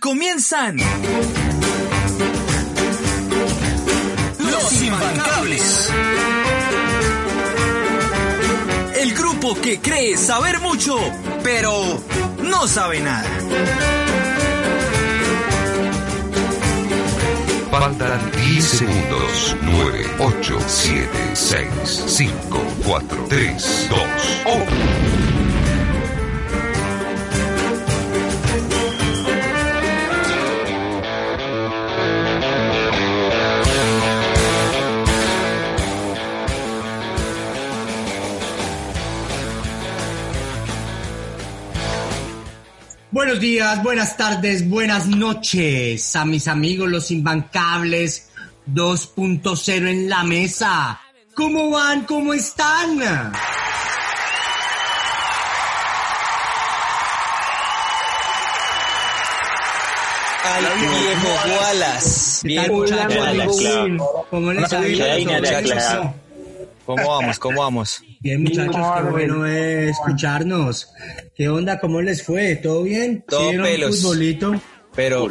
Comienzan 0.00 0.76
Los 4.38 4.82
Imbancables. 4.82 5.90
El 8.96 9.14
grupo 9.14 9.54
que 9.60 9.80
cree 9.80 10.16
saber 10.16 10.60
mucho, 10.60 10.98
pero 11.42 12.02
no 12.42 12.66
sabe 12.66 13.00
nada. 13.00 13.28
Faltan 17.70 18.30
10 18.32 18.64
segundos. 18.64 19.56
9, 19.62 20.06
8, 20.18 20.58
7, 20.66 21.08
6, 21.34 21.68
5, 22.06 22.64
4, 22.86 23.26
3, 23.28 23.88
2, 23.90 24.00
1. 24.46 25.51
Buenos 43.22 43.38
días, 43.38 43.80
buenas 43.84 44.16
tardes, 44.16 44.68
buenas 44.68 45.06
noches 45.06 46.16
a 46.16 46.24
mis 46.24 46.48
amigos 46.48 46.90
los 46.90 47.12
imbancables 47.12 48.30
2.0 48.66 49.88
en 49.88 50.08
la 50.08 50.24
mesa. 50.24 51.00
¿Cómo 51.32 51.70
van? 51.70 52.04
¿Cómo 52.04 52.34
están? 52.34 53.00
Al 53.00 53.44
viejo 60.80 61.28
Wallace. 61.60 62.48
¿Qué 62.48 62.56
tal, 62.56 62.66
Bien, 62.66 62.72
muchachos? 62.74 64.02
¿Cómo 64.30 64.52
les 64.52 64.72
ha 64.72 64.88
ido, 64.88 66.12
¿Cómo 66.86 67.08
vamos? 67.08 67.38
¿Cómo 67.38 67.60
vamos? 67.60 68.02
Bien, 68.20 68.42
muchachos, 68.42 68.74
qué 68.96 69.10
bueno 69.10 69.46
es 69.46 69.90
escucharnos. 69.90 70.92
¿Qué 71.36 71.48
onda? 71.48 71.78
¿Cómo 71.78 72.02
les 72.02 72.24
fue? 72.24 72.56
¿Todo 72.56 72.82
bien? 72.82 73.24
Todo 73.28 73.40
¿Sí 73.40 73.46
vieron 73.50 73.66
pelos. 73.66 74.00
futbolito? 74.02 74.54
Pero, 74.94 75.28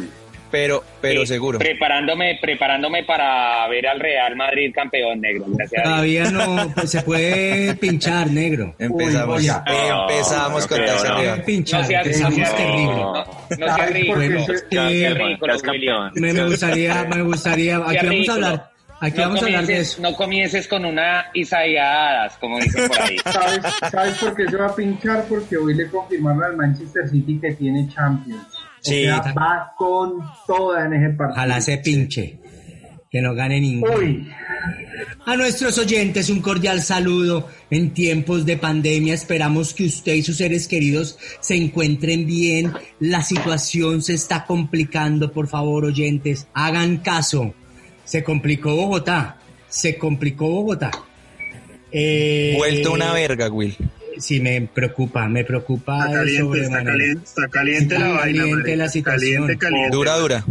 pero, 0.50 0.82
pero 1.00 1.22
Eh, 1.22 1.26
seguro. 1.26 1.58
Preparándome, 1.58 2.38
preparándome 2.40 3.04
para 3.04 3.68
ver 3.68 3.86
al 3.86 4.00
Real 4.00 4.34
Madrid 4.34 4.72
campeón 4.74 5.20
negro. 5.20 5.44
Gracias 5.48 5.86
a 5.86 6.02
Dios. 6.02 6.28
Todavía 6.30 6.56
no, 6.64 6.72
pues 6.74 6.90
se 6.90 7.02
puede 7.02 7.74
pinchar, 7.80 8.30
negro. 8.30 8.74
Empezamos, 8.78 9.40
Uy, 9.42 9.48
empezamos 9.48 10.62
no 10.62 10.68
con 10.68 10.78
creo, 10.78 11.04
no. 11.04 11.14
arriba. 11.14 11.36
Pinchar, 11.44 11.80
No 11.82 11.86
seas- 11.86 12.06
empezamos 12.06 12.38
no 12.38 12.56
terrible. 12.56 12.94
No, 12.94 13.14
no 13.58 13.76
seas 13.76 13.90
ridículo. 13.92 14.16
Bueno, 14.16 14.46
eh. 14.90 16.10
Me, 16.14 16.32
me 16.32 16.44
gustaría, 16.46 17.04
me 17.04 17.22
gustaría, 17.22 17.76
aquí 17.76 18.06
vamos 18.06 18.28
a 18.28 18.32
hablar, 18.34 18.70
aquí 19.06 19.16
no 19.18 19.22
vamos 19.24 19.42
a 19.42 19.46
hablar 19.46 19.60
de 19.60 19.66
comiences, 19.66 19.92
eso. 19.92 20.02
No 20.02 20.14
comiences 20.16 20.68
con 20.68 20.84
una 20.84 21.24
Isaiadas, 21.34 22.36
como 22.38 22.58
dicen 22.58 22.88
por 22.88 23.00
ahí. 23.00 23.16
¿Sabes, 23.32 23.60
¿Sabes 23.90 24.14
por 24.18 24.34
qué 24.36 24.48
se 24.48 24.56
va 24.56 24.66
a 24.66 24.74
pinchar? 24.74 25.24
Porque 25.28 25.56
hoy 25.56 25.74
le 25.74 25.88
confirmaron 25.88 26.42
al 26.44 26.56
Manchester 26.56 27.08
City 27.08 27.38
que 27.40 27.52
tiene 27.54 27.88
Champions. 27.88 28.42
O 28.44 28.58
Sí. 28.80 29.04
sea, 29.04 29.20
va 29.38 29.72
con 29.76 30.18
toda 30.46 30.86
en 30.86 30.94
ese 30.94 31.10
partido. 31.14 31.34
Ojalá 31.38 31.60
se 31.60 31.78
pinche, 31.78 32.38
que 33.10 33.20
no 33.22 33.34
gane 33.34 33.60
ninguno. 33.60 33.94
Uy, 33.96 34.28
A 35.26 35.36
nuestros 35.36 35.78
oyentes 35.78 36.30
un 36.30 36.40
cordial 36.40 36.80
saludo. 36.82 37.48
En 37.70 37.94
tiempos 37.94 38.44
de 38.44 38.56
pandemia 38.56 39.14
esperamos 39.14 39.72
que 39.74 39.84
usted 39.86 40.14
y 40.14 40.22
sus 40.22 40.36
seres 40.38 40.66
queridos 40.68 41.16
se 41.40 41.54
encuentren 41.56 42.26
bien. 42.26 42.72
La 43.00 43.22
situación 43.22 44.02
se 44.02 44.14
está 44.14 44.44
complicando, 44.46 45.32
por 45.32 45.46
favor, 45.48 45.84
oyentes, 45.84 46.48
hagan 46.54 46.98
caso. 46.98 47.54
Se 48.12 48.22
complicó 48.22 48.76
Bogotá, 48.76 49.38
se 49.70 49.96
complicó 49.96 50.46
Bogotá. 50.46 50.90
Eh, 51.90 52.52
Vuelto 52.58 52.92
una 52.92 53.14
verga, 53.14 53.48
Will. 53.48 53.74
Sí, 54.18 54.38
me 54.38 54.60
preocupa, 54.60 55.26
me 55.30 55.44
preocupa 55.44 56.04
Está 56.04 56.18
caliente, 56.18 56.60
está 56.60 56.84
caliente, 56.84 57.24
está 57.24 57.48
caliente 57.48 57.94
Está 57.94 58.06
la 58.06 58.14
vaina. 58.16 58.40
caliente 58.40 58.76
la 58.76 58.88
situación. 58.90 59.42
Caliente, 59.44 59.56
caliente. 59.56 59.96
Dura, 59.96 60.16
dura. 60.18 60.44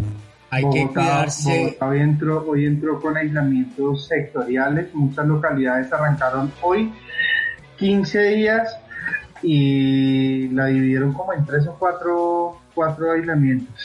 Hay 0.49 0.63
que 0.71 0.87
cuidarse. 0.87 1.59
Bogotá 1.59 1.87
hoy, 1.89 1.99
entró, 1.99 2.45
hoy 2.47 2.65
entró 2.65 2.99
con 2.99 3.15
aislamientos 3.15 4.07
sectoriales. 4.07 4.91
Muchas 4.95 5.27
localidades 5.27 5.93
arrancaron 5.93 6.51
hoy 6.63 6.91
15 7.77 8.23
días 8.23 8.75
y 9.43 10.47
la 10.47 10.65
dividieron 10.65 11.13
como 11.13 11.31
en 11.33 11.45
tres 11.45 11.67
o 11.67 11.75
cuatro, 11.77 12.59
cuatro 12.73 13.11
aislamientos. 13.11 13.79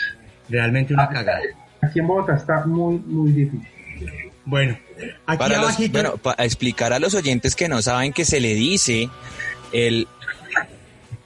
Realmente 0.48 0.94
una 0.94 1.10
cagada. 1.10 1.42
Aquí 1.82 1.98
en 2.00 2.06
Bogotá 2.06 2.36
está 2.36 2.64
muy, 2.66 2.98
muy 2.98 3.30
difícil. 3.32 3.68
Bueno, 4.44 4.78
aquí 5.26 5.38
Para 5.38 5.56
los, 5.56 5.66
abajito. 5.68 5.92
bueno, 5.92 6.16
para 6.18 6.44
explicar 6.44 6.92
a 6.92 6.98
los 6.98 7.14
oyentes 7.14 7.56
que 7.56 7.68
no 7.68 7.82
saben 7.82 8.12
que 8.12 8.24
se 8.24 8.38
le 8.40 8.54
dice 8.54 9.08
el, 9.72 10.06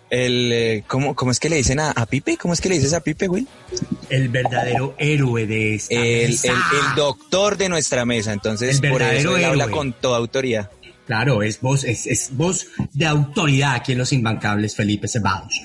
el, 0.09 0.51
eh, 0.53 0.85
¿cómo, 0.87 1.15
cómo 1.15 1.31
es 1.31 1.39
que 1.39 1.49
le 1.51 1.57
dicen 1.57 1.81
a, 1.81 1.91
a 1.91 2.07
Pipe? 2.07 2.37
¿Cómo 2.39 2.55
es 2.55 2.61
que 2.61 2.69
le 2.71 2.77
dices 2.77 2.95
a 2.95 3.01
Pipe, 3.01 3.29
Will? 3.29 3.47
el 4.09 4.29
verdadero 4.29 4.95
héroe 4.99 5.47
de 5.47 5.75
esta 5.77 5.95
El, 5.95 6.01
el, 6.23 6.31
mesa. 6.31 6.49
el 6.53 6.97
doctor 6.97 7.57
de 7.57 7.69
nuestra 7.69 8.05
mesa. 8.05 8.33
Entonces, 8.33 8.81
El 8.81 8.91
por 8.91 9.03
eso 9.03 9.33
verdadero 9.33 9.37
él 9.37 9.45
habla 9.45 9.69
con 9.69 9.93
toda 9.93 10.17
autoridad. 10.19 10.71
Claro, 11.07 11.43
es 11.43 11.61
voz, 11.61 11.85
es, 11.85 12.07
es 12.07 12.31
voz 12.37 12.69
de 12.95 13.07
autoridad 13.07 13.75
aquí 13.75 13.93
en 13.93 13.99
Los 13.99 14.13
Imbancables, 14.13 14.75
Felipe 14.77 15.09
Ceballos. 15.09 15.61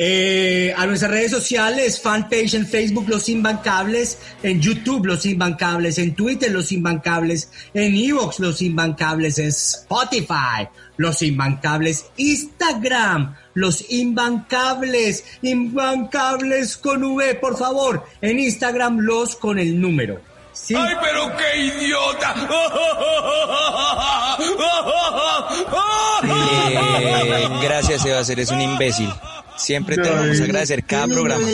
Eh, 0.00 0.72
a 0.76 0.86
nuestras 0.86 1.10
redes 1.10 1.32
sociales, 1.32 2.00
fanpage 2.00 2.54
en 2.54 2.68
Facebook 2.68 3.08
Los 3.08 3.28
Imbancables, 3.28 4.16
en 4.44 4.60
YouTube 4.60 5.06
Los 5.06 5.26
Imbancables, 5.26 5.98
en 5.98 6.14
Twitter 6.14 6.52
Los 6.52 6.70
Imbancables, 6.70 7.50
en 7.74 7.96
Evox 7.96 8.38
Los 8.38 8.62
Imbancables, 8.62 9.40
en 9.40 9.48
Spotify 9.48 10.68
Los 10.98 11.20
Imbancables, 11.20 12.04
Instagram 12.16 13.34
Los 13.54 13.90
Imbancables, 13.90 15.24
Imbancables 15.42 16.76
con 16.76 17.02
V, 17.02 17.34
por 17.34 17.58
favor, 17.58 18.06
en 18.20 18.38
Instagram 18.38 19.00
los 19.00 19.34
con 19.34 19.58
el 19.58 19.80
número. 19.80 20.20
Sí. 20.52 20.76
pero 21.02 21.32
qué 21.36 21.60
idiota! 21.60 22.34
Eh, 26.20 27.48
gracias, 27.62 28.02
Sebas, 28.02 28.28
eres 28.28 28.50
un 28.50 28.60
imbécil. 28.60 29.08
Siempre 29.58 29.96
te 29.96 30.08
vamos 30.08 30.40
a 30.40 30.44
agradecer 30.44 30.84
cada 30.84 31.06
programa. 31.08 31.46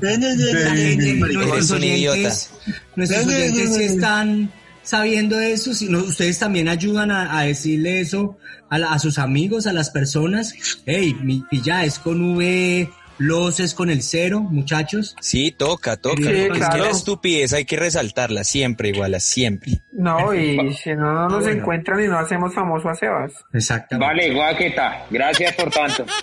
Nuestros 0.00 1.52
Eres 1.52 1.70
un 1.70 1.84
idiota. 1.84 2.18
oyentes, 2.18 2.50
nuestros 2.96 3.26
oyentes 3.26 3.76
sí 3.76 3.82
están 3.84 4.52
sabiendo 4.82 5.38
eso. 5.40 5.74
Si 5.74 5.88
no, 5.88 6.00
ustedes 6.00 6.38
también 6.38 6.68
ayudan 6.68 7.10
a, 7.10 7.38
a 7.38 7.42
decirle 7.44 8.00
eso 8.00 8.36
a, 8.68 8.78
la- 8.78 8.92
a 8.92 8.98
sus 8.98 9.18
amigos, 9.18 9.66
a 9.66 9.72
las 9.72 9.90
personas. 9.90 10.54
Hey, 10.86 11.14
mi 11.22 11.42
pilla 11.50 11.84
es 11.84 11.98
con 11.98 12.36
V, 12.36 12.90
los 13.20 13.60
es 13.60 13.74
con 13.74 13.90
el 13.90 14.02
cero, 14.02 14.40
muchachos. 14.40 15.14
Sí, 15.20 15.52
toca, 15.52 15.98
toca. 15.98 16.22
Sí, 16.22 16.28
es 16.28 16.48
que 16.52 16.58
claro. 16.58 16.84
la 16.84 16.90
estupidez 16.90 17.52
hay 17.52 17.66
que 17.66 17.76
resaltarla 17.76 18.44
siempre, 18.44 18.88
igual, 18.88 19.14
a 19.14 19.20
siempre. 19.20 19.82
No, 19.92 20.34
y 20.34 20.72
si 20.74 20.94
no, 20.94 21.12
no 21.12 21.28
nos 21.28 21.42
Bueno. 21.44 21.60
encuentran 21.60 22.02
y 22.02 22.08
no 22.08 22.18
hacemos 22.18 22.54
famoso 22.54 22.88
a 22.88 22.94
Sebas. 22.94 23.32
Exactamente. 23.52 24.06
Vale, 24.06 24.34
guaqueta. 24.34 25.06
Gracias 25.10 25.54
por 25.54 25.70
tanto. 25.70 26.06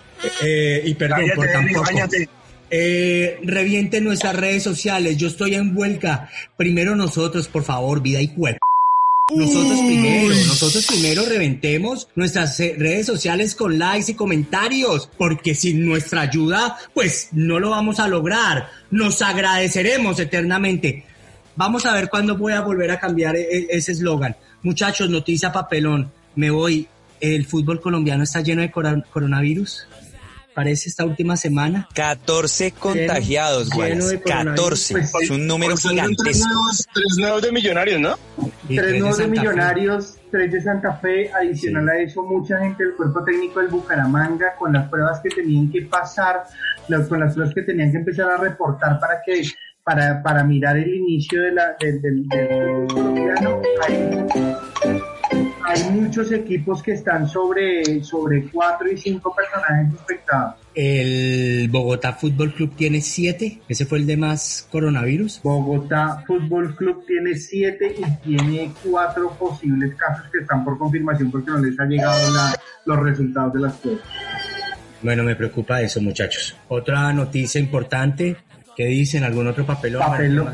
Eh, 0.43 0.81
y 0.83 0.95
perdón 0.95 1.25
por 1.35 1.47
tampoco. 1.47 1.83
Eh, 2.71 3.39
reviente 3.43 4.01
nuestras 4.01 4.35
redes 4.35 4.63
sociales. 4.63 5.15
Yo 5.15 5.27
estoy 5.27 5.53
en 5.53 5.75
Vuelca. 5.75 6.29
Primero 6.57 6.95
nosotros, 6.95 7.47
por 7.47 7.63
favor, 7.63 8.01
vida 8.01 8.19
y 8.19 8.29
cuerpo. 8.29 8.65
Nosotros 9.35 9.79
primero, 9.79 10.33
nosotros 10.47 10.85
primero 10.87 11.25
reventemos 11.25 12.07
nuestras 12.15 12.57
redes 12.59 13.05
sociales 13.05 13.55
con 13.55 13.77
likes 13.77 14.11
y 14.13 14.15
comentarios, 14.15 15.09
porque 15.17 15.53
sin 15.53 15.85
nuestra 15.85 16.21
ayuda, 16.21 16.77
pues 16.93 17.29
no 17.33 17.59
lo 17.59 17.71
vamos 17.71 17.99
a 17.99 18.07
lograr. 18.07 18.69
Nos 18.89 19.21
agradeceremos 19.21 20.17
eternamente. 20.19 21.03
Vamos 21.57 21.85
a 21.85 21.93
ver 21.93 22.07
cuándo 22.09 22.37
voy 22.37 22.53
a 22.53 22.61
volver 22.61 22.89
a 22.91 22.99
cambiar 23.01 23.35
e- 23.35 23.41
e- 23.41 23.67
ese 23.71 23.91
eslogan. 23.91 24.35
Muchachos, 24.63 25.09
noticia 25.09 25.51
papelón. 25.51 26.09
Me 26.35 26.49
voy. 26.49 26.87
El 27.19 27.45
fútbol 27.47 27.81
colombiano 27.81 28.23
está 28.23 28.41
lleno 28.41 28.61
de 28.61 28.71
coronavirus. 28.71 29.87
Parece 30.57 30.89
esta 30.89 31.05
última 31.05 31.37
semana. 31.37 31.87
14 31.93 32.71
contagiados, 32.71 33.69
lleno 33.69 33.83
de 34.07 34.17
Wallace. 34.17 34.21
coronavirus. 34.23 34.87
14. 34.87 34.93
Pues, 34.93 35.13
Es 35.21 35.29
un 35.29 35.45
número 35.45 35.73
Pues 35.73 35.83
tres 35.83 35.91
gigantesco. 35.93 36.47
nuevos, 36.47 36.87
tres 36.95 37.15
nuevos 37.19 37.41
de 37.43 37.51
millonarios, 37.51 38.01
¿no? 38.01 38.15
Y 38.67 38.75
tres 38.75 38.99
nuevos 38.99 39.17
de 39.19 39.23
Fe. 39.25 39.29
Millonarios, 39.29 40.17
tres 40.31 40.51
de 40.51 40.61
Santa 40.63 40.93
Fe, 40.93 41.31
adicional 41.31 41.87
a 41.89 41.99
eso 41.99 42.23
mucha 42.23 42.57
gente 42.57 42.83
del 42.85 42.95
cuerpo 42.95 43.23
técnico 43.23 43.59
del 43.59 43.69
Bucaramanga 43.69 44.55
con 44.57 44.73
las 44.73 44.89
pruebas 44.89 45.19
que 45.21 45.29
tenían 45.29 45.71
que 45.71 45.83
pasar, 45.83 46.41
con 47.07 47.19
las 47.19 47.35
pruebas 47.35 47.53
que 47.53 47.61
tenían 47.61 47.91
que 47.91 47.97
empezar 47.97 48.27
a 48.31 48.37
reportar 48.37 48.99
para 48.99 49.21
que 49.23 49.43
para, 49.83 50.23
para 50.23 50.43
mirar 50.43 50.75
el 50.75 50.91
inicio 50.91 51.39
de 51.43 51.51
la, 51.51 51.75
del, 51.79 52.01
del, 52.01 52.27
del 52.27 52.47
fútbol 52.49 52.87
colombiano. 52.87 53.61
Hay, 53.87 55.01
hay 55.67 55.83
muchos 55.91 56.31
equipos 56.31 56.81
que 56.81 56.93
están 56.93 57.27
sobre, 57.27 58.01
sobre 58.03 58.49
cuatro 58.49 58.89
y 58.89 58.97
cinco 58.97 59.35
personajes 59.35 59.91
infectados. 59.91 60.55
El 60.73 61.67
Bogotá 61.69 62.13
Fútbol 62.13 62.53
Club 62.53 62.73
tiene 62.75 63.01
siete. 63.01 63.59
Ese 63.67 63.85
fue 63.85 63.97
el 63.97 64.05
de 64.07 64.15
más 64.15 64.67
coronavirus. 64.71 65.41
Bogotá 65.43 66.23
Fútbol 66.25 66.75
Club 66.75 67.03
tiene 67.05 67.35
siete 67.35 67.95
y 67.97 68.15
tiene 68.27 68.71
cuatro 68.83 69.29
posibles 69.37 69.93
casos 69.95 70.25
que 70.31 70.39
están 70.39 70.63
por 70.63 70.77
confirmación 70.77 71.31
porque 71.31 71.51
no 71.51 71.57
les 71.59 71.77
ha 71.79 71.85
llegado 71.85 72.31
la- 72.33 72.55
los 72.85 72.99
resultados 72.99 73.53
de 73.53 73.59
las 73.59 73.73
pruebas. 73.77 74.03
Bueno, 75.01 75.23
me 75.23 75.35
preocupa 75.35 75.81
eso, 75.81 75.99
muchachos. 76.01 76.55
Otra 76.69 77.11
noticia 77.11 77.59
importante. 77.59 78.37
¿Qué 78.75 78.85
dicen? 78.85 79.23
¿Algún 79.23 79.47
otro 79.47 79.65
papelón? 79.65 80.01
Papelón, 80.01 80.53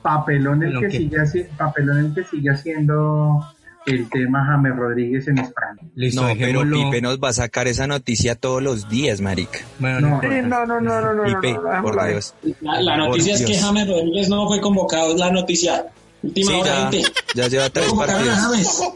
papelón 0.00 0.62
el 0.62 0.78
que 0.80 0.88
que- 0.88 0.96
sigue 0.98 1.44
papelón 1.58 1.98
el 2.06 2.14
que 2.14 2.24
sigue 2.24 2.50
haciendo 2.50 3.44
el 3.86 4.08
tema 4.08 4.44
James 4.46 4.76
Rodríguez 4.76 5.28
en 5.28 5.38
España. 5.38 5.76
Listo, 5.94 6.22
No, 6.26 6.34
pero. 6.38 6.62
Pipe 6.62 7.00
nos 7.02 7.18
va 7.18 7.28
a 7.28 7.32
sacar 7.32 7.68
esa 7.68 7.86
noticia 7.86 8.34
todos 8.34 8.62
los 8.62 8.88
días, 8.88 9.20
marica. 9.20 9.58
Bueno, 9.78 10.00
No, 10.00 10.20
no, 10.22 10.22
no, 10.22 10.66
no, 10.66 10.80
no, 10.80 10.80
no, 10.80 11.14
no, 11.14 11.14
no, 11.28 11.40
Pipe, 11.40 11.52
no, 11.54 11.82
por. 11.82 12.08
Dios. 12.08 12.34
La, 12.60 12.80
la 12.80 12.96
noticia 12.96 13.34
es 13.34 13.44
que. 13.44 13.54
James 13.56 13.86
Rodríguez 13.88 14.28
no 14.28 14.46
fue 14.48 14.60
convocado, 14.60 15.12
es 15.12 15.18
la 15.20 15.30
noticia. 15.30 15.86
Última 16.22 16.50
Sí, 16.52 16.56
hora 16.60 16.70
ya, 16.74 16.90
20. 16.90 17.12
ya 17.34 17.48
lleva 17.48 17.70
tres 17.70 17.92
partidos. 17.92 18.92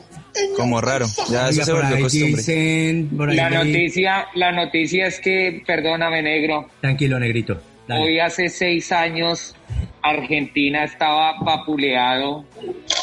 Como 0.57 0.81
raro. 0.81 1.07
Ya 1.31 1.49
eso 1.49 1.65
se 1.65 1.73
volvió 1.73 2.01
costumbre. 2.01 2.37
dicen, 2.37 3.11
La 3.37 3.51
noticia, 3.51 4.27
la 4.35 4.53
noticia 4.53 5.07
es 5.07 5.21
que, 5.21 5.63
perdóname 5.67 6.23
negro, 6.23 6.69
Tranquilo, 6.81 7.19
negrito. 7.19 7.61
Dale. 7.89 8.05
hoy 8.05 8.19
hace 8.21 8.49
seis 8.49 8.93
años 8.93 9.55
Argentina 10.03 10.85
estaba 10.85 11.35
vapuleado 11.41 12.45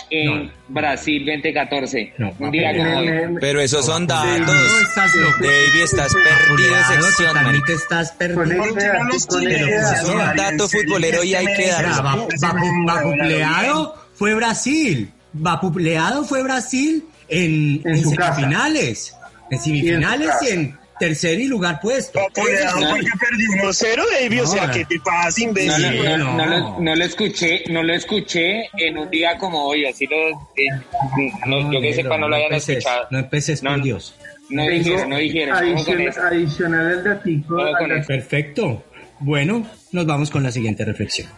en 0.09 0.45
No. 0.45 0.51
Brasil 0.69 1.25
2014. 1.25 2.13
No, 2.18 2.33
Un 2.39 2.51
día 2.51 2.75
como 2.75 2.97
hoy. 3.00 3.09
Pero 3.39 3.59
esos 3.62 3.86
son 3.86 4.07
datos. 4.07 4.39
No, 4.39 4.80
estás. 4.88 5.12
David, 5.42 5.83
estás 5.83 6.13
perdido 6.13 6.75
de 6.75 6.83
sección, 6.83 7.38
estás 7.69 8.12
perdido. 8.13 8.63
esa 8.65 8.80
edad, 8.88 9.00
los 9.12 9.25
con 9.27 9.44
esa 9.44 9.50
chilenos, 9.56 9.69
edad, 9.69 9.94
Es 10.01 10.09
un 10.09 10.18
no, 10.18 10.33
dato 10.36 10.69
futbolero 10.69 11.24
y 11.24 11.36
hay 11.36 11.45
que 11.45 11.71
vapu- 11.71 12.86
vapuleado 12.86 13.95
fue 14.15 14.33
Brasil. 14.33 15.12
Vapuleado 15.33 16.24
fue 16.24 16.44
Brasil 16.44 17.03
en, 17.27 17.81
En 17.86 18.03
semifinales. 18.03 19.15
En 19.51 19.59
semifinales 19.59 20.30
y 20.44 20.48
en 20.53 20.77
tercer 21.00 21.39
y 21.39 21.47
lugar 21.47 21.80
puesto. 21.81 22.19
Vapuleado 22.19 22.80
porque 22.89 23.09
perdió 23.19 23.69
1-0, 23.69 24.03
David. 24.21 24.44
O 24.44 24.47
sea, 24.47 24.68
No, 24.68 24.74
¿qué 24.74 24.86
te 24.86 25.00
pasa, 25.00 25.39
No, 25.42 25.45
imbécil? 25.50 26.03
no, 26.03 26.18
no. 26.18 26.33
no 26.38 26.45
lo, 26.45 26.80
no 26.80 26.95
lo 26.95 27.03
escuché, 27.06 27.63
no 27.69 27.83
lo 27.83 27.94
escuché 27.94 28.69
en 28.77 28.97
un 28.97 29.09
día 29.09 29.38
como 29.38 29.63
hoy, 29.65 29.86
así 29.86 30.06
lo, 30.07 30.30
eh, 30.56 30.68
no, 31.47 31.71
yo 31.71 31.81
que 31.81 31.94
sepa 31.94 32.18
no 32.18 32.27
lo 32.27 32.36
hayan 32.36 32.47
empeces, 32.53 32.77
escuchado. 32.77 33.07
No 33.12 33.19
empeces, 33.19 33.63
No, 33.63 33.71
por 33.71 33.83
Dios. 33.83 34.15
No 34.50 34.68
dijeron, 34.68 35.09
no 35.09 35.18
dijeron. 35.18 35.56
Ojo 35.56 35.86
con 35.86 35.95
adicion- 35.97 36.07
eso. 36.09 36.21
adicional 36.21 36.88
al 36.88 37.03
datico. 37.03 37.56
Perfecto. 38.07 38.83
Bueno, 39.19 39.65
nos 39.91 40.06
vamos 40.06 40.30
con 40.30 40.44
la 40.44 40.51
siguiente 40.51 40.86
reflexión. 40.86 41.30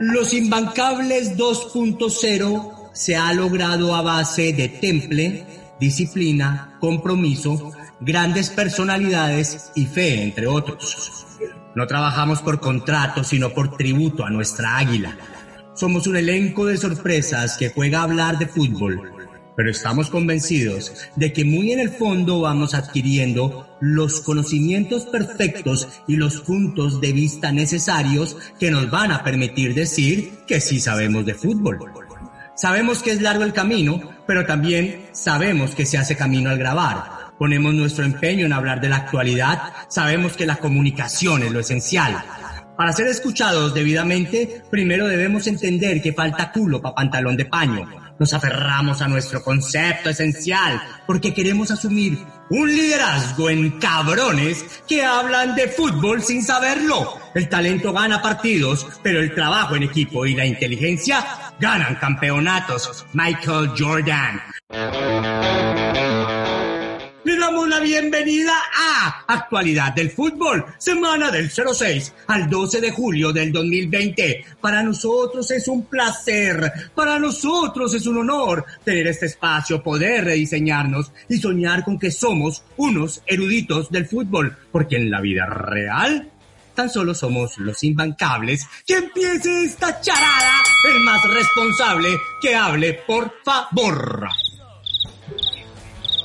Los 0.00 0.34
imbancables 0.34 1.36
2.0 1.36 2.73
se 2.94 3.16
ha 3.16 3.32
logrado 3.34 3.94
a 3.94 4.02
base 4.02 4.52
de 4.52 4.68
temple, 4.68 5.44
disciplina, 5.78 6.78
compromiso, 6.80 7.72
grandes 8.00 8.50
personalidades 8.50 9.72
y 9.74 9.84
fe, 9.86 10.22
entre 10.22 10.46
otros. 10.46 11.26
No 11.74 11.86
trabajamos 11.86 12.40
por 12.40 12.60
contrato, 12.60 13.24
sino 13.24 13.50
por 13.50 13.76
tributo 13.76 14.24
a 14.24 14.30
nuestra 14.30 14.78
águila. 14.78 15.18
Somos 15.74 16.06
un 16.06 16.16
elenco 16.16 16.66
de 16.66 16.76
sorpresas 16.76 17.56
que 17.56 17.70
juega 17.70 17.98
a 17.98 18.04
hablar 18.04 18.38
de 18.38 18.46
fútbol, 18.46 19.12
pero 19.56 19.70
estamos 19.70 20.08
convencidos 20.08 20.92
de 21.16 21.32
que 21.32 21.44
muy 21.44 21.72
en 21.72 21.80
el 21.80 21.90
fondo 21.90 22.40
vamos 22.40 22.74
adquiriendo 22.74 23.76
los 23.80 24.20
conocimientos 24.20 25.04
perfectos 25.06 25.88
y 26.06 26.14
los 26.16 26.40
puntos 26.42 27.00
de 27.00 27.12
vista 27.12 27.50
necesarios 27.50 28.36
que 28.60 28.70
nos 28.70 28.88
van 28.88 29.10
a 29.10 29.24
permitir 29.24 29.74
decir 29.74 30.44
que 30.46 30.60
sí 30.60 30.78
sabemos 30.78 31.26
de 31.26 31.34
fútbol. 31.34 31.78
Sabemos 32.56 33.02
que 33.02 33.10
es 33.10 33.20
largo 33.20 33.42
el 33.42 33.52
camino, 33.52 34.00
pero 34.26 34.46
también 34.46 35.06
sabemos 35.12 35.74
que 35.74 35.86
se 35.86 35.98
hace 35.98 36.16
camino 36.16 36.50
al 36.50 36.58
grabar. 36.58 37.32
Ponemos 37.36 37.74
nuestro 37.74 38.04
empeño 38.04 38.46
en 38.46 38.52
hablar 38.52 38.80
de 38.80 38.88
la 38.88 38.96
actualidad, 38.96 39.72
sabemos 39.88 40.36
que 40.36 40.46
la 40.46 40.56
comunicación 40.56 41.42
es 41.42 41.50
lo 41.50 41.58
esencial. 41.58 42.16
Para 42.76 42.92
ser 42.92 43.08
escuchados 43.08 43.74
debidamente, 43.74 44.62
primero 44.70 45.08
debemos 45.08 45.46
entender 45.48 46.00
que 46.00 46.12
falta 46.12 46.52
culo 46.52 46.80
para 46.80 46.94
pantalón 46.94 47.36
de 47.36 47.44
paño. 47.44 48.03
Nos 48.18 48.32
aferramos 48.32 49.02
a 49.02 49.08
nuestro 49.08 49.42
concepto 49.42 50.10
esencial 50.10 50.80
porque 51.06 51.34
queremos 51.34 51.70
asumir 51.70 52.18
un 52.50 52.68
liderazgo 52.68 53.50
en 53.50 53.78
cabrones 53.78 54.64
que 54.86 55.04
hablan 55.04 55.54
de 55.54 55.68
fútbol 55.68 56.22
sin 56.22 56.42
saberlo. 56.42 57.18
El 57.34 57.48
talento 57.48 57.92
gana 57.92 58.22
partidos, 58.22 58.86
pero 59.02 59.20
el 59.20 59.34
trabajo 59.34 59.76
en 59.76 59.84
equipo 59.84 60.26
y 60.26 60.34
la 60.34 60.46
inteligencia 60.46 61.24
ganan 61.58 61.96
campeonatos. 61.96 63.04
Michael 63.12 63.72
Jordan. 63.76 64.40
Le 67.24 67.38
damos 67.38 67.66
la 67.66 67.80
bienvenida 67.80 68.52
a 68.52 69.24
Actualidad 69.26 69.94
del 69.94 70.10
Fútbol, 70.10 70.62
semana 70.76 71.30
del 71.30 71.50
06 71.50 72.12
al 72.26 72.50
12 72.50 72.82
de 72.82 72.90
julio 72.90 73.32
del 73.32 73.50
2020. 73.50 74.44
Para 74.60 74.82
nosotros 74.82 75.50
es 75.50 75.66
un 75.68 75.86
placer, 75.86 76.70
para 76.94 77.18
nosotros 77.18 77.94
es 77.94 78.06
un 78.06 78.18
honor 78.18 78.66
tener 78.84 79.06
este 79.06 79.24
espacio, 79.24 79.82
poder 79.82 80.24
rediseñarnos 80.24 81.12
y 81.26 81.38
soñar 81.38 81.82
con 81.82 81.98
que 81.98 82.10
somos 82.10 82.62
unos 82.76 83.22
eruditos 83.24 83.90
del 83.90 84.06
fútbol, 84.06 84.54
porque 84.70 84.96
en 84.96 85.10
la 85.10 85.22
vida 85.22 85.46
real 85.46 86.30
tan 86.74 86.90
solo 86.90 87.14
somos 87.14 87.56
los 87.56 87.82
imbancables. 87.84 88.68
Que 88.86 88.96
empiece 88.96 89.64
esta 89.64 89.98
charada, 90.02 90.62
el 90.92 91.00
más 91.00 91.22
responsable 91.32 92.18
que 92.42 92.54
hable, 92.54 93.00
por 93.06 93.32
favor. 93.42 94.28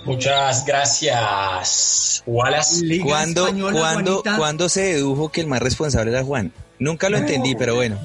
Muchas 0.06 0.66
gracias, 0.66 2.24
Wallace. 2.26 3.00
¿Cuándo, 3.04 3.46
Española, 3.48 3.80
cuándo. 3.80 4.24
¿Cuándo 4.38 4.70
se 4.70 4.82
dedujo 4.94 5.30
que 5.30 5.42
el 5.42 5.48
más 5.48 5.62
responsable 5.62 6.12
era 6.12 6.24
Juan? 6.24 6.52
Nunca 6.80 7.10
lo 7.10 7.18
entendí, 7.18 7.56
pero 7.56 7.76
bueno. 7.76 8.00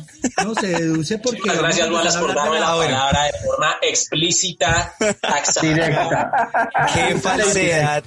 No 0.44 0.54
se 0.54 0.66
deduce 0.66 1.18
porque. 1.18 1.40
Muchas 1.40 1.58
gracias, 1.58 1.90
Wallace, 1.90 2.18
por 2.18 2.34
darme 2.34 2.58
la 2.60 2.74
bueno. 2.74 2.92
palabra 2.92 3.24
de 3.26 3.32
forma 3.46 3.76
explícita, 3.82 4.94
taxativa. 5.20 5.74
directa. 5.74 6.50
Qué 6.94 7.14
falsedad 7.18 8.02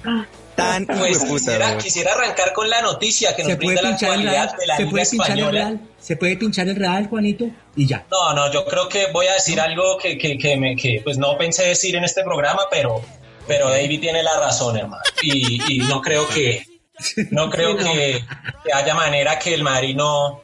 tan 0.54 0.86
Pues 0.86 1.18
quisiera, 1.22 1.78
quisiera 1.78 2.12
arrancar 2.14 2.52
con 2.52 2.68
la 2.68 2.82
noticia 2.82 3.34
que 3.36 3.44
nos 3.44 3.56
brinda 3.58 3.80
la 3.80 3.90
actualidad 3.90 4.32
real. 4.32 4.56
de 4.58 4.66
la 4.66 4.76
Se 4.76 4.86
puede 4.86 5.06
pinchar 5.06 5.30
el 5.30 5.38
Española. 5.38 5.64
real. 5.64 5.80
Se 6.00 6.16
puede 6.16 6.36
pinchar 6.36 6.68
el 6.68 6.76
real, 6.76 7.06
Juanito, 7.06 7.44
y 7.76 7.86
ya. 7.86 8.04
No, 8.10 8.34
no, 8.34 8.52
yo 8.52 8.66
creo 8.66 8.88
que 8.88 9.06
voy 9.12 9.26
a 9.28 9.34
decir 9.34 9.60
algo 9.60 9.96
que, 9.98 10.18
que, 10.18 10.36
que, 10.36 10.56
me, 10.56 10.74
que 10.74 11.00
pues 11.04 11.16
no 11.16 11.38
pensé 11.38 11.64
decir 11.64 11.94
en 11.94 12.02
este 12.02 12.24
programa, 12.24 12.62
pero, 12.72 13.00
pero 13.48 13.68
David 13.70 14.00
tiene 14.00 14.22
la 14.22 14.38
razón, 14.38 14.76
hermano. 14.76 15.02
Y, 15.22 15.74
y 15.74 15.78
no 15.80 16.00
creo 16.00 16.28
que 16.28 16.64
no 17.30 17.48
creo 17.50 17.76
que, 17.76 18.24
que 18.64 18.72
haya 18.72 18.94
manera 18.94 19.38
que 19.38 19.54
el 19.54 19.62
Madrid 19.62 19.94
no, 19.96 20.40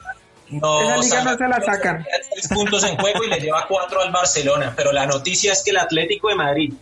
no 0.50 0.80
Esa 1.00 1.20
liga 1.20 1.24
no 1.32 1.36
se 1.36 1.48
la 1.48 1.60
sacan. 1.64 2.04
tres 2.32 2.48
puntos 2.48 2.82
en 2.84 2.96
juego 2.96 3.22
y 3.24 3.28
le 3.28 3.40
lleva 3.40 3.66
cuatro 3.68 4.00
al 4.00 4.10
Barcelona. 4.12 4.72
Pero 4.76 4.90
la 4.92 5.06
noticia 5.06 5.52
es 5.52 5.62
que 5.62 5.70
el 5.70 5.78
Atlético 5.78 6.28
de 6.28 6.34
Madrid, 6.36 6.72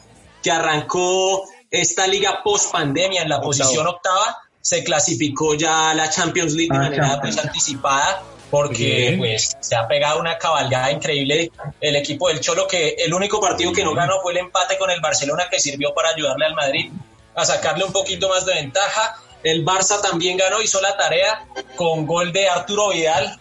que 0.43 0.50
arrancó 0.50 1.45
esta 1.71 2.07
liga 2.07 2.41
post 2.45 2.71
pandemia 2.73 3.23
en 3.23 3.29
la 3.29 3.41
posición 3.41 3.87
octava, 3.87 4.38
se 4.61 4.85
clasificó 4.85 5.55
ya 5.55 5.91
a 5.91 5.95
la 5.95 6.09
Champions 6.11 6.52
League 6.52 6.69
de 6.71 6.76
Ah, 6.76 6.83
manera 6.83 7.09
Champions. 7.09 7.37
pues, 7.37 7.47
anticipada 7.47 8.23
porque 8.52 8.85
Bien. 8.85 9.18
pues 9.18 9.56
se 9.61 9.75
ha 9.75 9.88
pegado 9.88 10.21
una 10.21 10.37
cabalgada 10.37 10.92
increíble 10.92 11.50
el 11.80 11.97
equipo 11.97 12.28
del 12.28 12.40
Cholo 12.40 12.66
que 12.66 12.97
el 12.99 13.14
único 13.14 13.40
partido 13.40 13.73
que 13.73 13.82
no 13.82 13.94
ganó 13.94 14.21
fue 14.21 14.32
el 14.32 14.38
empate 14.40 14.76
con 14.76 14.90
el 14.90 15.00
Barcelona 15.00 15.44
que 15.50 15.59
sirvió 15.59 15.94
para 15.94 16.11
ayudarle 16.11 16.44
al 16.44 16.54
Madrid 16.54 16.92
a 17.35 17.47
sacarle 17.47 17.85
un 17.85 17.92
poquito 17.92 18.28
más 18.28 18.44
de 18.44 18.52
ventaja. 18.52 19.16
El 19.42 19.64
Barça 19.64 20.02
también 20.02 20.37
ganó, 20.37 20.61
hizo 20.61 20.82
la 20.82 20.94
tarea 20.99 21.47
con 21.76 22.06
gol 22.06 22.30
de 22.30 22.47
Arturo 22.47 22.90
Vidal, 22.90 23.40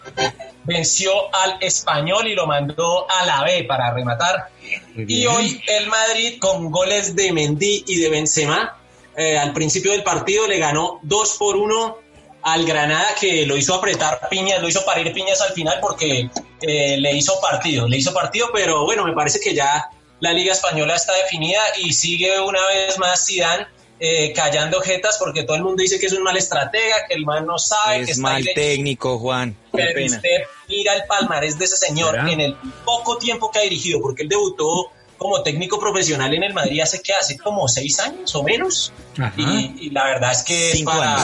venció 0.64 1.12
al 1.34 1.58
español 1.60 2.26
y 2.26 2.34
lo 2.34 2.46
mandó 2.46 3.06
a 3.10 3.26
la 3.26 3.44
B 3.44 3.64
para 3.64 3.92
rematar. 3.92 4.48
Y 4.96 5.26
hoy 5.26 5.62
el 5.68 5.88
Madrid 5.88 6.38
con 6.40 6.70
goles 6.70 7.14
de 7.14 7.34
Mendy 7.34 7.84
y 7.86 8.00
de 8.00 8.08
Benzema 8.08 8.78
eh, 9.14 9.36
al 9.36 9.52
principio 9.52 9.92
del 9.92 10.02
partido 10.02 10.48
le 10.48 10.58
ganó 10.58 11.00
2 11.02 11.36
por 11.38 11.56
1 11.56 11.98
al 12.42 12.64
Granada 12.64 13.14
que 13.18 13.46
lo 13.46 13.56
hizo 13.56 13.74
apretar 13.74 14.28
piñas, 14.28 14.60
lo 14.60 14.68
hizo 14.68 14.84
parir 14.84 15.12
piñas 15.12 15.40
al 15.40 15.52
final 15.52 15.78
porque 15.80 16.28
eh, 16.60 16.96
le 16.98 17.12
hizo 17.14 17.40
partido, 17.40 17.88
le 17.88 17.96
hizo 17.96 18.12
partido, 18.12 18.50
pero 18.52 18.84
bueno, 18.84 19.04
me 19.04 19.12
parece 19.12 19.40
que 19.40 19.54
ya 19.54 19.88
la 20.20 20.32
Liga 20.32 20.52
Española 20.52 20.94
está 20.94 21.12
definida 21.14 21.60
y 21.78 21.92
sigue 21.92 22.40
una 22.40 22.60
vez 22.68 22.98
más 22.98 23.26
Zidane 23.26 23.66
eh, 24.04 24.32
callando 24.32 24.80
jetas 24.80 25.16
porque 25.18 25.44
todo 25.44 25.56
el 25.56 25.62
mundo 25.62 25.80
dice 25.80 25.98
que 26.00 26.06
es 26.06 26.12
un 26.12 26.24
mal 26.24 26.36
estratega, 26.36 27.06
que 27.06 27.14
el 27.14 27.24
man 27.24 27.46
no 27.46 27.58
sabe, 27.58 27.98
que 27.98 28.02
Es 28.02 28.10
está 28.10 28.22
mal 28.22 28.44
técnico, 28.54 29.18
Juan. 29.18 29.56
Qué 29.70 29.78
Pero 29.78 29.94
pena. 29.94 30.16
usted 30.16 30.42
mira 30.68 30.94
el 30.94 31.04
palmarés 31.04 31.56
de 31.56 31.64
ese 31.66 31.76
señor 31.76 32.18
en 32.28 32.40
el 32.40 32.56
poco 32.84 33.18
tiempo 33.18 33.50
que 33.50 33.60
ha 33.60 33.62
dirigido, 33.62 34.00
porque 34.00 34.24
él 34.24 34.28
debutó 34.28 34.90
como 35.22 35.42
técnico 35.42 35.78
profesional 35.78 36.32
en 36.34 36.42
el 36.42 36.52
Madrid 36.54 36.80
hace 36.80 37.00
que 37.02 37.12
hace 37.12 37.36
como 37.38 37.68
seis 37.68 37.98
años 38.00 38.34
o 38.34 38.42
menos. 38.42 38.92
Y, 39.36 39.86
y 39.86 39.90
la 39.90 40.04
verdad 40.04 40.32
es 40.32 40.42
que 40.42 40.68
es 40.70 40.76
Cinco 40.78 40.92
para 40.92 41.16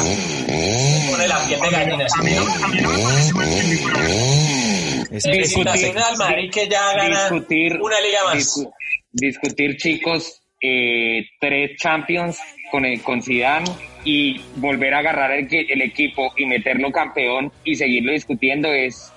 pone 1.11 1.28
la 1.28 1.47
piel 1.47 1.61
de 1.61 1.71
gallina. 1.71 2.07
A 2.19 2.23
mí 2.23 2.31
no, 2.33 2.64
a 2.64 2.69
mí 2.69 2.81
no 2.81 2.90
me 2.90 3.02
parece 3.02 3.33
mal 3.35 3.49
técnico, 3.49 3.88
la 3.90 3.99
verdad. 3.99 5.07
Es- 5.11 5.23
Felicitaciones 5.25 6.02
al 6.05 6.17
Madrid 6.17 6.50
que 6.52 6.69
ya 6.69 6.93
gana 6.95 7.09
discutir, 7.31 7.81
una 7.81 8.00
liga 8.00 8.25
más. 8.25 8.35
discu- 8.37 8.71
discutir 9.12 9.76
chicos 9.76 10.40
eh, 10.61 11.23
tres 11.40 11.73
Champions 11.81 12.38
con 12.71 12.85
el 12.85 13.00
con 13.02 13.23
Zidane 13.23 13.64
y 14.05 14.40
volver 14.57 14.93
a 14.95 14.99
agarrar 14.99 15.33
el, 15.33 15.49
el 15.50 15.83
equipo 15.83 16.33
y 16.37 16.45
meterlo 16.47 16.90
campeón 16.93 17.50
y 17.64 17.75
seguirlo 17.76 18.12
discutiendo 18.12 18.73
es 18.73 19.12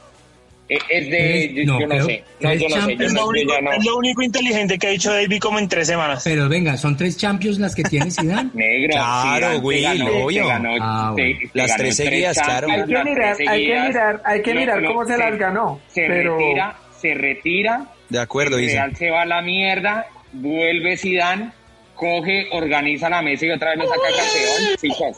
es 0.75 0.83
es 0.89 1.09
de 1.09 1.63
no, 1.65 1.79
yo 1.79 1.87
no 1.87 2.05
sé 2.05 2.23
no 2.39 2.49
tres 2.49 2.61
yo 2.61 2.69
no 2.69 2.85
sé 2.85 2.95
yo, 2.95 3.05
Es 3.05 3.13
lo, 3.13 3.19
yo 3.19 3.27
único, 3.27 3.61
no 3.61 3.71
es 3.73 3.85
lo 3.85 3.97
único 3.97 4.21
inteligente 4.21 4.79
que 4.79 4.87
ha 4.87 4.89
dicho 4.91 5.11
David 5.13 5.39
como 5.39 5.59
en 5.59 5.67
tres 5.67 5.87
semanas. 5.87 6.21
Pero 6.23 6.47
venga, 6.49 6.77
son 6.77 6.95
tres 6.97 7.17
Champions 7.17 7.59
las 7.59 7.75
que 7.75 7.83
tiene 7.83 8.09
Zidane. 8.11 8.49
negro 8.53 8.93
Claro, 8.93 9.35
Zidane 9.37 9.59
güey, 9.59 9.81
ganó- 9.83 10.23
obvio. 10.25 10.47
ganó- 10.47 10.69
Ah, 10.81 11.13
te- 11.15 11.21
bueno. 11.23 11.39
te 11.53 11.57
Las 11.59 11.75
tres 11.77 11.95
seguidas, 11.97 12.37
claro. 12.41 12.67
Champions, 12.67 12.81
Hay 12.81 12.87
que 12.87 12.93
las 12.93 13.05
mirar, 13.05 13.35
tres 13.35 13.49
hay 13.49 13.65
que 13.65 13.79
mirar, 13.81 14.21
hay 14.25 14.41
que 14.41 14.53
mirar 14.53 14.85
cómo 14.85 15.05
se 15.05 15.17
las 15.17 15.37
ganó. 15.37 15.79
se 15.89 16.01
Pero 16.07 16.37
retira 16.37 16.75
se 17.01 17.13
retira 17.15 17.85
De 18.09 18.19
acuerdo, 18.19 18.57
el 18.57 18.61
dice. 18.63 18.75
Real 18.75 18.95
se 18.95 19.09
va 19.09 19.21
a 19.23 19.25
la 19.25 19.41
mierda, 19.41 20.05
vuelve 20.33 20.95
Zidane, 20.97 21.51
coge, 21.95 22.47
organiza 22.51 23.09
la 23.09 23.21
mesa 23.21 23.45
y 23.45 23.51
otra 23.51 23.71
vez 23.71 23.79
lo 23.79 23.85
saca 23.87 24.01
campeón. 24.01 24.77
Chicos, 24.79 25.17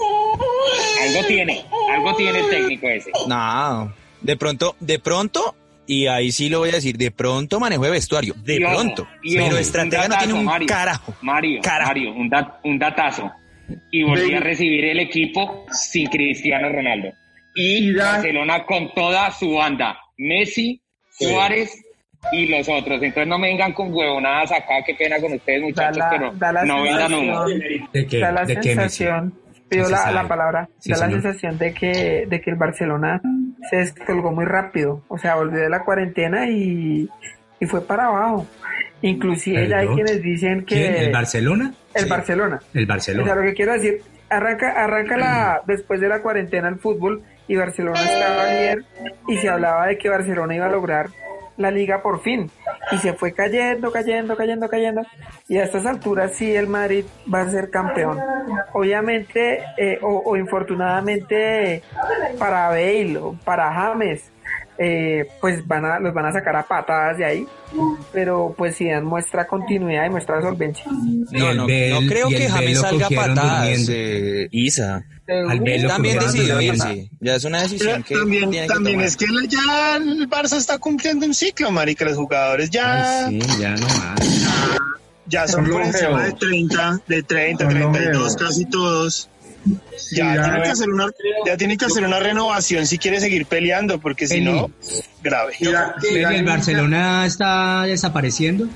algo 1.08 1.28
tiene, 1.28 1.64
algo 1.94 2.16
tiene 2.16 2.40
el 2.40 2.50
técnico 2.50 2.88
ese. 2.88 3.12
No, 3.28 3.94
de 4.24 4.38
pronto, 4.38 4.76
de 4.80 5.00
pronto, 5.00 5.56
y 5.86 6.08
ahí 6.08 6.32
sí 6.32 6.50
lo 6.50 6.60
voy 6.60 6.70
a 6.70 6.74
decir, 6.74 6.98
de 6.98 7.12
pronto 7.12 7.60
manejo 7.60 7.84
de 7.84 7.92
vestuario, 7.92 8.34
de 8.44 8.56
Y 8.56 8.60
pronto. 8.60 9.08
y 9.22 9.36
pero 9.36 9.48
ojo, 9.48 9.58
estratega 9.58 10.08
no 10.08 10.18
tiene 10.18 10.34
un 10.34 10.46
Mario. 10.46 10.68
carajo. 10.68 11.14
Mario, 11.22 11.60
Carajo. 11.62 11.90
Mario, 11.90 12.12
un, 12.14 12.30
dat- 12.30 12.56
un 12.64 12.80
datazo. 12.80 13.32
Y 13.92 14.04
volví 14.04 14.34
a 14.34 14.40
recibir 14.40 14.86
el 14.86 15.00
equipo 15.00 15.66
sin 15.72 16.08
Cristiano 16.08 16.70
Ronaldo. 16.70 17.10
Y 17.56 17.94
Barcelona 17.94 18.66
con 18.66 18.94
toda 18.94 19.32
su 19.32 19.54
banda. 19.54 19.98
Messi, 20.18 20.82
Suárez 21.18 21.72
y 22.32 22.48
los 22.48 22.68
otros. 22.70 23.02
Entonces 23.02 23.28
no 23.28 23.38
me 23.38 23.48
vengan 23.48 23.74
con 23.74 23.94
huevonadas 23.94 24.52
acá, 24.52 24.76
qué 24.86 24.96
pena 24.96 25.18
con 25.20 25.34
ustedes 25.34 25.62
da 25.62 25.66
muchachos, 25.68 25.98
la, 25.98 26.10
pero 26.10 26.32
da 26.36 26.52
la 26.52 26.66
no 26.66 26.82
vendan 26.84 27.14
humo. 27.14 27.46
¿De 27.94 28.08
qué? 28.08 28.20
da 28.20 28.32
la 28.32 28.46
¿De 28.46 28.54
qué, 28.56 28.76
Messi? 28.76 28.98
sensación, 29.06 29.34
pido 29.70 29.90
la, 29.90 30.28
palabra, 30.28 30.70
Sí, 30.80 30.92
da 30.92 30.98
la 31.00 31.10
sensación 31.10 31.58
de 31.58 31.74
que, 31.74 32.26
de 32.28 32.42
que 32.42 32.50
el 32.52 32.56
Barcelona 32.58 33.22
se 33.70 33.78
descolgó 33.78 34.32
muy 34.32 34.46
rápido, 34.46 35.02
o 35.08 35.18
sea, 35.18 35.36
volvió 35.36 35.60
de 35.60 35.70
la 35.70 35.84
cuarentena 35.84 36.48
y, 36.50 37.10
y 37.60 37.66
fue 37.66 37.82
para 37.82 38.08
abajo. 38.08 38.46
Inclusive 39.02 39.68
ya 39.68 39.80
hay 39.80 39.88
quienes 39.88 40.22
dicen 40.22 40.66
que 40.66 40.76
¿Quién? 40.76 40.96
¿El 40.96 41.12
Barcelona? 41.12 41.74
el 41.94 42.04
Sí, 42.04 42.10
Barcelona. 42.10 42.60
El 42.74 42.84
O 42.84 42.86
sea, 42.86 42.96
Barcelona. 42.96 43.36
lo 43.36 43.42
que 43.42 43.54
quiero 43.54 43.74
decir, 43.74 44.02
arranca, 44.30 44.72
arranca 44.72 45.18
la, 45.18 45.62
después 45.68 46.00
de 46.00 46.08
la 46.08 46.22
cuarentena 46.22 46.70
el 46.70 46.80
fútbol 46.80 47.22
y 47.48 47.56
Barcelona 47.58 48.00
estaba 48.02 48.46
bien 48.50 48.86
y 49.28 49.38
se 49.38 49.50
hablaba 49.50 49.88
de 49.88 49.98
que 49.98 50.08
Barcelona 50.10 50.56
iba 50.56 50.68
a 50.68 50.70
lograr 50.72 51.08
la 51.58 51.72
liga 51.72 52.02
por 52.02 52.22
fin. 52.22 52.50
Y 52.92 52.98
se 52.98 53.14
fue 53.14 53.34
cayendo, 53.34 53.92
cayendo, 53.92 54.36
cayendo, 54.36 54.70
cayendo. 54.70 55.02
Y 55.48 55.58
a 55.58 55.64
estas 55.64 55.86
alturas 55.86 56.32
sí 56.36 56.56
el 56.56 56.68
Madrid 56.68 57.06
va 57.32 57.42
a 57.42 57.50
ser 57.50 57.70
campeón. 57.70 58.20
Obviamente 58.74 59.64
eh, 59.78 60.00
o, 60.02 60.36
infortunadamente 60.36 61.82
para 62.38 62.70
Bale 62.70 63.20
para 63.44 63.72
James 63.72 64.32
eh, 64.78 65.28
pues 65.40 65.66
van 65.68 65.86
a, 65.86 66.00
los 66.00 66.14
van 66.14 66.26
a 66.26 66.32
sacar 66.34 66.56
a 66.56 66.64
patadas 66.64 67.18
de 67.18 67.26
ahí 67.26 67.48
pero 68.12 68.54
pues 68.58 68.76
si 68.76 68.88
dan 68.90 69.04
muestra 69.06 69.48
continuidad 69.48 70.06
y 70.06 70.10
muestra 70.12 70.40
solvencia. 70.42 70.86
No, 71.32 71.54
no, 71.54 71.64
no 71.64 72.08
creo 72.08 72.30
que 72.30 72.48
James 72.48 72.80
salga 72.80 73.08
a 73.08 73.10
patadas, 73.10 73.88
eh, 73.90 74.48
Isa. 74.52 75.04
Al 75.28 75.64
También 75.88 76.20
decidió 76.20 76.62
irse. 76.62 77.10
Ya 77.20 77.36
es 77.36 77.44
una 77.46 77.60
Pero 77.60 77.70
decisión 77.72 78.04
que 78.04 78.14
también, 78.16 78.52
tiene 78.52 78.68
que 78.68 78.74
también 78.74 78.96
tomar. 78.98 79.08
es 79.08 79.18
que 79.18 79.26
la- 79.28 79.48
ya 79.48 79.96
el 79.96 80.30
Barça 80.30 80.58
está 80.58 80.78
cumpliendo 80.78 81.26
un 81.26 81.34
ciclo, 81.34 81.72
marica. 81.72 82.06
Los 82.06 82.18
jugadores 82.18 82.70
ya, 82.70 83.26
Ay, 83.26 83.42
sí, 83.42 83.48
ya 83.60 83.72
no 83.72 83.88
más. 83.88 84.20
ya 85.26 85.48
son 85.48 85.68
por 85.70 85.82
encima 85.82 86.26
de 86.26 86.34
30, 86.34 87.00
de 87.08 87.24
30, 87.24 87.64
Son 87.64 87.74
32, 87.74 88.04
longevos. 88.14 88.36
casi 88.36 88.66
todos. 88.66 89.30
Sí, 89.98 90.18
Ya, 90.18 90.36
ya- 90.36 90.44
tiene 90.44 90.62
que 90.64 90.70
hacer 90.70 90.90
una, 90.90 91.08
ya 91.46 91.58
tiene 91.58 91.78
que 91.78 91.86
hacer 91.86 92.04
una 92.04 92.20
renovación 92.20 92.86
si 92.86 92.98
quiere 92.98 93.20
seguir 93.20 93.46
peleando, 93.46 94.00
porque 94.00 94.28
si 94.28 94.42
no, 94.42 94.70
grave. 95.22 95.54
¿El 95.62 96.44
Barcelona 96.46 97.26
está 97.26 97.84
desapareciendo? 97.84 98.68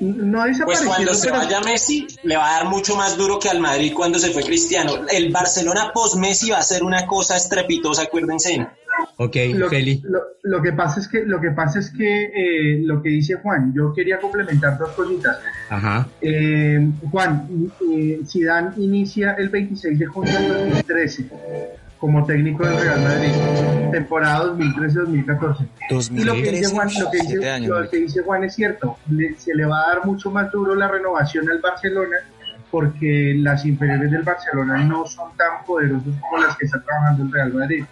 no 0.00 0.38
Pues 0.42 0.52
desapareció, 0.58 0.86
cuando 0.88 1.14
se 1.14 1.30
vaya 1.30 1.60
Messi, 1.60 2.06
le 2.24 2.36
va 2.36 2.48
a 2.48 2.52
dar 2.58 2.64
mucho 2.66 2.96
más 2.96 3.16
duro 3.16 3.38
que 3.38 3.48
al 3.48 3.60
Madrid 3.60 3.92
cuando 3.94 4.18
se 4.18 4.30
fue 4.30 4.42
Cristiano. 4.42 5.06
El 5.08 5.30
Barcelona 5.30 5.92
post-Messi 5.94 6.50
va 6.50 6.58
a 6.58 6.62
ser 6.62 6.82
una 6.82 7.06
cosa 7.06 7.36
estrepitosa, 7.36 8.02
acuérdense. 8.02 8.66
Ok, 9.16 9.36
lo, 9.54 9.68
Feli. 9.68 10.00
lo- 10.04 10.20
lo 10.44 10.60
que 10.62 10.72
pasa 10.72 11.00
es 11.00 11.06
que 11.08 11.24
lo 11.24 11.40
que 11.40 11.50
pasa 11.52 11.78
es 11.78 11.90
que 11.90 12.24
eh, 12.34 12.80
lo 12.82 13.00
que 13.02 13.10
dice 13.10 13.34
Juan, 13.36 13.72
yo 13.74 13.92
quería 13.94 14.18
complementar 14.18 14.76
dos 14.78 14.90
cositas. 14.90 15.38
Ajá. 15.70 16.06
Eh, 16.20 16.90
Juan, 17.10 17.46
eh, 17.92 18.20
Zidane 18.26 18.70
inicia 18.78 19.32
el 19.34 19.48
26 19.50 19.98
de 19.98 20.06
junio 20.06 20.32
del 20.32 20.48
2013 20.48 21.26
como 21.98 22.24
técnico 22.26 22.66
del 22.66 22.80
Real 22.80 23.00
Madrid, 23.00 23.90
temporada 23.92 24.46
2013-2014. 24.56 25.68
Y 26.10 26.24
lo 26.24 26.32
que 26.34 26.50
dice 26.50 26.62
2013, 26.64 26.74
Juan, 26.74 26.88
lo 26.98 27.10
que 27.10 27.18
siete 27.18 27.36
dice, 27.36 27.50
años, 27.50 27.68
lo 27.68 27.74
marica. 27.76 27.90
que 27.92 27.96
dice 27.98 28.22
Juan 28.22 28.44
es 28.44 28.54
cierto, 28.56 28.98
le- 29.10 29.34
se 29.38 29.54
le 29.54 29.64
va 29.64 29.80
a 29.84 29.88
dar 29.94 30.04
mucho 30.06 30.30
más 30.32 30.50
duro 30.50 30.74
la 30.74 30.88
renovación 30.88 31.48
al 31.48 31.60
Barcelona 31.60 32.16
porque 32.72 33.34
las 33.36 33.64
inferiores 33.66 34.10
del 34.10 34.22
Barcelona 34.22 34.82
no 34.82 35.06
son 35.06 35.36
tan 35.36 35.64
poderosos 35.66 36.14
como 36.28 36.42
las 36.42 36.56
que 36.56 36.64
está 36.64 36.82
trabajando 36.82 37.22
el 37.24 37.32
Real 37.32 37.52
Madrid. 37.52 37.84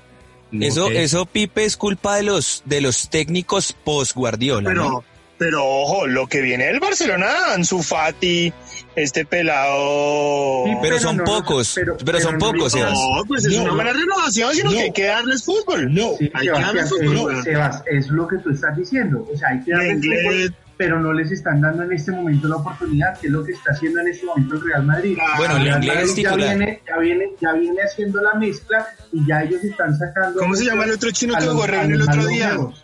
Eso, 0.52 0.90
eso, 0.90 1.26
Pipe, 1.26 1.64
es 1.64 1.76
culpa 1.76 2.16
de 2.16 2.23
los, 2.25 2.62
de 2.64 2.80
los 2.80 3.09
técnicos 3.09 3.73
post 3.73 4.14
Guardiola. 4.14 4.69
Pero, 4.69 5.04
pero 5.38 5.64
ojo, 5.64 6.07
lo 6.07 6.26
que 6.26 6.40
viene 6.40 6.66
del 6.66 6.80
Barcelona, 6.80 7.28
Ansu 7.54 7.83
Fati, 7.83 8.52
este 8.97 9.25
pelado. 9.25 10.64
Sí, 10.66 10.73
Pero 10.83 10.99
son 10.99 11.16
no, 11.19 11.25
pocos, 11.25 11.78
pero 12.04 12.21
son 12.21 12.35
no- 12.38 12.38
pocos, 12.52 12.73
Sebas. 12.73 12.92
No, 12.92 13.25
pues 13.26 13.45
es 13.47 13.57
No, 13.57 13.62
una 13.62 13.75
buena 13.75 13.92
renovación, 13.92 14.52
sino 14.54 14.71
No. 14.71 14.76
que 14.76 14.83
hay 14.83 14.92
que 14.92 15.04
darles 15.04 15.45
fútbol. 15.45 15.95
No, 15.95 16.14
Sí, 16.19 16.30
hay 16.35 16.47
que 16.47 16.50
darles 16.52 16.88
Sebastián, 16.88 17.14
fútbol. 17.16 17.38
eh. 17.38 17.42
Sebas, 17.45 17.83
es 17.87 18.09
lo 18.09 18.26
que 18.28 18.37
tú 18.38 18.50
estás 18.50 18.76
diciendo. 18.76 19.28
O 19.33 19.37
sea, 19.38 19.49
hay 19.50 19.61
que 19.64 19.73
darles 19.73 19.97
fútbol, 20.04 20.54
pero 20.81 20.99
no 20.99 21.13
les 21.13 21.31
están 21.31 21.61
dando 21.61 21.83
en 21.83 21.93
este 21.93 22.11
momento 22.11 22.49
la 22.49 22.57
oportunidad, 22.57 23.19
que 23.21 23.27
es 23.27 23.33
lo 23.35 23.45
que 23.45 23.53
está 23.53 23.73
haciendo 23.73 24.01
en 24.01 24.09
este 24.09 24.25
momento 24.25 24.55
el 24.55 24.63
Real 24.63 24.83
Madrid. 24.87 25.19
Bueno, 25.37 25.57
el 25.59 25.65
Real 25.65 25.85
Madrid 25.87 25.93
ya 26.07 26.15
titular. 26.15 26.57
viene, 26.57 26.81
ya, 26.89 26.97
viene, 26.97 27.25
ya 27.39 27.53
viene 27.53 27.83
haciendo 27.83 28.23
la 28.23 28.33
mezcla 28.33 28.87
y 29.13 29.27
ya 29.27 29.43
ellos 29.43 29.63
están 29.63 29.99
sacando. 29.99 30.39
¿Cómo 30.41 30.57
se 30.57 30.65
llama 30.65 30.85
el 30.85 30.93
otro 30.93 31.11
chino 31.11 31.35
que 31.35 31.45
los 31.45 31.69
el 31.69 32.01
otro 32.01 32.27
día? 32.29 32.55
longevos. 32.55 32.83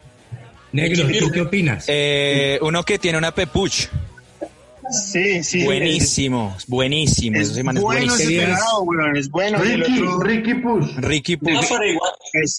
Negro, 0.72 1.06
¿tú 1.18 1.30
qué 1.30 1.40
opinas? 1.40 1.86
Eh, 1.88 2.58
uno 2.60 2.82
que 2.82 2.98
tiene 2.98 3.16
una 3.16 3.32
pepuch. 3.34 3.86
Sí, 4.90 5.42
sí. 5.42 5.64
buenísimo, 5.64 6.54
buenísimo. 6.68 7.38
Es, 7.40 7.64
man 7.64 7.78
es 7.78 7.82
bueno 7.82 8.12
buenísimo. 8.12 8.82
weón, 8.82 9.16
es 9.16 9.30
bueno. 9.30 9.58
Ricky, 9.58 10.00
otro, 10.02 10.20
Ricky 10.20 10.54
Push. 10.54 10.96
Ricky. 10.98 11.38
No, 11.40 11.60
pero 11.68 11.86
igual, 11.86 12.12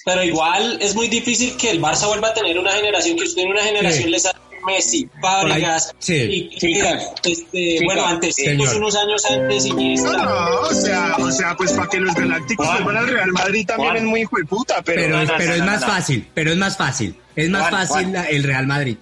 pero 0.03 0.23
igual 0.23 0.77
es 0.81 0.95
muy 0.95 1.07
difícil 1.07 1.55
que 1.57 1.69
el 1.69 1.79
Barça 1.79 2.07
vuelva 2.07 2.29
a 2.29 2.33
tener 2.33 2.57
una 2.57 2.71
generación, 2.71 3.17
que 3.17 3.23
usted 3.23 3.43
en 3.43 3.49
una 3.51 3.61
generación 3.61 4.05
Sí. 4.05 4.09
le 4.09 4.19
sale 4.19 4.39
Messi, 4.65 5.07
Fábregas, 5.21 5.93
Sí. 5.99 6.49
y, 6.61 6.75
este, 7.23 7.79
bueno, 7.85 8.05
antes, 8.05 8.35
señor. 8.35 8.75
unos 8.75 8.95
años 8.95 9.25
antes, 9.29 9.65
No, 9.65 9.73
Iniesta. 9.79 10.11
no, 10.17 10.59
o 10.61 10.73
sea, 10.73 11.15
o 11.19 11.31
sea, 11.31 11.55
pues 11.55 11.71
para 11.73 11.87
que 11.89 11.99
los 11.99 12.13
galácticos 12.15 12.65
Juan. 12.65 12.83
vuelvan 12.83 13.03
al 13.05 13.09
Real 13.11 13.31
Madrid 13.31 13.65
también 13.67 13.95
es 13.97 14.03
muy 14.03 14.21
hijo 14.21 14.37
de 14.37 14.45
puta, 14.45 14.81
pero, 14.83 15.01
Pero, 15.01 15.15
no, 15.17 15.21
es, 15.23 15.29
no, 15.29 15.33
pero 15.37 15.49
no, 15.49 15.55
es 15.55 15.63
más 15.63 15.81
no. 15.81 15.87
fácil, 15.87 16.27
pero 16.33 16.51
es 16.51 16.57
más 16.57 16.77
fácil. 16.77 17.15
Es 17.35 17.49
más 17.49 17.69
fácil 17.69 18.15
el 18.29 18.43
Real 18.43 18.67
Madrid. 18.67 18.97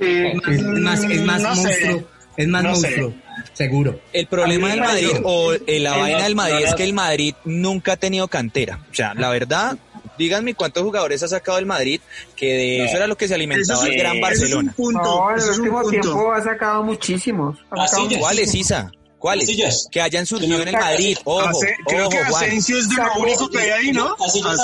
Eh, 0.00 0.32
Es 0.48 0.62
más, 0.62 1.02
es 1.04 1.22
más 1.22 1.42
No 1.42 1.54
sé. 1.56 1.62
monstruo. 1.62 2.08
Es 2.36 2.48
más 2.48 2.62
No 2.62 2.74
sé. 2.76 2.80
monstruo. 2.88 3.14
Seguro. 3.52 4.00
El 4.12 4.26
problema 4.26 4.68
del 4.68 4.80
Madrid 4.80 5.08
o 5.24 5.52
eh, 5.52 5.80
la 5.80 5.94
el- 5.94 6.00
vaina 6.00 6.22
del 6.24 6.34
Madrid 6.36 6.54
no, 6.54 6.64
es 6.64 6.70
no. 6.70 6.76
que 6.76 6.84
el 6.84 6.92
Madrid 6.92 7.34
nunca 7.44 7.92
ha 7.92 7.96
tenido 7.96 8.28
cantera. 8.28 8.80
O 8.90 8.94
sea, 8.94 9.14
la 9.14 9.30
verdad, 9.30 9.76
díganme 10.18 10.54
cuántos 10.54 10.82
jugadores 10.82 11.22
ha 11.22 11.28
sacado 11.28 11.58
el 11.58 11.66
Madrid, 11.66 12.00
que 12.36 12.46
de 12.52 12.78
No. 12.78 12.84
eso 12.84 12.96
era 12.96 13.06
lo 13.06 13.16
que 13.16 13.28
se 13.28 13.34
alimentaba 13.34 13.86
el 13.86 13.96
gran 13.96 14.16
ese 14.16 14.16
es 14.16 14.16
un 14.16 14.20
Barcelona. 14.20 14.74
punto, 14.76 15.00
No, 15.02 15.30
en 15.30 15.42
el 15.42 15.48
último 15.50 15.80
punto. 15.82 15.90
tiempo 16.00 16.32
ha 16.32 16.42
sacado 16.42 16.82
muchísimos. 16.82 17.58
Ha 17.70 17.82
Ah, 17.82 17.86
sacado 17.88 18.08
sí, 18.08 18.14
ya- 18.14 18.20
¿Cuál 18.20 18.38
es 18.40 18.46
muchísimos. 18.48 18.66
Isa? 18.66 18.92
¿Cuáles? 19.18 19.46
Casillas. 19.48 19.88
Que 19.90 20.00
hayan 20.00 20.26
surgido 20.26 20.62
en 20.62 20.68
el 20.68 20.74
Madrid. 20.74 21.16
Ojo, 21.24 21.60
creo 21.86 22.02
ojo, 22.06 22.10
que 22.10 22.24
Juan. 22.24 22.44
Asensio 22.44 22.78
es 22.78 22.88
de 22.88 22.96
lo 22.96 23.14
único 23.20 23.48
que 23.50 23.58
hay 23.58 23.70
ahí, 23.70 23.92
¿no? 23.92 24.14
Casillas, 24.16 24.58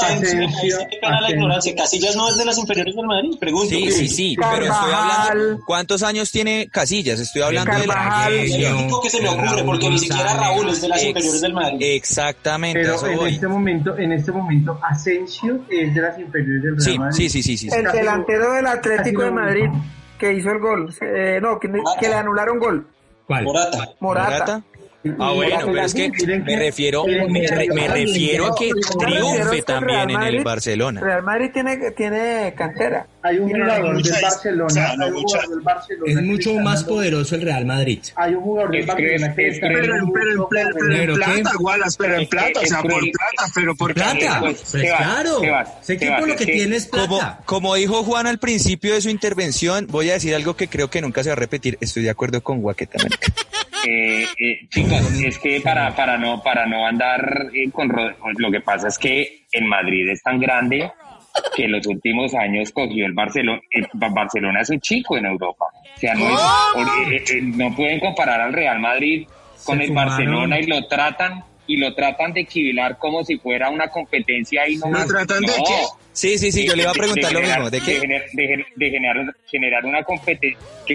ignorancia. 1.30 1.74
Casillas 1.76 2.16
no 2.16 2.28
es 2.28 2.36
de 2.36 2.44
las 2.44 2.58
inferiores 2.58 2.94
del 2.94 3.06
Madrid, 3.06 3.30
pregunto. 3.38 3.68
Sí, 3.68 3.90
sí, 3.90 4.08
sí, 4.08 4.36
pero 4.38 4.66
estoy 4.66 4.92
hablando. 4.92 5.60
¿Cuántos 5.66 6.02
años 6.02 6.30
tiene 6.30 6.68
Casillas? 6.70 7.20
Estoy 7.20 7.42
hablando 7.42 7.76
de 7.78 7.86
la. 7.86 8.28
El 8.30 8.74
único 8.74 9.00
que 9.02 9.10
se 9.10 9.20
me 9.20 9.28
ocurre, 9.28 9.62
porque 9.64 9.90
ni 9.90 9.98
siquiera. 9.98 10.34
Raúl 10.34 10.68
es 10.68 10.80
de 10.82 10.88
las 10.88 10.98
Ex- 10.98 11.08
inferiores 11.08 11.40
del 11.40 11.52
Madrid. 11.54 11.76
Exactamente, 11.80 12.80
a 12.80 12.82
Pero 12.82 12.94
eso 12.96 13.06
en 13.08 13.16
voy. 13.16 13.30
este 13.34 13.48
momento, 13.48 13.96
en 13.98 14.12
este 14.12 14.32
momento, 14.32 14.78
Asensio 14.82 15.60
es 15.70 15.94
de 15.94 16.00
las 16.00 16.18
inferiores 16.18 16.62
del 16.62 16.76
Real 16.76 16.80
Sí, 16.92 16.98
Madrid. 16.98 17.16
sí, 17.16 17.28
sí, 17.28 17.42
sí, 17.42 17.56
sí. 17.58 17.70
sí. 17.70 17.76
El 17.76 17.90
delantero 17.92 18.52
del 18.52 18.66
Atlético 18.66 19.22
de 19.22 19.30
Madrid 19.30 19.66
que 20.18 20.32
hizo 20.32 20.50
el 20.50 20.58
gol. 20.60 20.94
Eh, 21.00 21.38
no, 21.40 21.58
que, 21.58 21.68
que 22.00 22.08
le 22.08 22.14
anularon 22.14 22.58
gol. 22.58 22.86
¿Cuál? 23.26 23.44
Morata. 23.44 23.78
Morata. 24.00 24.00
¿Morata? 24.00 24.62
Ah, 25.18 25.32
bueno, 25.32 25.58
pero 25.66 25.82
es 25.82 25.92
que 25.94 26.10
me 26.46 26.56
refiero, 26.56 27.04
me, 27.06 27.46
re- 27.46 27.68
me 27.74 27.88
refiero 27.88 28.46
a 28.46 28.54
que 28.56 28.70
triunfe 28.98 29.62
también 29.62 29.98
Real 29.98 30.02
en 30.04 30.10
el 30.10 30.16
Madrid- 30.16 30.42
Barcelona. 30.44 31.00
Real 31.02 31.22
Madrid 31.22 31.50
tiene, 31.52 31.90
tiene 31.90 32.54
cantera. 32.56 33.06
Hay 33.22 33.38
un 33.38 33.50
jugador 33.50 34.02
del 34.02 34.12
Barcelona. 34.22 34.94
no 34.96 35.04
hay 35.04 35.10
un 35.10 35.16
mucha- 35.16 35.36
jugador 35.38 35.48
del 35.56 35.60
Barcelona 35.64 36.12
Es 36.20 36.26
mucho 36.26 36.54
más 36.54 36.84
poderoso 36.84 37.34
el 37.34 37.42
Real 37.42 37.66
Madrid. 37.66 38.00
Hay 38.16 38.34
un 38.34 38.42
jugador 38.42 38.70
del 38.72 38.86
Barcelona 38.86 39.32
Pero, 39.36 39.52
dando 39.52 40.12
pero, 40.12 40.36
mucho 40.36 40.48
pero, 40.50 40.68
pero 40.72 40.88
¿Pero 40.88 41.12
en 41.14 41.18
plata, 41.42 41.50
Wallace, 41.58 41.96
pero 41.98 42.14
en 42.16 42.28
plata, 42.28 42.60
o 42.60 42.62
es 42.62 42.68
sea, 42.70 42.82
por 42.82 42.90
plata, 43.00 43.52
pero 43.54 43.74
por 43.76 43.94
¿Plata? 43.94 44.40
Pues, 44.40 44.62
Pues 44.70 44.82
claro. 44.84 45.42
Ese 45.82 45.92
equipo 45.94 46.26
lo 46.26 46.36
que 46.36 46.46
tiene 46.46 46.76
es 46.76 46.86
Como, 46.86 47.18
plata. 47.18 47.40
como 47.44 47.74
dijo 47.74 48.02
Juan 48.04 48.26
al 48.26 48.38
principio 48.38 48.94
de 48.94 49.00
su 49.02 49.10
intervención, 49.10 49.86
voy 49.90 50.08
a 50.10 50.14
decir 50.14 50.34
algo 50.34 50.56
que 50.56 50.68
creo 50.68 50.88
que 50.88 51.02
nunca 51.02 51.22
se 51.22 51.28
va 51.28 51.34
a 51.34 51.36
repetir. 51.36 51.76
Estoy 51.82 52.04
de 52.04 52.10
acuerdo 52.10 52.42
con 52.42 52.60
Guaqueta. 52.62 52.98
Eh, 53.86 54.22
eh, 54.38 54.68
chicos, 54.70 55.20
es 55.22 55.38
que 55.38 55.60
para, 55.60 55.94
para 55.94 56.16
no 56.16 56.42
para 56.42 56.66
no 56.66 56.86
andar 56.86 57.48
eh, 57.54 57.70
con 57.70 57.88
lo 58.38 58.50
que 58.50 58.60
pasa 58.60 58.88
es 58.88 58.98
que 58.98 59.44
en 59.52 59.66
Madrid 59.68 60.08
es 60.10 60.22
tan 60.22 60.38
grande 60.40 60.90
que 61.54 61.64
en 61.64 61.72
los 61.72 61.86
últimos 61.86 62.34
años 62.34 62.70
cogió 62.72 63.06
el 63.06 63.12
Barcelona. 63.12 63.60
El 63.70 63.86
Ba- 63.94 64.08
Barcelona 64.08 64.60
es 64.60 64.70
un 64.70 64.80
chico 64.80 65.16
en 65.16 65.26
Europa. 65.26 65.66
O 65.96 65.98
sea, 65.98 66.14
no, 66.14 66.28
es- 66.30 67.10
eh, 67.12 67.24
eh, 67.38 67.40
no 67.42 67.74
pueden 67.74 68.00
comparar 68.00 68.40
al 68.40 68.52
Real 68.52 68.78
Madrid 68.80 69.26
con 69.64 69.76
Se 69.78 69.82
el 69.84 69.88
fumaron. 69.88 70.10
Barcelona 70.14 70.60
y 70.60 70.66
lo 70.66 70.86
tratan 70.86 71.44
y 71.66 71.76
lo 71.78 71.94
tratan 71.94 72.32
de 72.34 72.42
equivilar 72.42 72.98
como 72.98 73.24
si 73.24 73.38
fuera 73.38 73.70
una 73.70 73.88
competencia 73.88 74.68
y 74.68 74.76
no 74.76 74.90
¿Lo 74.90 75.06
tratan 75.06 75.40
de 75.40 75.46
qué? 75.48 75.84
Sí, 76.14 76.38
sí, 76.38 76.50
sí, 76.52 76.64
yo 76.66 76.74
le 76.76 76.82
iba 76.82 76.90
a 76.92 76.94
preguntar 76.94 77.32
lo 77.32 77.40
generar- 77.40 77.58
mismo. 77.58 77.70
¿De 77.70 77.80
qué? 77.80 77.92
de 77.94 78.00
gener- 78.48 78.66
de 78.76 78.90
generar, 78.90 79.36
generar 79.50 79.84
una 79.84 80.02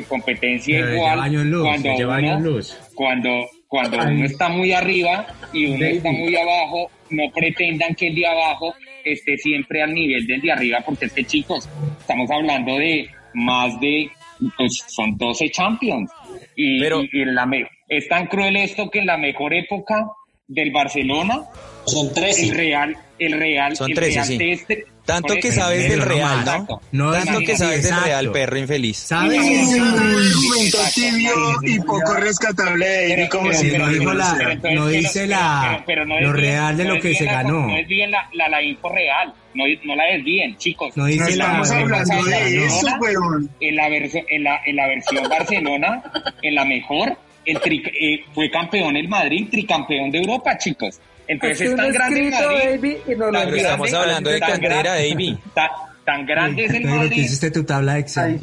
competencia 0.08 0.80
Pero 0.80 0.94
igual 0.96 1.12
lleva 1.12 1.24
años 1.26 1.46
luz, 1.46 1.64
cuando 1.64 1.98
lleva 1.98 2.18
uno, 2.18 2.32
años 2.32 2.42
luz. 2.44 2.78
cuando 2.96 3.30
cuando 3.68 3.98
uno 4.00 4.26
está 4.26 4.50
muy 4.50 4.72
arriba 4.72 5.28
y 5.54 5.66
uno 5.68 5.80
Baby. 5.80 5.98
está 5.98 6.12
muy 6.12 6.36
abajo, 6.36 6.90
no 7.12 7.24
pretendan 7.36 7.94
que 7.94 8.08
el 8.08 8.16
de 8.16 8.26
abajo 8.26 8.74
esté 9.04 9.38
siempre 9.38 9.84
al 9.84 9.94
nivel 9.94 10.26
del 10.26 10.42
de 10.42 10.52
arriba, 10.52 10.80
porque 10.84 11.06
es 11.06 11.14
que 11.14 11.24
chicos, 11.24 11.70
estamos 12.00 12.32
hablando 12.32 12.76
de 12.78 13.08
más 13.36 13.80
de, 13.80 14.10
pues, 14.58 14.84
son 14.88 15.16
12 15.18 15.50
champions. 15.52 16.10
Y, 16.56 16.80
Pero- 16.82 17.04
y- 17.04 17.10
y 17.14 17.22
en 17.22 17.36
la 17.36 17.46
me- 17.46 17.68
es 17.88 18.08
tan 18.08 18.26
cruel 18.26 18.56
esto 18.56 18.90
que 18.90 19.00
en 19.00 19.06
la 19.06 19.18
mejor 19.18 19.54
época 19.54 20.08
del 20.48 20.72
Barcelona, 20.72 21.42
Son 21.90 22.14
13. 22.14 22.44
el 22.44 22.52
Real, 22.56 22.98
el 23.20 23.34
Real, 23.34 23.76
Son 23.76 23.90
el 23.90 23.96
13, 23.96 24.14
Real 24.14 24.26
sí. 24.28 24.38
de 24.38 24.52
este- 24.54 24.86
Tanto 25.06 25.30
por 25.30 25.40
que 25.40 25.52
sabes 25.52 25.90
del 25.90 26.00
no 26.00 26.06
Real. 26.06 26.46
¿no? 26.46 26.82
No, 26.92 27.12
Tanto 27.14 27.40
que 27.40 27.58
sabes 27.58 27.82
del. 27.84 27.96
Real, 28.04 28.32
perro 28.32 28.60
infeliz. 28.60 28.98
¿Sabes? 28.98 29.40
Exacto. 29.42 30.92
tibio 30.94 31.32
y 31.64 31.80
poco 31.80 32.14
rescatable 32.16 33.28
como 33.32 33.52
si 33.54 33.72
pero- 33.72 33.88
dijo 33.88 34.14
la- 34.14 34.56
no 34.74 34.88
dice 34.88 35.26
la- 35.28 35.84
no 36.06 36.20
lo 36.20 36.34
real 36.34 36.78
de 36.78 36.86
no 36.86 36.96
lo 36.96 37.02
que 37.02 37.16
se 37.16 37.26
ganó. 37.26 37.68
No 37.68 37.76
es 37.78 37.88
bien 37.88 38.12
la, 38.12 38.30
la, 38.34 38.50
la 38.50 38.62
info 38.62 38.90
real, 38.90 39.34
no, 39.54 39.64
no 39.84 39.96
la 39.96 40.04
desvíen, 40.06 40.56
chicos. 40.58 40.96
No 40.96 41.04
No 41.04 41.10
dice 41.10 41.36
la... 41.38 41.46
estamos 41.46 41.72
hablando 41.72 42.24
de 42.26 42.66
eso, 42.66 42.88
weón. 43.00 43.50
En 43.60 43.76
la, 43.76 43.88
en, 43.88 44.44
la, 44.44 44.62
en 44.66 44.76
la 44.76 44.88
versión 44.88 45.28
Barcelona, 45.30 46.04
en 46.42 46.56
la 46.56 46.66
mejor, 46.66 47.18
el 47.46 47.58
eh, 47.66 48.24
fue 48.34 48.52
campeón 48.52 48.96
el 48.96 49.08
Madrid, 49.08 49.48
tricampeón 49.50 50.12
de 50.12 50.20
Europa, 50.20 50.58
chicos. 50.58 51.00
Entonces 51.30 51.62
Es 51.70 51.76
tan 51.76 51.92
grande 51.94 52.32
Madrid. 52.32 52.58
David, 52.72 52.96
y 53.08 53.16
no 53.16 53.32
lo 53.32 53.56
estamos 53.56 53.94
hablando 53.94 54.30
de 54.32 54.40
tan 54.40 54.50
cantera, 54.50 54.82
grande- 54.82 55.10
David. 55.10 55.36
Tan, 55.54 55.70
tan 56.04 56.26
grande 56.26 56.66
es 56.66 56.74
el 56.74 56.86
Madrid. 56.86 57.18
hiciste 57.24 57.52
tu 57.52 57.64
tabla 57.64 57.94
de 57.94 58.00
Excel. 58.00 58.40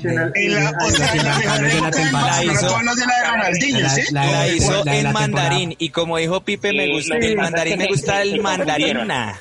La, 4.13 4.49
hizo- 4.49 4.87
en 4.87 5.03
la 5.05 5.13
mandarín 5.13 5.75
y 5.79 5.89
como 5.91 6.17
dijo 6.19 6.41
Pipe, 6.43 6.73
me 6.73 6.93
gusta 6.93 7.17
el 7.17 7.37
mandarín, 7.37 7.79
me 7.79 7.87
gusta 7.89 8.23
el 8.23 8.41
mandarina. 8.41 9.39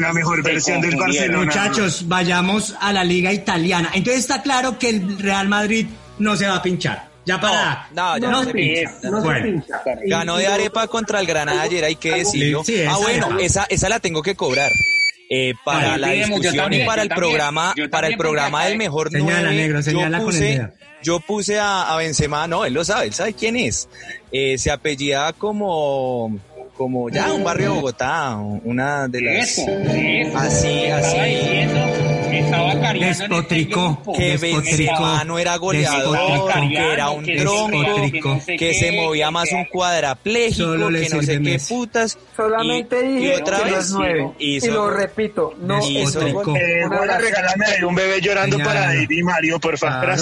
La 0.00 0.12
mejor 0.12 0.42
versión 0.42 0.80
del. 0.80 0.96
Barcelona. 0.96 1.44
Muchachos, 1.44 2.04
vayamos 2.06 2.76
a 2.80 2.92
la 2.92 3.04
liga 3.04 3.32
italiana. 3.32 3.90
Entonces 3.94 4.20
está 4.22 4.42
claro 4.42 4.78
que 4.78 4.90
el 4.90 5.18
Real 5.18 5.48
Madrid 5.48 5.86
no 6.18 6.36
se 6.36 6.46
va 6.46 6.56
a 6.56 6.62
pinchar. 6.62 7.07
Ya 7.28 7.40
para... 7.40 7.88
no, 7.94 8.18
ya 8.18 8.30
no 8.30 8.44
se 8.44 8.52
pincha. 8.52 8.90
pincha. 8.90 9.10
No 9.10 9.22
Bueno. 9.22 9.44
se 9.44 9.52
pincha. 9.52 10.16
Ganó 10.16 10.36
de 10.38 10.46
arepa 10.46 10.86
contra 10.88 11.20
el 11.20 11.26
Granada 11.26 11.62
ayer, 11.62 11.84
hay 11.84 11.96
que 11.96 12.12
decirlo. 12.16 12.64
Sí, 12.64 12.82
ah, 12.88 12.96
bueno, 12.96 13.38
esa, 13.38 13.66
esa 13.68 13.88
la 13.88 14.00
tengo 14.00 14.22
que 14.22 14.34
cobrar. 14.34 14.70
Eh, 15.30 15.52
para 15.62 15.98
la 15.98 16.14
yo 16.14 16.24
discusión 16.24 16.56
también, 16.56 16.82
y 16.84 16.86
para 16.86 17.02
el 17.02 17.08
también, 17.10 17.28
programa, 17.28 17.74
para 17.90 18.06
el 18.06 18.16
programa 18.16 18.64
del 18.64 18.72
acá- 18.72 18.78
mejor 18.78 19.10
Señala, 19.10 19.40
nueve, 19.42 19.56
negro, 19.56 19.82
señala 19.82 20.18
yo 20.20 20.24
con 20.24 20.34
el 20.34 20.40
puse, 20.40 20.68
yo 21.02 21.20
puse 21.20 21.58
a, 21.58 21.92
a 21.92 21.96
Benzema, 21.98 22.46
no, 22.48 22.64
él 22.64 22.72
lo 22.72 22.82
sabe, 22.82 23.06
él 23.08 23.12
sabe 23.12 23.34
quién 23.34 23.56
es. 23.56 23.90
Eh, 24.32 24.56
se 24.56 24.70
apellida 24.70 25.34
como, 25.34 26.38
como 26.78 27.10
ya 27.10 27.30
un 27.34 27.44
barrio 27.44 27.66
de 27.68 27.74
Bogotá, 27.74 28.36
una 28.36 29.06
de 29.06 29.20
las. 29.20 29.58
Eso, 29.58 29.70
eso. 29.70 30.38
Así, 30.38 30.86
así. 30.86 32.07
Este 32.32 33.04
Despotricó. 33.04 34.02
que 34.16 34.36
Despotricó. 34.38 34.60
Benzema 34.92 35.24
no 35.24 35.38
era 35.38 35.56
goleador, 35.56 36.18
que 36.68 36.92
era 36.92 37.10
un 37.10 37.24
Que 37.24 37.36
tronco, 37.38 37.78
despotricó. 37.82 38.28
no 38.34 38.40
sé 38.40 38.52
que 38.52 38.56
qué, 38.68 38.74
se 38.74 38.92
movía 38.92 39.30
más 39.30 39.50
un 39.52 39.64
cuadrapléjico, 39.66 40.72
que 40.88 41.08
no 41.08 41.22
sé 41.22 41.40
qué 41.42 41.58
putas. 41.68 42.18
Solamente 42.36 42.96
Y- 43.04 43.08
y 43.08 43.14
dije 43.16 43.36
otra 43.42 43.60
vez 43.62 43.74
es 43.78 43.90
nueve. 43.92 44.30
hizo- 44.38 44.66
y 44.66 44.70
lo 44.70 44.90
repito, 44.90 45.54
no 45.60 45.78
es. 45.78 45.86
Eh, 45.88 46.84
Un 46.86 46.94
abrazo. 46.94 47.20
regálame 47.20 47.66
ahí 47.66 47.82
un 47.84 47.94
bebé 47.94 48.20
llorando 48.20 48.58
para 48.58 48.80
David 48.86 49.10
y 49.10 49.22
Mario, 49.22 49.58
por 49.60 49.76
favor. 49.78 50.16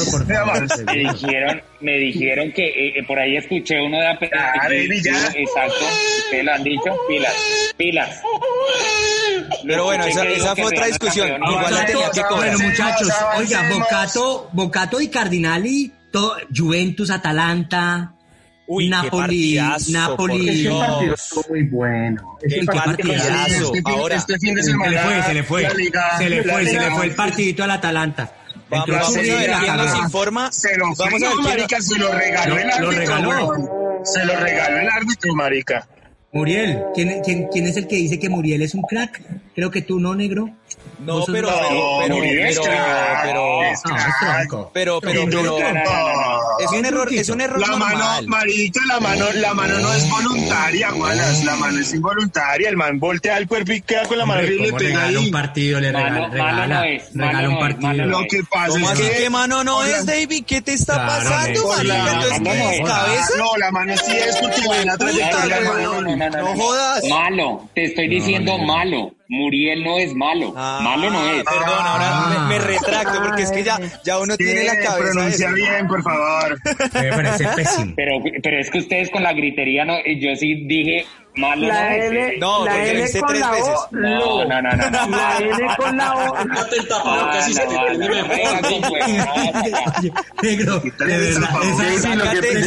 Dijeron, 0.86 1.62
me 1.80 1.96
dijeron 1.98 2.52
que 2.52 2.66
eh, 2.66 2.98
eh, 2.98 3.02
por 3.06 3.18
ahí 3.18 3.36
escuché 3.36 3.80
uno 3.80 3.98
de 3.98 4.06
ape- 4.06 4.30
Ah, 4.36 4.52
baby, 4.64 5.00
ya. 5.02 5.12
Exacto, 5.34 5.84
ustedes 6.24 6.44
lo 6.44 6.52
han 6.52 6.64
dicho, 6.64 6.96
pilas, 7.08 7.34
pilas. 7.76 8.22
Pero 9.66 9.84
bueno, 9.84 10.04
esa, 10.04 10.24
esa 10.24 10.54
fue 10.54 10.64
otra 10.66 10.86
discusión. 10.86 11.28
Igual 11.48 11.74
la 11.74 11.86
tenía 11.86 12.10
que 12.10 12.22
cobrar. 12.22 12.52
Bueno, 12.56 12.68
muchachos, 12.70 13.10
oiga. 13.36 13.68
Bocato, 13.70 14.48
Bocato 14.52 15.00
y 15.00 15.08
Cardinali, 15.08 15.92
todo, 16.12 16.36
Juventus, 16.54 17.10
Atalanta, 17.10 18.12
Uy, 18.68 18.84
qué 18.84 18.90
Napoli, 18.90 19.56
partidazo, 19.56 19.92
Napoli. 19.92 20.38
por 20.38 20.48
Ese 20.48 20.58
Dios. 20.58 20.86
partido 20.86 21.14
estuvo 21.14 21.44
muy 21.50 21.62
bueno. 21.64 22.38
Ese 22.42 22.58
El 22.58 22.66
partido- 22.66 22.84
partidazo. 23.12 23.64
Este 23.66 23.72
fin- 23.76 23.82
Ahora, 23.86 24.16
este 24.16 24.38
fin 24.38 24.54
de 24.54 24.62
Se 24.62 24.70
le 24.72 24.76
fue, 24.78 25.22
se 25.22 25.34
le 25.34 25.42
fue. 25.44 25.62
la 25.62 25.74
Liga- 25.74 26.18
Se 26.18 26.28
le 26.30 26.42
fue, 26.42 26.66
se 26.66 26.80
le 26.80 26.90
fue 26.90 27.06
el 27.06 27.14
partidito 27.14 27.64
al 27.64 27.70
Atalanta. 27.70 28.32
Vamos, 28.68 28.88
Entró 28.88 29.00
vamos 29.04 29.16
a 29.16 29.20
ver 29.20 29.50
quién 29.60 29.76
nos 29.76 29.98
informa. 29.98 30.52
Se 30.52 30.76
lo 30.76 30.84
Vamos 30.86 31.00
a 31.00 31.04
ver 31.04 31.18
fregó, 31.18 31.32
quién 31.34 31.44
marica, 31.44 31.80
se 31.80 31.98
lo 31.98 32.12
regaló 32.12 32.54
Lo- 32.54 32.60
el 32.60 32.70
árbitro. 32.72 34.00
Se 34.04 34.24
lo 34.24 34.36
regaló 34.36 34.78
el 34.78 34.88
árbitro, 34.88 35.34
marica. 35.34 35.88
Muriel, 36.32 36.82
¿quién, 36.94 37.22
quién, 37.24 37.48
quién 37.50 37.66
es 37.66 37.76
el 37.76 37.86
que 37.86 37.96
dice 37.96 38.18
que 38.18 38.28
Muriel 38.28 38.60
es 38.62 38.74
un 38.74 38.82
crack? 38.82 39.22
Creo 39.54 39.70
que 39.70 39.80
tú 39.80 39.98
no, 40.00 40.14
negro. 40.14 40.50
No, 40.98 41.24
pero, 41.26 41.48
pero, 41.48 41.98
pero, 42.02 42.16
Muriel 42.16 42.46
es 42.48 42.58
pero, 42.58 42.70
crack. 42.70 43.22
pero, 44.72 45.00
Es 46.58 46.70
un 46.72 46.84
error, 46.84 47.08
es 47.12 47.28
un 47.28 47.40
error 47.40 47.60
La 47.60 47.76
mano, 47.76 48.04
marica, 48.26 48.80
la 48.86 49.00
mano, 49.00 49.26
la 49.34 49.54
mano 49.54 49.78
no 49.78 49.92
es 49.92 50.08
voluntaria, 50.10 50.92
Wallace. 50.94 51.44
La 51.44 51.56
mano 51.56 51.78
es 51.80 51.94
involuntaria. 51.94 52.68
El 52.68 52.76
man 52.76 52.98
voltea 52.98 53.38
el 53.38 53.46
cuerpo 53.46 53.72
y 53.72 53.80
queda 53.82 54.04
con 54.06 54.18
la 54.18 54.26
mano 54.26 54.42
y 54.42 54.58
le 54.58 54.66
¿cómo 54.68 54.78
pega 54.78 54.90
regala 55.00 55.18
un 55.18 55.24
ahí. 55.26 55.30
partido, 55.30 55.80
le 55.80 55.92
regala, 55.92 56.28
regala, 56.28 56.66
no 56.66 56.84
es, 56.84 57.14
malo 57.14 57.28
regala 57.30 57.48
un 57.48 57.58
partido. 57.58 58.04
Lo 58.06 58.20
que 58.28 58.42
pasa 58.50 58.68
¿Cómo 58.68 58.86
es 58.86 58.92
así 58.92 59.02
que 59.08 59.16
que 59.16 59.30
mano 59.30 59.64
no 59.64 59.84
es, 59.84 60.06
David? 60.06 60.44
¿Qué 60.46 60.60
te 60.60 60.72
está 60.74 60.94
Claro, 60.94 61.24
pasando, 61.24 61.62
¿qué 62.42 62.76
es 62.76 62.80
cabeza? 62.88 63.28
No, 63.38 63.56
la 63.56 63.70
mano 63.70 63.94
sí 63.96 64.12
es 64.16 64.36
porque 64.36 64.84
la 64.84 64.96
trayectoria 64.96 65.60
del 65.60 66.15
No, 66.16 66.30
balón. 66.30 66.32
no, 66.32 66.40
no, 66.40 66.48
no, 66.48 66.54
No 66.54 66.62
jodas. 66.62 67.04
Malo, 67.08 67.68
te 67.74 67.84
estoy 67.84 68.08
diciendo 68.08 68.58
malo. 68.58 69.12
Muriel 69.28 69.82
no 69.82 69.98
es 69.98 70.14
malo. 70.14 70.54
Ah, 70.56 70.78
malo 70.82 71.10
no 71.10 71.20
es. 71.30 71.42
Perdón, 71.42 71.68
ahora 71.84 72.06
Ah. 72.08 72.46
me, 72.48 72.58
me 72.58 72.64
retracto 72.64 73.20
porque 73.22 73.42
es 73.42 73.50
que 73.50 73.64
ya, 73.64 73.78
ya 74.04 74.20
uno 74.20 74.36
tiene 74.36 74.62
la 74.64 74.74
cabeza. 74.78 74.98
pronuncia 74.98 75.46
eso. 75.46 75.54
bien, 75.56 75.88
por 75.88 76.02
favor. 76.02 76.58
Me 76.94 77.08
parece 77.10 77.48
pésimo. 77.56 77.92
Pero, 77.96 78.12
pero 78.42 78.60
es 78.60 78.70
que 78.70 78.78
ustedes 78.78 79.10
con 79.10 79.24
la 79.24 79.32
gritería, 79.32 79.84
no, 79.84 79.94
yo 80.20 80.36
sí 80.36 80.64
dije 80.66 81.06
Malo 81.36 81.66
La 81.68 81.90
no 81.90 81.94
L. 81.96 82.38
No, 82.38 82.64
la 82.64 82.72
porque 82.72 82.90
L 82.90 83.20
con 83.20 83.28
tres 83.28 83.40
la 83.40 83.50
veces. 83.50 83.68
O, 83.68 83.88
No, 83.92 84.44
no, 84.44 84.62
no, 84.62 84.76
no, 84.76 84.90
no. 84.90 85.16
La 85.16 85.38
L 85.38 85.66
con 85.76 85.96
la 85.96 86.14
O. 86.16 86.36
El 86.38 86.88
tapabocas 86.88 87.48
y 87.48 87.52
se 87.54 87.66
te 87.66 87.74
no, 87.74 87.84
prende 87.84 88.08
no, 88.08 88.14
mejor. 88.14 88.62
no, 88.62 88.70
no, 88.70 89.24
no, 90.10 90.14
Negro, 90.42 90.80
de 90.80 91.18
verdad. 91.18 91.50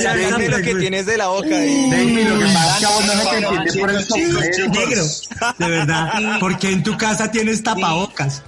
Sácate, 0.01 0.49
lo 0.49 0.58
que 0.62 0.75
tienes 0.75 1.05
de 1.05 1.17
la 1.17 1.27
boca. 1.27 1.49
David, 1.49 2.27
lo 2.27 2.39
que 2.39 2.45
pasa 2.45 2.77
es 2.79 3.73
que 3.73 3.79
por 3.79 3.89
el. 3.89 4.08
Negro, 4.71 5.03
de 5.58 5.69
verdad. 5.69 6.39
¿Por 6.39 6.58
qué 6.60 6.71
en 6.71 6.84
tu 6.84 6.97
casa 6.97 7.32
tienes 7.32 7.63
tapabocas? 7.63 8.43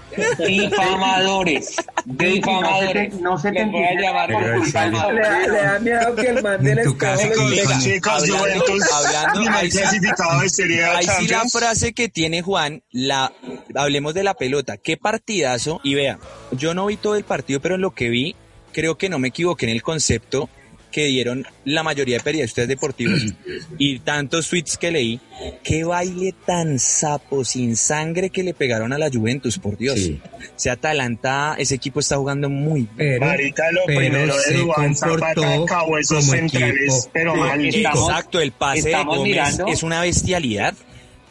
Difamadores. 0.47 1.75
Difamadores. 2.05 3.13
No 3.21 3.37
se 3.37 3.51
te 3.51 3.59
Les 3.63 3.71
voy 3.71 3.83
a 3.83 3.93
llamar 4.01 4.31
por 4.31 4.53
culpa. 4.61 4.85
Le 4.87 4.97
da, 4.97 5.39
le 5.47 5.57
da 5.61 5.79
miedo 5.79 6.15
que 6.15 6.27
el 6.27 6.43
man 6.43 6.63
del 6.63 6.79
En 6.79 6.83
tu 6.85 6.91
espejo 6.91 6.97
casa, 6.97 7.27
lo 7.27 7.35
con- 7.35 7.51
diga. 7.51 7.63
con- 7.65 7.79
Chicos, 7.81 8.11
Hablando- 8.13 8.37
Juventus, 8.39 8.91
hablando- 8.93 9.39
primer 9.39 9.55
ahí 9.55 9.71
sí- 9.71 9.77
clasificado 9.77 10.41
de 10.41 10.49
Serie 10.49 10.83
A 10.85 10.97
Ahí 10.97 11.05
sí 11.19 11.27
la 11.27 11.43
frase 11.49 11.93
que 11.93 12.09
tiene 12.09 12.41
Juan, 12.41 12.83
la 12.91 13.31
hablemos 13.75 14.13
de 14.13 14.23
la 14.23 14.33
pelota, 14.33 14.77
qué 14.77 14.97
partidazo. 14.97 15.79
Y 15.83 15.95
vea, 15.95 16.19
yo 16.51 16.73
no 16.73 16.85
vi 16.87 16.97
todo 16.97 17.15
el 17.15 17.23
partido, 17.23 17.59
pero 17.61 17.75
en 17.75 17.81
lo 17.81 17.91
que 17.91 18.09
vi, 18.09 18.35
creo 18.73 18.97
que 18.97 19.09
no 19.09 19.19
me 19.19 19.29
equivoqué 19.29 19.65
en 19.65 19.71
el 19.71 19.81
concepto 19.83 20.49
que 20.91 21.05
dieron 21.05 21.45
la 21.65 21.83
mayoría 21.83 22.17
de 22.17 22.23
periodistas 22.23 22.67
deportivos 22.67 23.21
y 23.77 23.99
tantos 23.99 24.49
tweets 24.49 24.77
que 24.77 24.91
leí. 24.91 25.19
Qué 25.63 25.83
baile 25.83 26.33
tan 26.45 26.77
sapo, 26.77 27.43
sin 27.45 27.75
sangre 27.75 28.29
que 28.29 28.43
le 28.43 28.53
pegaron 28.53 28.93
a 28.93 28.97
la 28.97 29.09
Juventus, 29.09 29.57
por 29.57 29.77
Dios. 29.77 29.99
Sí. 29.99 30.21
O 30.39 30.39
sea, 30.55 30.73
Atalanta, 30.73 31.55
ese 31.57 31.75
equipo 31.75 31.99
está 32.01 32.17
jugando 32.17 32.49
muy 32.49 32.81
bien. 32.81 32.89
Pero, 32.97 33.25
Marica, 33.25 33.63
lo 33.71 33.81
pero 33.87 33.99
primero 33.99 34.35
de 34.35 34.41
se 34.41 34.53
Duván 34.55 34.95
Zapata 34.95 35.53
acabó 35.55 35.97
esos 35.97 36.19
como 36.25 36.31
centrales, 36.37 36.75
equipo. 36.81 37.09
pero 37.13 37.33
Sí, 37.33 37.39
mal. 37.39 37.65
estamos- 37.65 38.09
Exacto, 38.09 38.39
el 38.41 38.51
pase 38.51 38.81
de 38.83 38.89
estamos 38.91 39.17
Gómez 39.17 39.31
mirando. 39.31 39.67
es 39.67 39.83
una 39.83 40.01
bestialidad. 40.01 40.73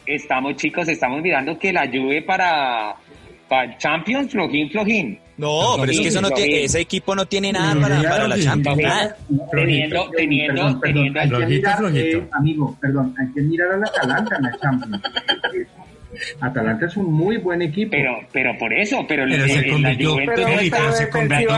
Estamos, 0.05 0.55
chicos, 0.57 0.87
estamos 0.87 1.21
mirando 1.21 1.57
que 1.57 1.71
la 1.71 1.87
Juve 1.87 2.21
para, 2.23 2.95
para 3.47 3.77
Champions, 3.77 4.31
flojín, 4.31 4.69
flojín. 4.71 5.19
No, 5.41 5.75
pero 5.79 5.91
es 5.91 5.99
que 5.99 6.07
eso 6.09 6.21
no 6.21 6.29
tiene, 6.31 6.63
ese 6.65 6.79
equipo 6.81 7.15
no 7.15 7.25
tiene 7.25 7.51
nada 7.51 7.73
para, 7.81 8.01
para 8.03 8.27
la 8.27 8.39
Champions. 8.39 8.79
Teniendo, 9.51 10.09
teniendo, 10.15 10.53
Perdón, 10.53 10.79
perdón, 10.79 10.81
teniendo 10.81 11.19
hay 11.19 11.29
que 11.29 11.35
Flojito, 11.35 11.49
mirar, 11.57 11.77
flojito. 11.77 12.17
eh, 12.17 12.27
amigo, 12.31 12.77
perdón, 12.79 13.15
hay 13.19 13.33
que 13.33 13.41
mirar 13.41 13.71
al 13.73 13.83
Atalanta 13.83 14.35
en 14.35 14.43
la 14.43 14.57
Champions. 14.59 15.03
Atalanta 16.41 16.85
es 16.85 16.97
un 16.97 17.11
muy 17.13 17.37
buen 17.37 17.61
equipo. 17.61 17.91
Pero, 17.91 18.11
pero 18.31 18.57
por 18.59 18.71
eso, 18.73 19.03
pero, 19.07 19.23
Pero 19.29 19.43
el- 19.45 19.49
se 19.49 19.67
convirtió, 19.69 20.15
se 20.93 21.09
convirtió. 21.09 21.49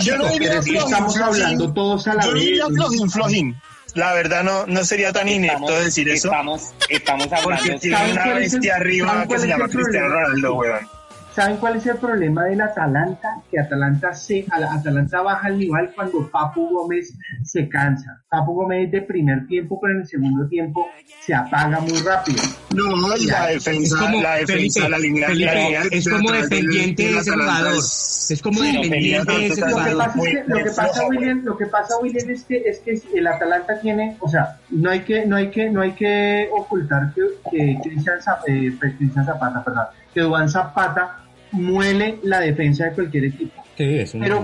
Yo 0.00 0.16
no 0.18 0.28
diría- 0.28 0.60
yo 0.60 0.78
estamos 0.84 1.16
hablando 1.18 1.72
todos 1.72 2.06
a 2.08 2.14
la 2.14 2.24
Yo 2.24 2.32
vez. 2.34 2.42
diría 2.44 2.66
flojín, 2.66 3.10
flojín. 3.10 3.56
La 3.94 4.12
verdad 4.12 4.44
no, 4.44 4.66
no 4.66 4.84
sería 4.84 5.12
tan 5.12 5.26
inepto 5.28 5.56
estamos, 5.64 5.84
decir 5.84 6.08
eso. 6.10 6.28
Estamos, 6.28 6.74
estamos 6.90 7.26
Porque 7.28 7.40
hablando. 7.62 7.80
tiene 7.80 7.96
¿saben 7.96 8.12
una 8.12 8.34
bestia 8.34 8.76
arriba 8.76 9.26
que 9.26 9.38
se 9.38 9.48
llama 9.48 9.68
Cristiano? 9.68 10.08
Ronaldo, 10.08 10.54
weón. 10.56 10.97
¿Saben 11.38 11.56
cuál 11.58 11.76
es 11.76 11.86
el 11.86 11.96
problema 11.98 12.44
del 12.46 12.60
Atalanta? 12.60 13.28
Que 13.48 13.60
Atalanta 13.60 14.12
se, 14.12 14.44
Atalanta 14.50 15.22
baja 15.22 15.46
el 15.46 15.58
nivel 15.60 15.88
cuando 15.94 16.28
Papu 16.28 16.68
Gómez 16.68 17.14
se 17.44 17.68
cansa. 17.68 18.20
Papu 18.28 18.54
Gómez 18.54 18.86
es 18.86 18.90
de 18.90 19.02
primer 19.02 19.46
tiempo, 19.46 19.78
pero 19.80 19.94
en 19.94 20.00
el 20.00 20.06
segundo 20.08 20.48
tiempo 20.48 20.84
se 21.20 21.32
apaga 21.34 21.78
muy 21.78 21.96
rápido. 22.00 22.42
No, 22.74 23.16
y 23.16 23.26
la 23.26 23.46
defensa, 23.46 23.82
Es 23.82 23.94
como, 23.94 24.20
la 24.20 24.34
defensa, 24.34 24.80
Felipe, 24.80 24.90
la 24.90 24.98
línea, 24.98 25.28
Felipe, 25.28 25.54
la 25.54 25.60
línea 25.62 25.82
es 25.92 26.08
como 26.08 26.32
dependiente 26.32 27.02
de 27.04 27.18
ese 27.18 27.30
jugador. 27.30 27.74
es- 27.76 28.42
como 28.42 28.60
dependiente 28.60 29.32
de 29.32 29.46
ese 29.46 29.62
Felipe, 29.62 29.70
Lo 29.70 29.76
que 29.78 30.08
jugador. 30.08 30.44
lo 30.48 30.56
que 30.64 30.70
pasa, 30.74 31.06
William, 31.06 31.40
lo 31.44 31.56
que 31.56 31.66
pasa, 31.66 31.94
William, 32.02 32.30
es 32.30 32.42
que, 32.42 32.56
es 32.66 32.80
que 32.80 33.00
el 33.16 33.26
Atalanta 33.28 33.78
tiene, 33.80 34.16
o 34.18 34.28
sea, 34.28 34.56
no 34.70 34.90
hay 34.90 35.00
que, 35.02 35.24
no 35.24 35.36
hay 35.36 35.50
que, 35.52 35.70
no 35.70 35.82
hay 35.82 35.92
que 35.92 36.48
ocultar 36.52 37.12
que, 37.14 37.22
que 37.48 37.78
Cristian 37.80 38.18
Zap- 38.18 38.42
eh, 38.48 38.74
pues, 38.76 38.96
Cristian 38.98 39.24
Zapata, 39.24 39.62
perdón, 39.62 39.84
que 40.12 40.20
Duván 40.22 40.48
Zapata 40.48 41.20
muele 41.52 42.18
la 42.22 42.40
defensa 42.40 42.84
de 42.86 42.92
cualquier 42.92 43.24
equipo. 43.26 43.62
Sí, 43.76 43.98
es 43.98 44.14
un- 44.14 44.20
Pero, 44.20 44.40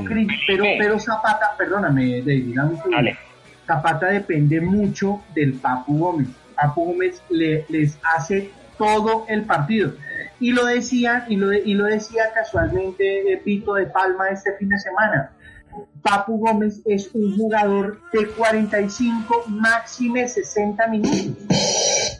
pero, 0.47 0.65
pero 0.79 0.99
Zapata, 0.99 1.55
perdóname, 1.59 2.21
David. 2.23 2.55
Dale. 2.91 3.19
Zapata 3.67 4.07
depende 4.09 4.61
mucho 4.61 5.23
del 5.35 5.55
Papu 5.55 5.99
Gómez. 5.99 6.29
Papu 6.55 6.85
Gómez 6.87 7.23
le, 7.31 7.65
les 7.69 7.99
hace 8.17 8.51
todo 8.79 9.25
el 9.29 9.43
partido. 9.45 9.93
Y 10.41 10.53
lo 10.53 10.67
decía, 10.67 11.25
y 11.29 11.37
lo, 11.37 11.49
de- 11.49 11.63
y 11.65 11.75
lo 11.75 11.85
decía 11.87 12.25
casualmente 12.35 13.33
eh, 13.33 13.41
Vito 13.45 13.75
de 13.75 13.87
Palma 13.87 14.29
este 14.29 14.53
fin 14.59 14.69
de 14.69 14.79
semana. 14.79 15.31
Papu 16.03 16.39
Gómez 16.39 16.81
es 16.85 17.11
un 17.15 17.37
jugador 17.37 17.99
de 18.13 18.27
45, 18.29 19.45
máxime 19.49 20.29
60 20.29 20.87
minutos. 20.89 21.37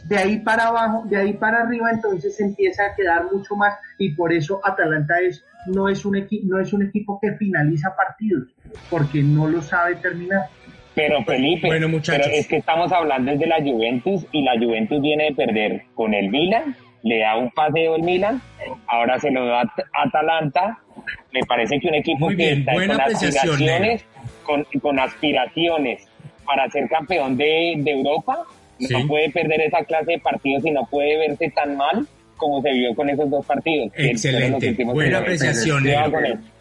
De 0.07 0.17
ahí 0.17 0.37
para 0.37 0.67
abajo, 0.67 1.03
de 1.07 1.17
ahí 1.17 1.33
para 1.33 1.61
arriba, 1.63 1.89
entonces 1.91 2.39
empieza 2.39 2.83
a 2.85 2.95
quedar 2.95 3.25
mucho 3.31 3.55
más 3.55 3.73
y 3.97 4.09
por 4.13 4.31
eso 4.31 4.61
Atalanta 4.63 5.19
es 5.19 5.43
no 5.67 5.89
es 5.89 6.05
un 6.05 6.15
equipo 6.15 6.43
no 6.47 6.59
es 6.61 6.71
un 6.73 6.83
equipo 6.83 7.19
que 7.19 7.31
finaliza 7.33 7.95
partidos 7.95 8.49
porque 8.89 9.23
no 9.23 9.47
lo 9.47 9.61
sabe 9.63 9.95
terminar. 9.95 10.45
Pero 10.93 11.23
Felipe, 11.25 11.67
Bueno, 11.67 11.89
muchachos. 11.89 12.21
pero 12.23 12.37
es 12.39 12.47
que 12.47 12.57
estamos 12.57 12.91
hablando 12.91 13.31
desde 13.31 13.47
la 13.47 13.57
Juventus 13.61 14.25
y 14.31 14.43
la 14.43 14.53
Juventus 14.57 15.01
viene 15.01 15.25
de 15.25 15.35
perder 15.35 15.81
con 15.95 16.13
el 16.13 16.29
Milan, 16.29 16.75
le 17.03 17.19
da 17.19 17.35
un 17.37 17.49
paseo 17.51 17.95
el 17.95 18.03
Milan, 18.03 18.41
ahora 18.87 19.19
se 19.19 19.29
lo 19.31 19.45
da 19.45 19.61
a 19.61 20.03
Atalanta. 20.07 20.79
Me 21.33 21.41
parece 21.47 21.79
que 21.79 21.87
un 21.89 21.95
equipo 21.95 22.25
Muy 22.27 22.37
que 22.37 22.43
bien, 22.45 22.59
está 22.59 22.73
buena 22.73 22.93
con 22.93 23.01
aspiraciones, 23.13 24.05
con, 24.43 24.63
con 24.81 24.99
aspiraciones 24.99 26.07
para 26.45 26.69
ser 26.69 26.87
campeón 26.87 27.35
de, 27.35 27.73
de 27.79 27.91
Europa, 27.91 28.43
no 28.79 29.07
puede 29.07 29.29
perder 29.31 29.61
esa 29.61 29.83
clase 29.83 30.13
de 30.13 30.19
partidos 30.19 30.65
y 30.65 30.71
no 30.71 30.85
puede 30.89 31.17
verse 31.17 31.51
tan 31.51 31.77
mal 31.77 32.07
como 32.37 32.61
se 32.61 32.71
vio 32.73 32.93
con 32.95 33.09
esos 33.09 33.29
dos 33.29 33.45
partidos. 33.45 33.91
Excelente, 33.95 34.75
buena 34.83 35.19
apreciación. 35.19 35.85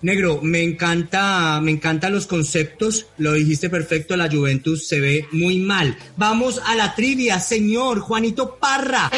Negro, 0.03 0.41
me 0.43 0.63
encanta, 0.63 1.61
me 1.61 1.73
encantan 1.73 2.13
los 2.13 2.27
conceptos, 2.27 3.09
lo 3.19 3.33
dijiste 3.33 3.71
perfecto, 3.71 4.17
la 4.17 4.31
Juventus 4.31 4.87
se 4.87 5.01
ve 5.01 5.27
muy 5.33 5.59
mal. 5.59 5.97
Vamos 6.17 6.61
a 6.65 6.75
la 6.75 6.95
trivia, 6.95 7.41
señor 7.41 8.01
Juanito 8.01 8.57
Parra. 8.61 9.11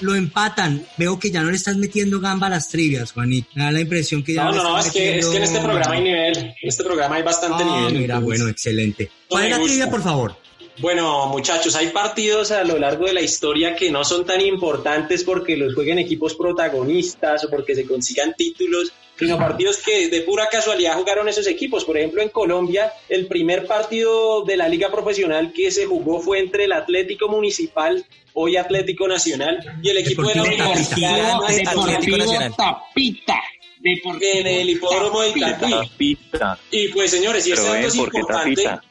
Lo 0.00 0.14
empatan. 0.14 0.84
Veo 0.96 1.18
que 1.18 1.30
ya 1.30 1.42
no 1.42 1.50
le 1.50 1.56
estás 1.56 1.76
metiendo 1.76 2.20
gamba 2.20 2.46
a 2.46 2.50
las 2.50 2.68
trivias, 2.68 3.12
Juanito. 3.12 3.48
Me 3.54 3.64
da 3.64 3.72
la 3.72 3.80
impresión 3.80 4.22
que 4.22 4.34
ya 4.34 4.44
No, 4.44 4.50
le 4.52 4.56
no, 4.58 4.62
no, 4.64 4.78
estás 4.78 4.86
es 4.86 4.92
que, 4.92 5.18
es 5.18 5.26
que 5.26 5.36
en 5.38 5.42
este 5.42 5.58
programa 5.60 5.94
hay 5.94 6.02
nivel. 6.02 6.36
En 6.38 6.54
este 6.68 6.84
programa 6.84 7.16
hay 7.16 7.22
bastante 7.22 7.64
Ah, 7.66 7.76
nivel. 7.80 7.92
mira, 8.02 8.14
entonces- 8.16 8.24
bueno, 8.24 8.48
excelente. 8.48 9.10
¿Cuál 9.28 9.44
es 9.44 9.50
la 9.50 9.56
gusta. 9.58 9.72
trivia, 9.74 9.90
por 9.90 10.02
favor? 10.02 10.36
Bueno, 10.80 11.26
muchachos, 11.26 11.74
hay 11.74 11.88
partidos 11.88 12.52
a 12.52 12.62
lo 12.62 12.78
largo 12.78 13.06
de 13.06 13.12
la 13.12 13.20
historia 13.20 13.74
que 13.74 13.90
no 13.90 14.04
son 14.04 14.24
tan 14.24 14.40
importantes 14.40 15.24
porque 15.24 15.56
los 15.56 15.74
jueguen 15.74 15.98
equipos 15.98 16.34
protagonistas 16.36 17.44
o 17.44 17.50
porque 17.50 17.74
se 17.74 17.84
consigan 17.84 18.32
títulos, 18.38 18.92
sino 19.18 19.38
partidos 19.38 19.78
que 19.78 20.08
de 20.08 20.20
pura 20.22 20.48
casualidad 20.48 20.94
jugaron 20.94 21.28
esos 21.28 21.46
equipos. 21.46 21.84
Por 21.84 21.98
ejemplo, 21.98 22.22
en 22.22 22.28
Colombia, 22.28 22.92
el 23.08 23.26
primer 23.26 23.66
partido 23.66 24.44
de 24.44 24.56
la 24.56 24.68
liga 24.68 24.90
profesional 24.90 25.52
que 25.52 25.70
se 25.70 25.86
jugó 25.86 26.20
fue 26.20 26.38
entre 26.38 26.64
el 26.64 26.72
Atlético 26.72 27.28
Municipal, 27.28 28.04
hoy 28.34 28.56
Atlético 28.56 29.08
Nacional, 29.08 29.58
y 29.82 29.88
el 29.88 29.98
equipo 29.98 30.22
de 30.22 30.34
la 30.36 30.42
Universidad 30.44 31.42
Atlético 31.42 31.86
Deportivo 31.86 32.16
Nacional. 32.18 32.54
Tapita. 32.56 33.40
Deportivo 33.80 34.32
en 34.34 34.46
el 34.46 34.70
hipódromo 34.70 35.20
de 35.22 35.28
Itatí. 35.30 35.70
Tapita. 35.70 36.58
Y 36.70 36.88
pues 36.88 37.10
señores, 37.10 37.46
y 37.46 37.52
este 37.52 37.70
ven, 37.70 37.84
es 37.84 37.96
¿por 37.96 38.10
qué 38.10 38.18
importante. 38.18 38.62
tapita? 38.62 38.84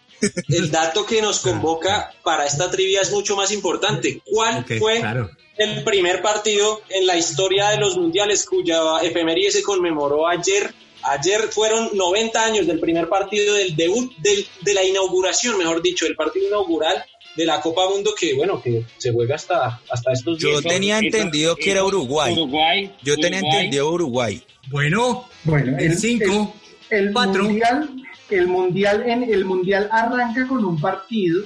El 0.50 0.72
dato 0.72 1.06
que 1.06 1.22
nos 1.22 1.40
convoca 1.40 2.12
para 2.24 2.46
esta 2.46 2.72
trivia 2.72 3.02
es 3.02 3.12
mucho 3.12 3.36
más 3.36 3.52
importante. 3.52 4.22
¿Cuál 4.26 4.66
fue 4.66 5.00
claro. 5.00 5.30
El 5.58 5.84
primer 5.84 6.22
partido 6.22 6.82
en 6.90 7.06
la 7.08 7.18
historia 7.18 7.70
de 7.70 7.78
los 7.78 7.98
mundiales 7.98 8.46
cuya 8.46 9.00
efeméride 9.02 9.52
se 9.52 9.64
conmemoró 9.64 10.28
ayer? 10.28 10.74
Ayer 11.04 11.42
fueron 11.52 11.90
90 11.94 12.44
años 12.44 12.68
del 12.68 12.80
primer 12.80 13.08
partido 13.08 13.54
del 13.56 13.76
debut, 13.76 14.12
del- 14.18 14.46
de 14.62 14.74
la 14.74 14.84
inauguración, 14.84 15.58
mejor 15.58 15.82
dicho, 15.82 16.06
del 16.06 16.16
partido 16.16 16.48
inaugural 16.48 17.04
de 17.36 17.46
la 17.46 17.62
Copa 17.62 17.88
Mundo 17.88 18.14
que, 18.20 18.34
bueno, 18.34 18.62
que 18.62 18.84
se 18.98 19.14
juega 19.14 19.36
hasta, 19.36 19.80
hasta 19.90 20.12
estos 20.12 20.40
Yo 20.40 20.60
días. 20.60 20.64
tenía 20.64 20.98
entendido 20.98 21.56
que 21.56 21.72
era 21.72 21.84
Uruguay. 21.84 22.34
Uruguay. 22.34 22.92
Yo 23.04 23.16
tenía 23.16 23.40
Uruguay. 23.40 23.56
entendido 23.58 23.92
Uruguay. 23.92 24.44
Bueno, 24.70 25.30
Bueno, 25.44 25.78
el 25.80 25.96
5, 25.98 26.54
el 26.90 27.14
cuatro. 27.14 27.44
mundial, 27.44 27.90
el 28.32 28.48
mundial, 28.48 29.04
en 29.08 29.24
el 29.32 29.46
mundial 29.46 29.88
arranca 29.92 30.48
con 30.48 30.66
un 30.66 30.82
partido 30.82 31.44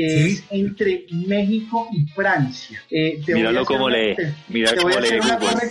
que 0.00 0.08
Sí. 0.10 0.32
es 0.32 0.44
entre 0.50 1.06
México 1.10 1.88
y 1.92 2.06
Francia. 2.14 2.80
Eh, 2.90 3.20
Míralo 3.26 3.64
cómo 3.64 3.86
una- 3.86 3.96
lee, 3.96 4.16
mira 4.48 4.72
cómo 4.76 4.88
lee 5.00 5.18
Google. 5.18 5.70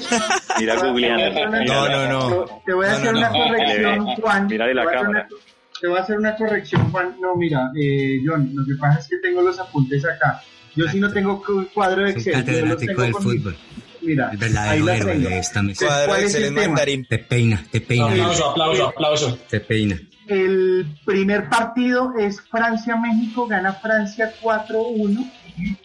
Mira 0.59 0.75
googleando. 0.75 1.49
No, 1.65 1.89
no, 1.89 2.07
no. 2.07 2.61
Te 2.65 2.73
voy 2.73 2.85
a 2.85 2.89
No, 2.89 2.95
hacer 2.97 3.15
una 3.15 3.29
corrección, 3.29 4.05
Juan. 4.15 4.47
mírale 4.47 4.73
la 4.73 4.81
Te 4.81 4.87
voy 4.87 4.93
a 4.95 4.97
hacer 4.97 5.05
cámara. 5.07 5.27
una- 5.29 5.41
Te 5.79 5.87
voy 5.87 5.97
a 5.97 6.01
hacer 6.01 6.17
una 6.17 6.35
corrección, 6.35 6.91
Juan. 6.91 7.15
No, 7.21 7.35
mira, 7.35 7.71
eh, 7.79 8.19
John, 8.25 8.51
lo 8.53 8.65
que 8.65 8.73
pasa 8.79 8.99
es 8.99 9.07
que 9.07 9.17
tengo 9.19 9.41
los 9.43 9.59
apuntes 9.59 10.03
acá. 10.05 10.41
Yo 10.75 10.87
sí 10.89 10.99
no 10.99 11.11
tengo 11.11 11.41
cu- 11.43 11.67
cuadro 11.73 12.03
de 12.03 12.11
Excel. 12.11 12.33
catedrático 12.33 13.01
del 13.01 13.13
fútbol. 13.13 13.55
Mira, 14.01 14.25
El 14.25 14.31
ahí 14.31 14.37
verdadero 14.37 14.85
la 14.85 14.95
héroe 14.95 15.19
de 15.19 15.39
esta 15.39 15.61
mesa. 15.63 15.85
Cuadro 15.85 16.07
¿cuál 16.07 16.19
es 16.19 16.25
Excel 16.25 16.41
el 16.41 16.47
en 16.49 16.55
tema? 16.55 16.67
mandarín. 16.67 17.05
Te 17.05 17.17
peina, 17.19 17.63
te 17.71 17.81
peina, 17.81 18.05
Aplauso, 18.11 18.49
aplauso, 18.51 18.87
aplauso. 18.87 19.39
te 19.49 19.59
peina. 19.59 19.99
El 20.27 20.85
primer 21.05 21.49
partido 21.49 22.13
es 22.19 22.41
Francia-México, 22.41 23.47
gana 23.47 23.73
Francia 23.73 24.33
4-1. 24.41 25.31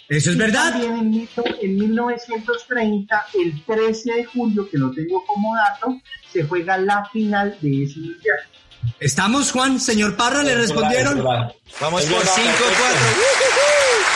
Eso 0.09 0.31
es 0.31 0.37
Y 0.37 0.39
verdad. 0.39 0.73
También 0.73 0.97
en, 0.97 1.11
mil- 1.11 1.29
en 1.63 1.77
1930, 1.77 3.27
el 3.43 3.65
13 3.65 4.13
de 4.13 4.25
julio, 4.25 4.69
que 4.69 4.79
lo 4.79 4.91
tengo 4.93 5.25
como 5.25 5.55
dato, 5.57 5.99
se 6.33 6.43
juega 6.45 6.77
la 6.79 7.05
final 7.13 7.57
de 7.61 7.85
ese 7.85 7.99
mundial. 8.01 8.39
¿Estamos, 8.99 9.53
Juan? 9.53 9.79
Señor 9.81 10.17
Parra, 10.17 10.43
¿le 10.43 10.57
respondieron? 10.57 11.19
Es 11.19 11.25
verdad. 11.25 11.55
Vamos 11.81 12.03
Es 12.03 12.11
por 12.11 12.19
verdad, 12.19 12.35
5-4. 12.37 12.43
perfecto. 12.43 12.83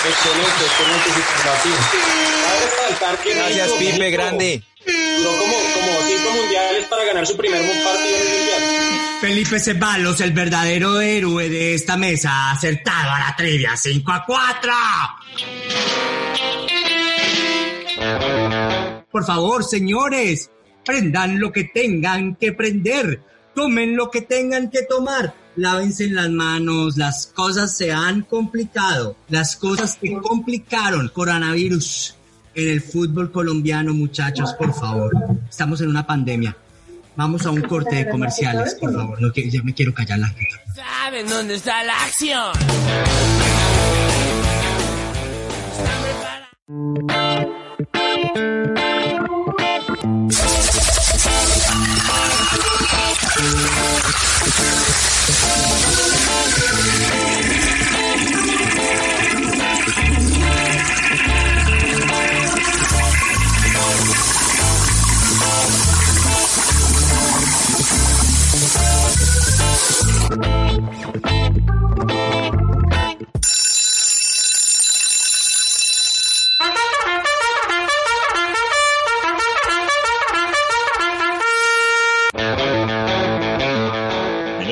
Excelente, 0.09 0.65
excelente 0.67 1.09
que 3.23 3.35
Gracias, 3.35 3.73
Pipe, 3.73 4.11
grande. 4.11 4.63
Duró 4.85 5.31
como, 5.39 5.53
como 5.53 6.01
cinco 6.07 6.31
mundiales 6.43 6.85
para 6.87 7.05
ganar 7.05 7.27
su 7.27 7.37
primer 7.37 7.61
partido 7.61 8.17
en 8.17 8.23
el 8.23 8.39
mundial. 8.39 8.76
Felipe 9.21 9.59
Ceballos, 9.59 10.21
el 10.21 10.33
verdadero 10.33 11.01
héroe 11.01 11.49
de 11.49 11.75
esta 11.75 11.97
mesa, 11.97 12.51
acertado 12.51 13.11
a 13.13 13.19
la 13.19 13.35
trivia 13.35 13.75
5 13.75 14.13
a 14.13 14.25
4. 14.27 14.73
Por 19.11 19.25
favor, 19.25 19.65
señores, 19.65 20.51
prendan 20.85 21.41
lo 21.41 21.51
que 21.51 21.65
tengan 21.65 22.37
que 22.37 22.53
prender, 22.53 23.23
tomen 23.55 23.97
lo 23.97 24.11
que 24.11 24.21
tengan 24.21 24.71
que 24.71 24.83
tomar, 24.83 25.35
lávense 25.57 26.09
las 26.11 26.29
manos, 26.29 26.99
las 26.99 27.27
cosas 27.27 27.75
se 27.75 27.93
han 27.93 28.21
complicado, 28.23 29.17
las 29.29 29.57
cosas 29.57 29.97
que 29.97 30.13
complicaron. 30.19 31.09
Coronavirus 31.09 32.17
en 32.55 32.69
el 32.69 32.83
fútbol 32.83 33.33
colombiano, 33.33 33.95
muchachos, 33.95 34.53
por 34.55 34.75
favor, 34.75 35.11
estamos 35.49 35.81
en 35.81 35.89
una 35.89 36.07
pandemia. 36.07 36.55
Vamos 37.17 37.47
a 37.47 37.51
un 37.51 37.63
corte 37.63 37.97
de 37.97 38.09
comerciales, 38.09 38.75
por 38.75 38.93
favor, 38.93 39.21
no, 39.21 39.33
que 39.33 39.51
ya 39.51 39.63
me 39.63 39.73
quiero 39.73 39.95
callar 39.95 40.19
la 40.19 40.29
gente. 40.29 40.61
¿Saben 40.75 41.27
dónde 41.27 41.55
está 41.55 41.83
la 41.83 41.95
acción? 42.05 42.53
Mi 46.69 48.56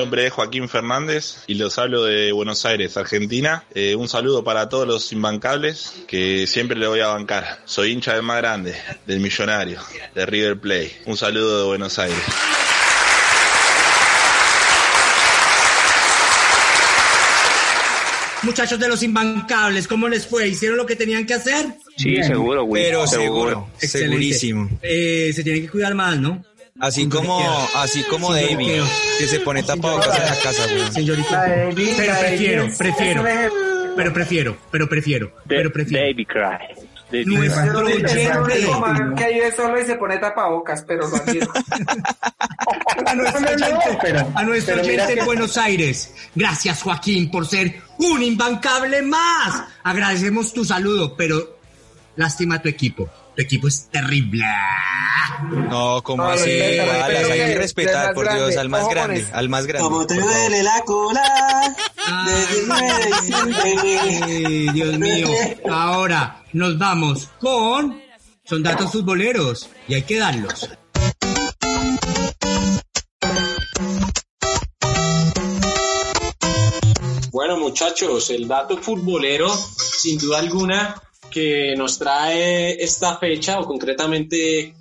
nombre 0.04 0.26
es 0.26 0.34
Joaquín 0.34 0.68
Fernández 0.68 1.38
y 1.46 1.54
los 1.54 1.78
hablo 1.78 2.04
de 2.04 2.30
Buenos 2.30 2.66
Aires, 2.66 2.98
Argentina. 2.98 3.64
Eh, 3.74 3.96
un 3.96 4.06
saludo 4.06 4.44
para 4.44 4.68
todos 4.68 4.86
los 4.86 5.10
imbancables 5.12 5.94
que 6.06 6.46
siempre 6.46 6.78
le 6.78 6.86
voy 6.86 7.00
a 7.00 7.06
bancar. 7.06 7.62
Soy 7.64 7.92
hincha 7.92 8.12
del 8.12 8.22
más 8.22 8.36
grande, 8.36 8.76
del 9.06 9.20
millonario, 9.20 9.80
de 10.14 10.26
River 10.26 10.60
Plate. 10.60 11.00
Un 11.06 11.16
saludo 11.16 11.60
de 11.60 11.64
Buenos 11.64 11.98
Aires. 11.98 12.22
Muchachos 18.44 18.78
de 18.78 18.88
los 18.88 19.02
imbancables, 19.02 19.88
¿cómo 19.88 20.08
les 20.08 20.26
fue? 20.26 20.48
¿Hicieron 20.48 20.76
lo 20.76 20.86
que 20.86 20.96
tenían 20.96 21.24
que 21.26 21.34
hacer? 21.34 21.66
Sí, 21.96 22.10
Bien. 22.10 22.24
seguro, 22.24 22.64
güey. 22.64 22.82
Pero 22.84 23.06
seguro. 23.06 23.68
seguro, 23.78 23.78
segurísimo. 23.78 24.68
Eh, 24.82 25.32
se 25.34 25.42
tienen 25.42 25.62
que 25.62 25.68
cuidar 25.70 25.94
más, 25.94 26.18
¿no? 26.18 26.44
Así 26.80 27.08
como, 27.08 27.40
así 27.76 28.02
como 28.04 28.34
Sin 28.34 28.48
David, 28.58 28.82
que 29.18 29.26
se 29.28 29.40
pone 29.40 29.62
tapabocas 29.62 30.18
en 30.18 30.24
la 30.24 30.36
casa, 30.42 30.66
güey. 30.66 30.92
Señorita. 30.92 31.46
David, 31.46 31.88
pero 31.96 32.14
prefiero, 32.18 32.62
David 32.62 32.76
prefiero, 32.76 33.22
pero 33.96 34.12
prefiero, 34.12 34.58
pero 34.70 34.88
prefiero, 34.88 35.32
pero 35.46 35.72
prefiero. 35.72 36.04
Baby 36.04 36.26
Cry. 36.26 36.86
De- 37.18 37.24
Nuestro 37.26 38.44
único 38.44 38.80
man 38.80 39.14
que 39.14 39.28
vive 39.32 39.52
solo 39.54 39.80
y 39.80 39.84
se 39.84 39.94
pone 39.96 40.18
tapabocas, 40.18 40.82
pero 40.86 41.06
lo 41.08 41.16
admiro. 41.16 41.52
a 43.06 43.14
nuestro 43.14 43.40
oyente, 43.54 43.98
pero- 44.02 44.32
a 44.34 44.42
nuestro 44.42 44.74
pero 44.76 44.86
mira 44.88 45.04
oyente 45.04 45.12
en 45.12 45.18
que- 45.20 45.24
Buenos 45.24 45.56
Aires. 45.56 46.14
Gracias, 46.34 46.82
Joaquín, 46.82 47.30
por 47.30 47.46
ser 47.46 47.80
un 47.98 48.22
imbancable 48.22 49.02
más. 49.02 49.64
Agradecemos 49.82 50.52
tu 50.52 50.64
saludo, 50.64 51.16
pero 51.16 51.58
lástima 52.16 52.56
a 52.56 52.62
tu 52.62 52.68
equipo. 52.68 53.08
Tu 53.36 53.42
equipo 53.42 53.66
es 53.68 53.88
terrible. 53.90 54.44
No, 55.68 56.02
como 56.02 56.24
así? 56.24 56.50
hay 56.50 57.26
que 57.26 57.54
respetar, 57.58 58.14
por 58.14 58.32
Dios, 58.32 58.56
al 58.56 58.68
más 58.68 58.88
grande, 58.88 59.26
al 59.32 59.48
más 59.48 59.66
grande. 59.66 59.88
Como 59.88 60.06
te 60.06 60.14
duele 60.14 60.62
la 60.62 60.80
cola. 60.84 61.76
Desde 62.26 62.60
el 62.60 62.68
9 62.68 62.92
de 62.98 63.06
diciembre. 63.06 63.98
Ay, 64.02 64.68
Dios 64.72 64.98
mío. 64.98 65.28
Ahora 65.70 66.44
nos 66.52 66.78
vamos 66.78 67.28
con. 67.40 68.00
Son 68.44 68.62
datos 68.62 68.92
futboleros 68.92 69.70
y 69.88 69.94
hay 69.94 70.02
que 70.02 70.18
darlos. 70.18 70.68
Bueno, 77.32 77.56
muchachos, 77.56 78.30
el 78.30 78.46
dato 78.46 78.76
futbolero, 78.76 79.48
sin 79.48 80.18
duda 80.18 80.38
alguna, 80.38 81.02
que 81.30 81.74
nos 81.76 81.98
trae 81.98 82.82
esta 82.82 83.18
fecha, 83.18 83.60
o 83.60 83.66
concretamente 83.66 84.74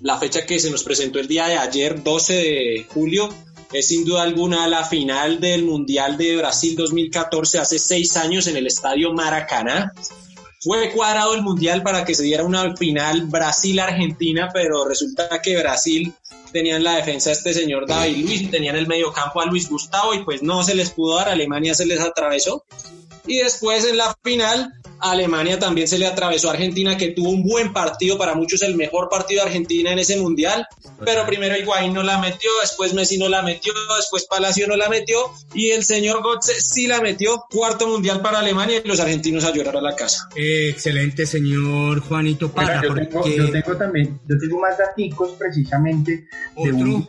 la 0.00 0.18
fecha 0.18 0.46
que 0.46 0.58
se 0.58 0.70
nos 0.70 0.84
presentó 0.84 1.18
el 1.18 1.28
día 1.28 1.46
de 1.46 1.58
ayer, 1.58 2.02
12 2.02 2.32
de 2.32 2.86
julio, 2.88 3.28
es 3.72 3.88
sin 3.88 4.04
duda 4.04 4.22
alguna 4.22 4.66
la 4.66 4.84
final 4.84 5.40
del 5.40 5.64
Mundial 5.64 6.16
de 6.16 6.36
Brasil 6.36 6.74
2014, 6.76 7.58
hace 7.58 7.78
seis 7.78 8.16
años 8.16 8.46
en 8.46 8.56
el 8.56 8.66
Estadio 8.66 9.12
Maracaná. 9.12 9.92
Fue 10.60 10.90
cuadrado 10.90 11.34
el 11.34 11.42
Mundial 11.42 11.82
para 11.82 12.04
que 12.04 12.14
se 12.14 12.22
diera 12.22 12.44
una 12.44 12.74
final 12.76 13.26
Brasil-Argentina, 13.26 14.48
pero 14.52 14.86
resulta 14.86 15.40
que 15.42 15.58
Brasil 15.58 16.14
tenían 16.52 16.82
la 16.82 16.96
defensa 16.96 17.30
a 17.30 17.34
este 17.34 17.52
señor 17.52 17.86
David 17.86 18.24
Luis 18.24 18.50
tenían 18.50 18.74
el 18.76 18.86
mediocampo 18.86 19.40
a 19.42 19.44
Luis 19.44 19.68
Gustavo 19.68 20.14
y 20.14 20.24
pues 20.24 20.42
no 20.42 20.62
se 20.64 20.74
les 20.74 20.90
pudo 20.90 21.16
dar, 21.16 21.28
Alemania 21.28 21.74
se 21.74 21.86
les 21.86 22.00
atravesó. 22.00 22.64
Y 23.26 23.38
después 23.38 23.84
en 23.84 23.98
la 23.98 24.16
final, 24.24 24.72
Alemania 25.00 25.58
también 25.58 25.88
se 25.88 25.98
le 25.98 26.06
atravesó 26.06 26.48
a 26.48 26.52
Argentina, 26.52 26.96
que 26.96 27.08
tuvo 27.08 27.30
un 27.30 27.42
buen 27.42 27.72
partido, 27.72 28.18
para 28.18 28.34
muchos 28.34 28.62
el 28.62 28.76
mejor 28.76 29.08
partido 29.08 29.42
de 29.42 29.48
Argentina 29.48 29.92
en 29.92 29.98
ese 29.98 30.16
mundial. 30.18 30.66
Pero 31.04 31.24
primero 31.26 31.56
Higuaín 31.56 31.94
no 31.94 32.02
la 32.02 32.18
metió, 32.18 32.50
después 32.60 32.94
Messi 32.94 33.18
no 33.18 33.28
la 33.28 33.42
metió, 33.42 33.72
después 33.96 34.26
Palacio 34.26 34.66
no 34.66 34.76
la 34.76 34.88
metió 34.88 35.18
y 35.54 35.70
el 35.70 35.84
señor 35.84 36.22
Götze 36.22 36.60
sí 36.60 36.86
la 36.86 37.00
metió. 37.00 37.44
Cuarto 37.50 37.86
mundial 37.86 38.20
para 38.20 38.40
Alemania 38.40 38.82
y 38.84 38.88
los 38.88 39.00
argentinos 39.00 39.44
a 39.44 39.52
llorar 39.52 39.76
a 39.76 39.80
la 39.80 39.94
casa. 39.94 40.28
Eh, 40.34 40.68
excelente, 40.70 41.26
señor 41.26 42.00
Juanito 42.00 42.50
Parra, 42.50 42.82
yo, 42.82 42.94
tengo, 42.94 43.10
porque 43.10 43.36
yo 43.36 43.50
tengo 43.50 43.76
también, 43.76 44.20
yo 44.26 44.36
tengo 44.38 44.60
más 44.60 44.76
daticos 44.76 45.32
precisamente 45.38 46.28
de 46.56 46.72
un 46.72 47.06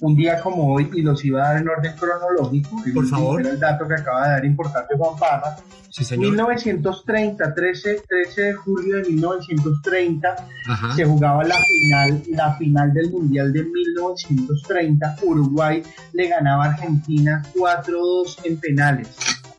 un 0.00 0.16
día 0.16 0.40
como 0.40 0.72
hoy 0.72 0.90
y 0.94 1.02
los 1.02 1.24
iba 1.24 1.42
a 1.42 1.52
dar 1.52 1.62
en 1.62 1.68
orden 1.68 1.92
cronológico. 1.96 2.82
Por 2.94 3.06
favor. 3.06 3.40
Era 3.40 3.50
el 3.50 3.60
dato 3.60 3.86
que 3.86 3.94
acaba 3.94 4.24
de 4.24 4.30
dar 4.30 4.44
importante 4.44 4.96
Juan 4.96 5.18
Parra. 5.18 5.56
Sí, 5.90 6.04
señor. 6.04 6.26
1930, 6.26 7.54
13, 7.54 8.02
13 8.08 8.42
de 8.42 8.54
julio 8.54 8.96
de 8.98 9.04
1930, 9.10 10.36
Ajá. 10.68 10.94
se 10.94 11.04
jugaba 11.04 11.42
la 11.44 11.56
final, 11.56 12.22
la 12.28 12.54
final 12.54 12.92
del 12.92 13.10
Mundial 13.10 13.52
de 13.52 13.64
1930. 13.64 15.16
Uruguay 15.22 15.82
le 16.12 16.28
ganaba 16.28 16.66
a 16.66 16.68
Argentina 16.70 17.42
4-2 17.54 18.38
en 18.44 18.60
penales. 18.60 19.08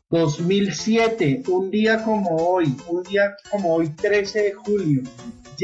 2007, 0.10 1.44
un 1.48 1.72
día 1.72 2.04
como 2.04 2.36
hoy, 2.36 2.76
un 2.88 3.04
día 3.04 3.36
como 3.50 3.76
hoy, 3.76 3.90
13 3.90 4.40
de 4.40 4.54
julio, 4.54 5.02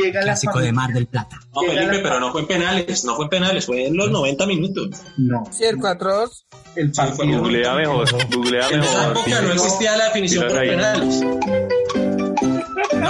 llega 0.01 0.21
Clásico 0.21 0.60
la 0.60 0.65
de 0.65 0.71
Mar 0.71 0.93
del 0.93 1.07
Plata. 1.07 1.39
No, 1.53 1.62
Felipe, 1.62 1.99
pero 1.99 2.19
no 2.19 2.31
fue 2.31 2.41
en 2.41 2.47
penales, 2.47 3.03
no 3.05 3.15
fue 3.15 3.25
en 3.25 3.29
penales, 3.29 3.65
fue 3.65 3.88
en 3.88 3.97
los 3.97 4.10
90 4.12 4.45
minutos. 4.45 4.89
No, 5.17 5.43
Sí, 5.51 5.65
el 5.65 5.77
4-2. 5.77 6.29
el 6.75 6.91
partido. 6.91 7.39
Googlea 7.39 7.73
mejor. 7.75 8.07
Googlea 8.33 8.67
En 8.69 8.81
esa 8.83 9.07
mejor. 9.10 9.17
época 9.17 9.41
no 9.41 9.53
existía 9.53 9.97
la 9.97 10.05
definición 10.05 10.47
por 10.47 10.60
penales. 10.60 11.23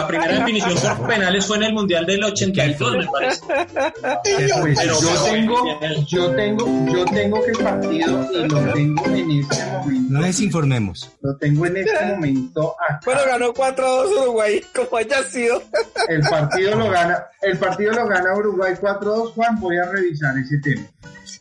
La 0.08 0.20
primera 0.20 0.40
definición 0.40 0.98
por 0.98 1.08
penales 1.08 1.46
fue 1.46 1.58
en 1.58 1.64
el 1.64 1.74
Mundial 1.74 2.06
del 2.06 2.24
82, 2.24 2.98
me 2.98 3.06
parece. 3.08 3.42
Pues 4.62 4.80
Pero 4.80 5.02
yo 5.02 5.24
tengo, 5.24 5.80
yo 6.08 6.32
tengo, 6.32 6.86
yo 6.94 7.06
tengo 7.06 7.44
que 7.44 7.52
el 7.52 7.58
partido 7.58 8.30
y 8.32 8.48
lo 8.48 8.74
tengo 8.74 9.06
en 9.08 9.32
este 9.32 9.66
momento. 9.66 10.14
No 10.14 10.22
desinformemos. 10.22 11.12
Lo 11.22 11.36
tengo 11.36 11.66
en 11.66 11.78
este 11.78 12.06
momento 12.06 12.76
acá. 12.80 13.02
Bueno, 13.04 13.22
ganó 13.28 13.54
4-2 13.54 14.22
Uruguay, 14.22 14.64
como 14.74 14.98
haya 14.98 15.24
sido. 15.24 15.62
El 16.08 16.22
partido 16.22 16.76
lo 16.76 16.90
gana, 16.90 17.26
el 17.42 17.58
partido 17.58 17.92
lo 17.92 18.08
gana 18.08 18.34
Uruguay 18.34 18.76
4-2. 18.80 19.34
Juan, 19.34 19.60
voy 19.60 19.78
a 19.78 19.92
revisar 19.92 20.38
ese 20.38 20.58
tema. 20.60 20.88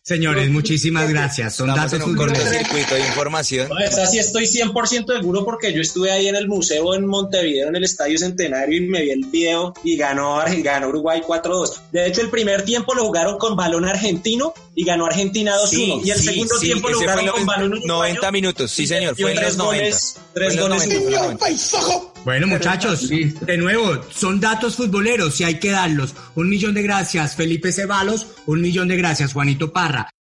Señores, 0.07 0.49
muchísimas 0.51 1.09
gracias. 1.11 1.57
Son 1.57 1.69
Estamos 1.69 1.91
datos 1.91 2.07
en 2.07 2.13
un 2.13 2.17
cortocircuito 2.17 2.95
de 2.95 3.01
información. 3.01 3.69
No, 3.69 3.79
esa 3.81 4.07
sí 4.07 4.19
estoy 4.19 4.45
100% 4.45 5.17
seguro 5.19 5.45
porque 5.45 5.73
yo 5.73 5.81
estuve 5.81 6.13
ahí 6.13 6.29
en 6.29 6.37
el 6.37 6.47
museo 6.47 6.95
en 6.95 7.07
Montevideo, 7.07 7.69
en 7.69 7.75
el 7.75 7.83
Estadio 7.83 8.17
Centenario, 8.17 8.56
y 8.69 8.81
me 8.81 9.03
vi 9.03 9.11
el 9.11 9.27
video 9.27 9.75
y 9.85 9.97
ganó, 9.97 10.43
ganó 10.63 10.89
Uruguay 10.89 11.23
4-2. 11.27 11.81
De 11.93 12.07
hecho, 12.07 12.21
el 12.23 12.31
primer 12.31 12.65
tiempo 12.65 12.95
lo 12.95 13.05
jugaron 13.05 13.39
con 13.39 13.57
balón 13.57 13.85
argentino 13.85 14.55
y 14.75 14.85
ganó 14.85 15.07
Argentina 15.07 15.57
2-1. 15.57 15.69
Sí, 15.69 16.01
y 16.05 16.11
el 16.11 16.19
sí, 16.19 16.25
segundo 16.25 16.55
sí, 16.59 16.67
tiempo 16.67 16.89
lo 16.89 16.99
jugaron 16.99 17.27
con 17.29 17.47
balón 17.47 17.73
uruguayo. 17.73 17.95
90 17.95 18.33
minutos, 18.33 18.71
sí 18.71 18.87
señor, 18.87 19.17
fue 19.17 19.33
en 19.33 19.37
tres 19.37 19.57
los 19.57 19.57
90. 19.59 19.77
goles, 19.85 20.21
tres 20.35 20.55
Fue 20.55 20.65
en 20.65 20.71
los 20.71 20.79
goles 20.79 20.89
90, 20.89 21.39
fue 21.39 21.49
en 21.49 21.55
los 21.55 21.73
90. 21.73 22.23
Bueno, 22.25 22.47
muchachos, 22.49 23.09
de 23.09 23.57
nuevo, 23.57 24.01
son 24.13 24.41
datos 24.41 24.77
futboleros 24.77 25.41
y 25.41 25.45
hay 25.45 25.61
que 25.61 25.71
darlos. 25.71 26.15
Un 26.35 26.49
millón 26.49 26.75
de 26.75 26.83
gracias, 26.83 27.37
Felipe 27.37 27.73
Ceballos. 27.73 28.27
Un 28.47 28.61
millón 28.61 28.89
de 28.89 28.97
gracias, 28.97 29.33
Juanito 29.33 29.73
Parra. 29.73 30.11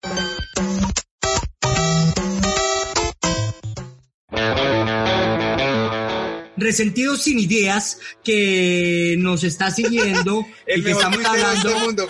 Resentidos 6.56 7.22
sin 7.22 7.38
ideas 7.38 7.98
que 8.24 9.16
nos 9.18 9.44
está 9.44 9.70
siguiendo 9.70 10.46
y 10.76 10.82
que 10.82 10.90
estamos 10.90 11.24
hablando. 11.24 12.08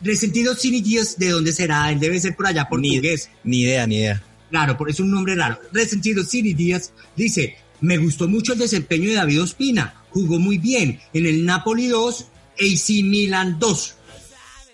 Resentidos 0.00 0.60
sin 0.60 0.74
ideas, 0.74 1.18
¿de 1.18 1.30
dónde 1.30 1.52
será? 1.52 1.90
Él 1.90 1.98
debe 1.98 2.20
ser 2.20 2.36
por 2.36 2.46
allá 2.46 2.68
portugués. 2.68 3.30
Ni 3.42 3.62
idea, 3.62 3.86
ni 3.86 3.96
idea. 3.96 4.22
Claro, 4.50 4.76
por 4.76 4.88
eso 4.88 5.02
es 5.02 5.06
un 5.06 5.10
nombre 5.10 5.34
raro. 5.34 5.58
Resentido 5.72 6.22
City 6.22 6.54
Díaz 6.54 6.92
dice, 7.16 7.56
me 7.80 7.96
gustó 7.98 8.28
mucho 8.28 8.52
el 8.52 8.58
desempeño 8.60 9.08
de 9.08 9.16
David 9.16 9.42
Ospina. 9.42 9.94
Jugó 10.10 10.38
muy 10.38 10.58
bien 10.58 11.00
en 11.12 11.26
el 11.26 11.44
Napoli 11.44 11.88
2, 11.88 12.28
AC 12.60 12.88
Milan 13.02 13.58
2. 13.58 13.96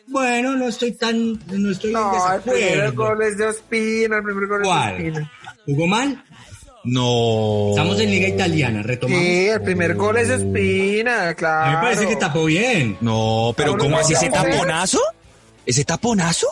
Bueno, 0.08 0.56
no 0.56 0.68
estoy 0.68 0.92
tan, 0.92 1.38
no 1.52 1.70
estoy 1.70 1.90
en 1.90 1.94
No, 1.94 2.34
el 2.34 2.40
primer 2.42 2.92
gol 2.92 3.22
es 3.22 3.38
de 3.38 3.46
Ospina, 3.46 4.16
el 4.16 4.24
primer 4.24 4.48
gol 4.48 4.62
¿Cuál? 4.62 4.94
es 4.96 5.02
de 5.02 5.08
Ospina. 5.10 5.32
¿Jugó 5.64 5.86
mal? 5.86 6.24
No. 6.84 7.70
Estamos 7.70 8.00
en 8.00 8.10
Liga 8.10 8.28
Italiana, 8.28 8.82
retomamos. 8.82 9.22
Sí, 9.22 9.48
el 9.48 9.62
primer 9.62 9.94
gol 9.94 10.16
es 10.16 10.28
de 10.28 10.34
Ospina, 10.34 11.34
claro. 11.34 11.64
A 11.64 11.70
mí 11.70 11.76
me 11.76 11.82
parece 11.82 12.08
que 12.08 12.16
tapó 12.16 12.44
bien. 12.44 12.96
No, 13.00 13.52
pero 13.56 13.76
¿cómo 13.76 13.98
así 13.98 14.14
ese 14.14 14.30
taponazo? 14.30 15.00
¿Ese 15.66 15.84
taponazo? 15.84 16.48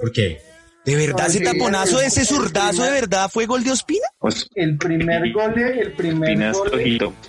¿Por 0.00 0.12
qué? 0.12 0.40
¿De 0.84 0.96
verdad 0.96 1.28
ese 1.28 1.40
taponazo, 1.40 2.00
ese 2.00 2.26
zurdazo 2.26 2.82
de 2.82 2.90
verdad 2.90 3.30
fue 3.32 3.46
gol 3.46 3.64
de 3.64 3.72
Ospina? 3.72 4.06
El 4.54 4.76
primer 4.76 5.32
gol, 5.32 5.58
el 5.58 5.92
primer 5.92 6.52
gol, 6.52 6.80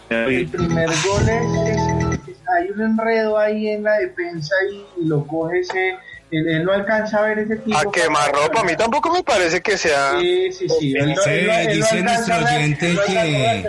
el 0.10 0.47
primer 0.47 0.89
gol 0.89 1.30
es, 1.30 2.36
hay 2.47 2.69
un 2.71 2.82
enredo 2.82 3.38
ahí 3.38 3.69
en 3.69 3.84
la 3.84 3.97
defensa 3.97 4.54
y, 4.71 5.04
y 5.04 5.06
lo 5.06 5.25
coge 5.25 5.62
ese, 5.62 5.95
él, 6.32 6.48
él 6.48 6.64
no 6.66 6.72
alcanza 6.74 7.20
a 7.20 7.22
ver 7.28 7.40
ese 7.40 7.56
tipo. 7.58 7.78
A 7.78 7.92
quemarropa, 7.92 8.62
a 8.62 8.64
mí 8.64 8.76
tampoco 8.78 9.12
me 9.14 9.24
parece 9.24 9.62
que 9.62 9.78
sea. 9.78 10.20
Sí, 10.20 10.52
sí, 10.52 10.68
sí. 10.80 10.94
Él, 10.98 11.10
Dice- 11.10 11.40
él 12.00 12.04
nuestro 12.06 12.36
ver- 12.36 12.46
oyente 12.56 12.96
que-. 13.08 13.66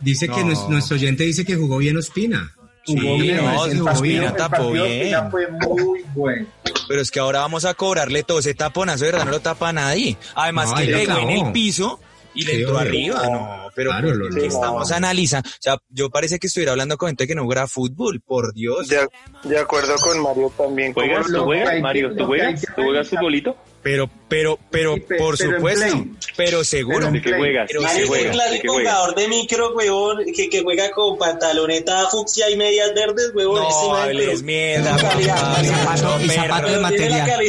Dice 0.00 0.28
que 0.28 0.44
No. 0.44 0.68
nuestro 0.68 0.96
oyente 0.96 1.24
dice 1.24 1.44
que 1.44 1.56
jugó 1.56 1.78
bien 1.78 1.96
Ospina. 1.96 2.52
Jugó 2.86 3.00
Sí, 3.16 3.22
bien, 3.22 3.36
no, 3.38 3.58
jugó 3.58 4.00
bien, 4.02 4.34
tapó 4.36 4.70
bien. 4.70 4.84
Ospina 4.84 5.30
fue 5.30 5.48
muy 5.50 6.04
bueno. 6.14 6.46
Pero 6.88 7.00
es 7.00 7.10
que 7.10 7.18
ahora 7.18 7.40
vamos 7.40 7.64
a 7.64 7.74
cobrarle 7.74 8.22
todo 8.22 8.38
ese 8.38 8.54
taponazo, 8.54 9.04
de 9.04 9.10
verdad 9.10 9.24
no 9.24 9.32
lo 9.32 9.40
tapa 9.40 9.72
nadie. 9.72 10.16
Además 10.36 10.70
No, 10.70 10.76
que 10.76 10.86
pegó 10.86 11.18
en 11.18 11.30
el 11.30 11.52
piso 11.52 11.98
y 12.36 12.44
le 12.44 12.60
entró 12.60 12.78
arriba. 12.78 13.22
No, 13.28 13.70
pero 13.74 13.90
Claro, 13.90 14.14
lo- 14.14 14.28
¿qué 14.34 14.40
lo- 14.42 14.46
estamos 14.46 14.92
analizando. 14.92 15.48
O 15.48 15.52
sea, 15.60 15.78
yo 15.88 16.10
parece 16.10 16.38
que 16.38 16.46
estuviera 16.46 16.72
hablando 16.72 16.96
con 16.96 17.08
gente 17.08 17.26
que 17.26 17.34
no 17.34 17.44
juega 17.44 17.66
fútbol, 17.66 18.20
por 18.20 18.52
Dios. 18.54 18.88
De, 18.88 19.06
de 19.44 19.58
acuerdo 19.58 19.96
con 19.96 20.22
Mario 20.22 20.52
también. 20.56 20.92
¿Juegas? 20.92 21.28
lo 21.28 21.38
¿Tú 21.40 21.44
juegas, 21.46 21.80
Mario? 21.80 22.08
lo 22.10 22.16
¿Tú 22.16 22.26
juegas? 22.26 22.60
¿Tú 22.76 22.82
juegas 22.82 23.08
futbolito? 23.08 23.56
Pero, 23.82 24.10
pero, 24.28 24.58
pero, 24.70 24.94
Sí, 24.94 25.00
por 25.16 25.38
pero 25.38 25.56
supuesto, 25.56 26.04
pero 26.36 26.64
seguro. 26.64 26.98
Pero 26.98 27.12
¿De 27.12 27.22
qué 27.22 27.32
juegas? 27.36 27.66
Pero 27.68 27.80
¿De 27.80 27.86
qué 27.86 27.92
Mario 27.92 28.02
es 28.02 28.08
juegas? 28.08 28.24
el 28.26 28.32
¿De 28.32 28.38
clásico 28.60 28.72
jugador 28.74 29.14
de 29.14 29.28
micro, 29.28 29.74
huevón, 29.76 30.24
que, 30.34 30.48
que 30.50 30.62
juega 30.62 30.90
con 30.90 31.18
pantaloneta 31.18 32.08
fucsia 32.10 32.50
y 32.50 32.56
medias 32.56 32.92
verdes, 32.94 33.30
huevón. 33.34 33.62
No, 33.62 33.94
hables 33.94 34.42
mierda, 34.42 34.98
zapato, 34.98 36.20
y 36.20 36.28
zapato 36.28 36.68
de 36.68 36.78
material. 36.80 37.42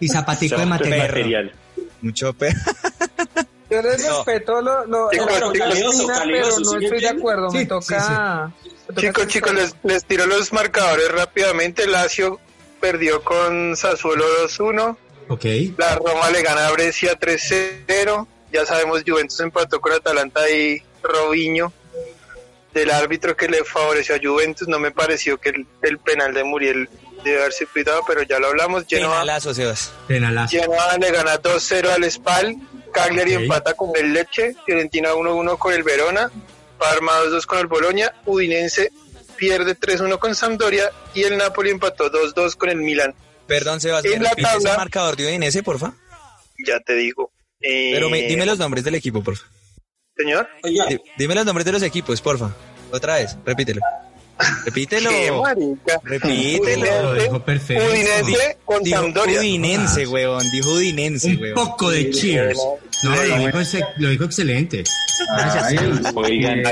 Y 0.00 0.08
zapatico 0.08 0.56
de 0.58 0.66
material. 0.66 1.52
Mucho 2.02 2.32
perro. 2.34 2.58
Yo 3.70 3.82
les 3.82 4.02
No. 4.02 4.16
respeto 4.24 4.60
lo, 4.62 4.86
lo, 4.86 5.10
Chicos, 5.10 5.26
lo 5.40 5.52
pero 5.52 5.70
no 5.76 5.92
¿sí 5.92 6.06
me 6.76 6.84
estoy 6.84 7.00
de 7.00 7.08
acuerdo. 7.08 7.50
Sí, 7.50 7.56
me 7.58 7.66
toca. 7.66 8.52
Chicos, 8.96 9.26
chicos, 9.26 9.52
les, 9.54 9.74
les 9.82 10.04
tiro 10.04 10.26
los 10.26 10.52
marcadores 10.52 11.10
rápidamente. 11.10 11.86
Lazio 11.86 12.38
perdió 12.80 13.22
con 13.22 13.76
Sassuolo 13.76 14.24
2-1. 14.46 14.96
Ok. 15.28 15.44
La 15.76 15.96
Roma 15.96 16.30
le 16.30 16.42
gana 16.42 16.68
a 16.68 16.70
Brescia 16.72 17.18
3-0. 17.18 18.26
Ya 18.52 18.64
sabemos, 18.64 19.02
Juventus 19.04 19.40
empató 19.40 19.80
con 19.80 19.92
Atalanta 19.92 20.48
y 20.48 20.80
Robinho. 21.02 21.72
Del 22.72 22.90
árbitro 22.90 23.34
que 23.36 23.48
le 23.48 23.64
favoreció 23.64 24.14
a 24.14 24.18
Juventus, 24.22 24.68
no 24.68 24.78
me 24.78 24.90
pareció 24.92 25.38
que 25.38 25.48
el, 25.48 25.66
el 25.82 25.98
penal 25.98 26.34
de 26.34 26.44
Muriel 26.44 26.88
debe 27.24 27.38
haberse 27.40 27.66
pitado, 27.66 28.02
pero 28.06 28.22
ya 28.22 28.38
lo 28.38 28.48
hablamos. 28.48 28.84
Genoa, 28.86 29.12
Penalazo, 29.20 29.54
Sebas. 29.54 29.92
Penalazo. 30.06 30.56
Genoa 30.58 30.96
le 30.98 31.10
gana 31.10 31.40
2-0 31.42 31.88
al 31.88 32.04
Spal. 32.10 32.56
Cagliari 32.96 33.34
Ok. 33.36 33.42
empata 33.42 33.74
con 33.74 33.90
el 33.96 34.12
Leche. 34.12 34.54
Fiorentina 34.64 35.14
1-1 35.14 35.58
con 35.58 35.72
el 35.72 35.82
Verona. 35.82 36.30
Parma 36.78 37.12
2-2 37.20 37.46
con 37.46 37.58
el 37.58 37.66
Boloña. 37.66 38.12
Udinense 38.26 38.90
pierde 39.36 39.74
3-1 39.74 40.18
con 40.18 40.34
Sampdoria. 40.34 40.90
Y 41.14 41.22
el 41.22 41.36
Napoli 41.36 41.70
empató 41.70 42.10
2-2 42.10 42.56
con 42.56 42.68
el 42.70 42.76
Milan. 42.78 43.14
Perdón, 43.46 43.80
Sebas, 43.80 44.04
En 44.04 44.18
¿me 44.18 44.24
la 44.24 44.30
tabla- 44.34 44.72
el 44.72 44.76
marcador 44.78 45.16
de 45.16 45.26
Udinese, 45.26 45.62
porfa? 45.62 45.94
Ya 46.66 46.80
te 46.80 46.94
digo. 46.94 47.30
Eh, 47.60 47.90
Pero 47.94 48.10
me- 48.10 48.22
dime 48.22 48.44
los 48.46 48.58
nombres 48.58 48.82
del 48.84 48.94
equipo, 48.96 49.22
porfa. 49.22 49.46
Señor. 50.16 50.48
Dime 51.18 51.34
los 51.34 51.44
nombres 51.46 51.64
de 51.64 51.72
los 51.72 51.82
equipos, 51.82 52.20
porfa. 52.20 52.50
Otra 52.90 53.16
vez, 53.16 53.36
repítelo. 53.44 53.80
Repítelo. 54.66 55.08
Qué 55.10 55.30
marica. 55.32 56.00
Repítelo. 56.02 57.14
Lo 57.14 57.22
dijo 57.22 57.44
perfecto. 57.44 57.84
Udinese 57.86 58.58
con 58.64 58.82
Dijo 58.82 59.00
Sampdoria. 59.00 59.40
Udinense, 59.40 60.06
huevón. 60.06 60.50
Dijo 60.50 60.70
Udinense, 60.72 61.28
Un 61.28 61.42
huevón. 61.42 61.68
poco 61.68 61.90
de 61.90 62.10
cheers. 62.10 62.58
No, 63.02 63.14
lo 63.14 63.22
dijo, 63.38 63.60
ex- 63.60 63.84
lo 63.98 64.08
dijo 64.10 64.24
excelente. 64.24 64.84
Gracias. 65.36 65.64
Ay, 65.64 65.78
Oigan, 66.14 66.62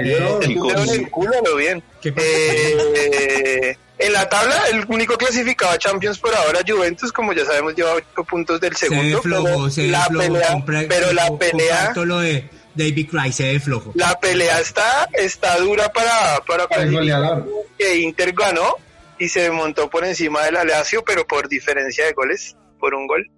chicos, 0.40 0.92
el 0.92 1.10
culo 1.10 1.32
lo 1.44 1.56
bien. 1.56 1.82
Eh, 2.04 3.76
en 3.98 4.12
la 4.12 4.28
tabla, 4.28 4.56
el 4.72 4.84
único 4.88 5.16
clasificado 5.16 5.72
a 5.72 5.78
Champions 5.78 6.18
por 6.18 6.34
ahora, 6.34 6.60
Juventus, 6.66 7.12
como 7.12 7.32
ya 7.32 7.44
sabemos, 7.44 7.74
lleva 7.74 7.92
8 7.94 8.24
puntos 8.24 8.60
del 8.60 8.74
Se 8.76 8.88
ve 8.88 8.96
segundo. 8.96 9.22
flojo, 9.22 9.44
pero 9.44 9.70
se 9.70 9.82
ve 9.82 9.88
la 9.88 10.04
flojo. 10.06 10.26
pelea, 10.64 10.86
pero 10.88 11.12
la 11.12 11.38
pelea, 11.38 11.92
lo 11.96 12.18
de 12.20 12.48
David 12.74 13.08
Cry, 13.10 13.32
se 13.32 13.52
ve 13.52 13.60
flojo. 13.60 13.92
la 13.94 14.18
pelea 14.18 14.58
está, 14.60 15.08
está 15.12 15.56
dura 15.58 15.90
para, 15.92 16.40
para 16.46 16.82
El 16.82 16.92
goleador. 16.92 17.48
que 17.78 17.96
Inter 17.98 18.32
ganó 18.32 18.76
y 19.18 19.28
se 19.28 19.50
montó 19.50 19.88
por 19.88 20.04
encima 20.04 20.42
del 20.44 20.54
Lazio, 20.66 21.04
pero 21.04 21.26
por 21.26 21.48
diferencia 21.48 22.04
de 22.06 22.12
goles, 22.12 22.56
por 22.80 22.94
un 22.94 23.06
gol. 23.06 23.30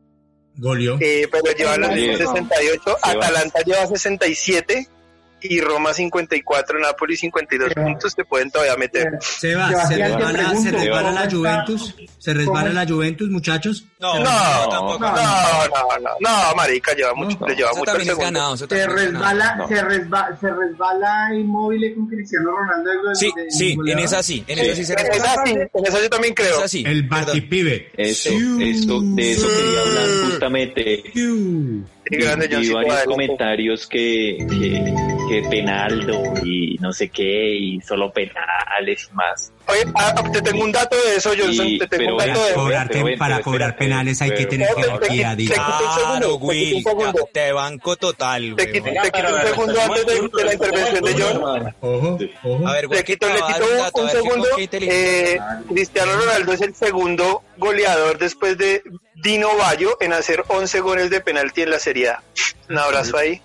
Golio. 0.56 0.98
Eh, 1.00 1.28
pero 1.30 1.52
lleva 1.56 1.76
los 1.76 1.94
Bien. 1.94 2.16
68, 2.16 2.80
va. 2.86 3.10
Atalanta 3.10 3.60
lleva 3.62 3.86
67 3.86 4.88
y 5.40 5.60
Roma 5.60 5.92
54, 5.92 6.78
Napoli 6.80 7.16
52 7.16 7.74
puntos, 7.74 8.14
te 8.16 8.24
pueden 8.24 8.50
todavía 8.50 8.76
meter. 8.76 9.18
Seba, 9.20 9.68
se 9.68 9.94
Sebastián, 9.94 9.98
te 9.98 10.06
resbala, 10.32 10.56
se 10.60 10.70
resbala 10.70 11.02
¿cómo 11.02 11.20
la 11.20 11.30
Juventus. 11.30 11.94
Se 12.18 12.34
resbala 12.34 12.60
cómo- 12.68 12.72
la 12.74 12.86
Juventus, 12.86 13.28
muchachos. 13.30 13.84
No, 14.00 14.18
No, 14.18 14.68
tampoco. 14.70 14.98
no, 15.00 15.12
no, 15.14 15.98
no, 16.00 16.10
no, 16.20 16.54
marica, 16.56 16.94
lleva 16.94 17.14
mucho, 17.14 17.38
le 17.46 17.54
lleva 17.54 17.70
mucho 17.74 17.94
el 17.96 18.16
ganado. 18.16 18.56
Se 18.56 18.66
resbala, 18.86 19.66
se 19.68 19.82
resbala, 19.82 20.38
se 20.40 20.48
resbala 20.50 21.34
inmóvil 21.34 21.94
con 21.94 22.06
Cristiano 22.08 22.50
Ronaldo. 22.56 22.90
el- 23.10 23.16
Sí, 23.16 23.30
el 23.36 23.50
sí, 23.50 23.78
en 23.86 23.98
esa 23.98 24.22
sí, 24.22 24.44
en 24.46 24.58
esa 24.58 24.74
sí 24.74 24.84
se 24.84 24.92
En 24.94 24.98
resbala. 24.98 25.32
esa 25.32 25.44
sí, 25.46 25.52
en 25.52 25.86
esa 25.86 26.02
yo 26.02 26.10
también 26.10 26.34
creo. 26.34 26.56
El 26.84 27.02
batipibe. 27.04 27.90
eso, 27.96 28.30
eso, 28.60 29.00
de 29.02 29.32
eso 29.32 29.46
quería 29.48 29.80
hablar 29.80 30.08
justamente. 30.30 31.04
Sí, 32.08 32.16
grande, 32.16 32.48
John, 32.50 32.64
sí, 32.64 32.72
varios 32.72 33.04
comentarios 33.04 33.86
que, 33.86 34.38
que, 34.48 34.94
que 35.28 35.48
penaldo 35.48 36.22
y 36.44 36.76
no 36.80 36.92
sé 36.92 37.08
qué, 37.08 37.54
y 37.56 37.80
solo 37.80 38.12
penales 38.12 39.08
y 39.10 39.14
más. 39.14 39.52
Oye, 39.68 39.84
ah, 39.96 40.14
te 40.32 40.42
tengo 40.42 40.62
un 40.62 40.70
dato 40.72 40.96
de 40.96 41.16
eso, 41.16 41.30
Johnson. 41.36 41.66
Sí, 41.66 41.78
te 41.78 41.86
tengo 41.88 42.12
un 42.12 42.18
dato 42.18 42.40
de 42.40 42.46
eso. 42.50 42.54
Cobrar- 42.54 42.88
pero 42.88 43.04
ven, 43.04 43.18
para 43.18 43.40
cobrar 43.40 43.70
espérate, 43.70 43.78
penales 43.84 44.22
hay 44.22 44.30
que 44.30 44.46
tener 44.46 44.68
Te- 44.68 44.74
te- 44.74 44.82
jerarquía, 44.82 45.30
te- 45.30 45.36
diga. 45.36 45.54
te- 45.54 45.60
un 45.60 45.66
Claro, 45.66 45.94
segundo, 46.26 46.36
Will, 46.36 46.84
te 47.32 47.52
banco 47.52 47.96
total, 47.96 48.54
Te 48.56 48.70
quito, 48.72 48.84
te 48.84 48.90
un 48.90 49.42
segundo 49.42 49.80
antes 49.80 50.06
de, 50.06 50.14
de 50.38 50.44
la 50.44 50.52
intervención 50.52 51.04
de 51.04 51.22
John. 51.22 51.74
Ojo, 51.80 52.18
ojo. 52.44 52.68
A 52.68 52.72
ver, 52.74 52.86
güey, 52.86 53.02
quito, 53.04 53.26
le 53.28 53.34
quito 53.34 53.64
un 53.94 54.08
segundo. 54.10 54.48
Eh, 54.58 55.38
Cristiano 55.68 56.12
Ronaldo 56.16 56.52
es 56.52 56.60
el 56.60 56.74
segundo 56.74 57.42
goleador 57.56 58.18
después 58.18 58.56
de 58.58 58.82
Dino 59.14 59.56
Bayo 59.56 59.96
en 60.00 60.12
hacer 60.12 60.44
11 60.48 60.80
goles 60.80 61.10
de 61.10 61.20
penalti 61.20 61.62
en 61.62 61.70
la 61.70 61.78
Serie 61.78 62.10
A. 62.10 62.22
Un 62.68 62.78
abrazo 62.78 63.16
ahí. 63.16 63.40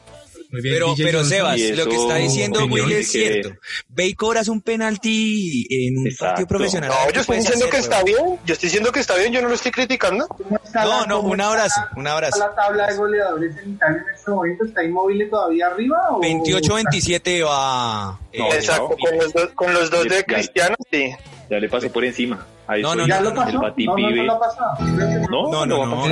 Muy 0.51 0.61
bien, 0.61 0.75
Pero, 0.75 0.87
DJ 0.95 1.03
pero. 1.05 1.23
Sebas, 1.23 1.59
lo 1.59 1.85
que 1.87 1.95
está 1.95 2.15
diciendo 2.15 2.65
Will 2.65 2.91
es 2.91 2.97
que- 3.11 3.19
cierto. 3.19 3.49
Ve 3.87 4.07
y 4.07 4.13
cobras 4.15 4.47
un 4.49 4.61
penalti 4.61 5.65
en 5.69 5.97
un 5.99 6.07
Exacto. 6.07 6.25
partido 6.25 6.47
profesional. 6.47 6.89
No, 6.89 7.11
yo 7.13 7.21
estoy 7.21 7.37
diciendo 7.37 7.65
hacer, 7.65 7.71
que 7.71 7.77
está 7.77 8.03
bien. 8.03 8.17
Yo 8.45 8.53
estoy 8.53 8.67
diciendo 8.67 8.91
que 8.91 8.99
está 8.99 9.15
bien, 9.15 9.31
yo 9.33 9.41
no 9.41 9.47
lo 9.47 9.55
estoy 9.55 9.71
criticando. 9.71 10.27
¿Cómo 10.27 10.59
está 10.63 10.83
No, 10.83 11.05
no, 11.05 11.21
un 11.21 11.39
abrazo, 11.39 11.79
la- 11.79 11.99
un 11.99 12.07
abrazo. 12.07 12.39
¿La 12.39 12.53
tabla 12.53 12.87
de 12.87 12.97
goleadores 12.97 13.57
en 13.63 13.71
Italia 13.73 14.03
en 14.07 14.13
este 14.15 14.31
momento 14.31 14.65
está 14.65 14.83
inmóvil 14.83 15.29
todavía 15.29 15.67
arriba? 15.67 15.97
O... 16.11 16.19
28-27 16.21 17.43
va. 17.45 18.19
eh, 18.33 18.39
No, 18.39 18.53
Exacto, 18.53 18.97
con 18.99 19.17
los 19.17 19.33
dos, 19.33 19.49
con 19.55 19.73
los 19.73 19.89
dos 19.89 20.03
de 20.03 20.23
Cristiano, 20.25 20.75
sí. 20.91 21.11
Ya 21.49 21.59
le 21.59 21.69
pasó 21.69 21.89
por 21.91 22.03
encima. 22.03 22.45
Ahí 22.67 22.81
No, 22.81 22.95
no, 22.95 23.05
¿Ya 23.07 23.19
no, 23.19 23.29
lo 23.29 23.29
no, 23.31 23.35
pasó? 23.35 23.49
el 23.77 23.85
No, 23.85 23.97
no, 23.97 24.09
no. 24.09 25.65
No, 25.65 25.65
No, 25.65 25.85
No, 25.85 26.05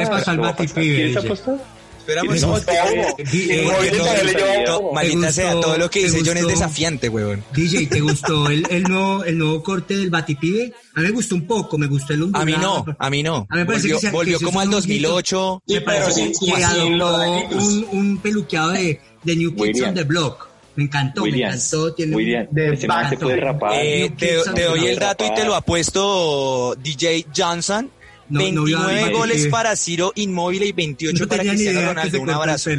como- 4.65 4.91
maldita 4.93 5.27
¿Te 5.27 5.33
sea, 5.33 5.53
gustó- 5.53 5.67
todo 5.67 5.77
lo 5.77 5.89
que 5.89 6.03
dice 6.03 6.21
John 6.25 6.37
es 6.37 6.47
desafiante, 6.47 7.09
weón. 7.09 7.43
DJ, 7.53 7.87
¿te 7.87 7.99
gustó 8.01 8.49
el, 8.49 8.65
el, 8.69 8.83
nuevo, 8.83 9.23
el 9.23 9.37
nuevo 9.37 9.63
corte 9.63 9.97
del 9.97 10.09
Batipibe? 10.09 10.73
A 10.95 10.99
mí 11.01 11.05
me 11.07 11.11
gustó 11.11 11.35
un 11.35 11.45
poco, 11.47 11.77
me 11.77 11.87
gustó 11.87 12.13
el 12.13 12.29
A 12.33 12.45
mí 12.45 12.53
no, 12.59 12.85
a 12.97 13.09
mí 13.09 13.23
no. 13.23 13.47
A 13.49 13.55
mí 13.55 13.59
me 13.61 13.65
parece 13.65 13.83
volvió 13.87 13.95
que 13.99 14.07
se- 14.07 14.11
volvió 14.11 14.39
que 14.39 14.45
como 14.45 14.59
al 14.59 14.67
es 14.69 14.75
un 14.75 14.81
2008. 14.81 15.63
Sí, 15.67 15.73
Me 15.73 15.81
pero 15.81 15.99
parece 16.01 16.27
que 16.27 16.33
sí, 16.35 16.51
adoptó 16.63 17.55
un, 17.57 17.87
un 17.91 18.17
peluqueado 18.17 18.69
de, 18.71 19.01
de 19.23 19.35
New 19.35 19.51
Kids 19.51 19.61
William. 19.61 19.89
on 19.89 19.95
the 19.95 20.03
Block. 20.03 20.49
Me 20.75 20.85
encantó, 20.85 21.23
William, 21.23 21.49
me 21.49 21.55
encantó. 21.55 21.93
Tiene 21.93 22.15
William, 22.15 22.47
de 22.51 22.73
ese 22.73 22.87
man 22.87 23.09
se 23.09 23.17
puede 23.17 23.37
rapar. 23.37 23.71
Eh, 23.75 24.13
te, 24.17 24.37
te 24.55 24.63
doy 24.63 24.87
el 24.87 24.97
dato 24.99 25.25
y 25.25 25.33
te 25.33 25.43
lo 25.43 25.55
ha 25.55 25.61
puesto 25.61 26.75
DJ 26.81 27.25
Johnson. 27.35 27.89
No, 28.29 28.39
no 28.51 28.63
vio 28.63 28.77
a 28.77 28.81
29 28.87 29.01
Batipibe. 29.01 29.17
goles 29.17 29.47
para 29.47 29.75
Ciro 29.75 30.11
Inmóvil 30.15 30.63
y 30.63 30.71
28 30.71 31.23
No 31.23 31.27
para 31.29 31.43
Cristiano 31.43 31.79
que 31.79 31.85
Ronaldo. 31.85 32.21
Un 32.21 32.29
abrazo. 32.29 32.69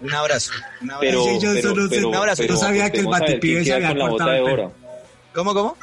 Un 0.00 0.12
abrazo. 0.12 0.50
Un 0.82 0.90
abrazo. 0.90 1.00
pero, 1.00 1.24
DJ 1.24 1.32
Johnson 1.34 1.52
pero, 1.54 1.74
no 1.82 1.88
pero, 1.88 2.08
un 2.08 2.14
abrazo. 2.14 2.42
pero 2.42 2.54
No 2.54 2.60
sabía 2.60 2.90
que 2.90 2.98
el 3.00 3.06
batipibe 3.06 3.64
se 3.64 3.72
había 3.74 3.88
cortado 3.96 4.10
bota 4.10 4.26
de 4.26 4.38
el 4.38 4.44
pelo. 4.44 4.52
oro. 4.64 4.72
¿Cómo, 5.32 5.54
cómo? 5.54 5.76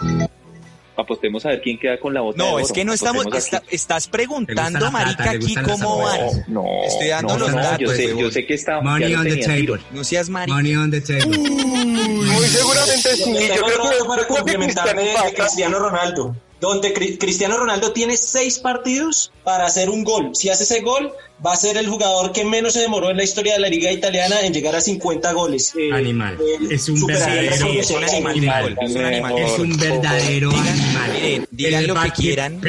Apostemos 0.95 1.43
a 1.47 1.49
ver 1.49 1.61
quién 1.61 1.79
queda 1.79 1.99
con 1.99 2.13
la 2.13 2.21
bota 2.21 2.43
de 2.43 2.47
No, 2.47 2.55
oro. 2.55 2.63
es 2.65 2.71
que 2.71 2.85
no 2.85 2.93
estamos. 2.93 3.25
Está- 3.33 3.63
estás 3.71 4.07
preguntando, 4.07 4.91
marica, 4.91 5.31
aquí 5.31 5.55
cómo 5.55 5.97
van. 6.03 6.19
No, 6.47 6.63
Estoy 6.85 7.07
dando 7.07 7.33
no, 7.33 7.39
los 7.39 7.49
no, 7.49 7.55
no, 7.57 7.63
datos, 7.63 7.79
Yo 7.79 7.89
sé, 7.89 8.15
yo 8.15 8.29
sé 8.31 8.45
que 8.45 8.53
está. 8.53 8.79
Money 8.81 9.15
on 9.15 9.23
the 9.23 9.37
table. 9.37 9.79
No 9.91 10.03
seas 10.03 10.29
marica. 10.29 10.53
Money 10.55 10.75
on 10.75 10.91
the 10.91 11.01
table. 11.01 11.35
Muy 11.39 12.45
seguramente 12.47 13.15
sí. 13.15 13.33
Yo 13.33 13.37
creo 13.39 13.65
que, 13.65 13.77
para 13.79 13.97
yo 13.97 14.05
creo 14.05 14.27
que 14.27 14.33
complementar 14.35 14.95
de, 14.95 15.03
de. 15.03 15.33
Cristiano 15.35 15.79
Ronaldo. 15.79 16.35
Donde 16.63 16.93
Cri- 16.93 17.17
Cristiano 17.19 17.57
Ronaldo 17.57 17.91
tiene 17.91 18.15
seis 18.15 18.57
partidos 18.57 19.33
para 19.43 19.65
hacer 19.65 19.89
un 19.89 20.05
gol. 20.05 20.29
Si 20.33 20.47
hace 20.47 20.63
ese 20.63 20.79
gol, 20.79 21.11
va 21.45 21.51
a 21.51 21.55
ser 21.57 21.75
el 21.75 21.87
jugador 21.89 22.31
que 22.31 22.45
menos 22.45 22.71
se 22.71 22.79
demoró 22.79 23.09
en 23.11 23.17
la 23.17 23.23
historia 23.25 23.51
de 23.55 23.59
la 23.59 23.67
liga 23.67 23.91
italiana 23.91 24.39
en 24.39 24.53
llegar 24.53 24.73
a 24.73 24.79
50 24.79 25.33
goles. 25.33 25.73
Eh, 25.77 25.91
Animal. 25.91 26.37
eh, 26.39 26.67
Es 26.71 26.87
un 26.87 27.05
verdadero 27.05 27.51
es 27.67 27.89
un 27.91 28.03
animal 28.05 28.31
años. 28.33 28.41
de 28.41 28.61
gol, 28.61 28.77
es 28.81 28.95
un 28.95 29.03
animal 29.05 29.37
Es 29.39 29.59
un 29.59 29.77
verdadero 29.77 30.51
animal. 30.51 31.11
Miren, 31.13 31.47
digan 31.51 31.81
El 31.81 31.87
lo 31.87 32.01
que 32.01 32.11
quieran. 32.11 32.61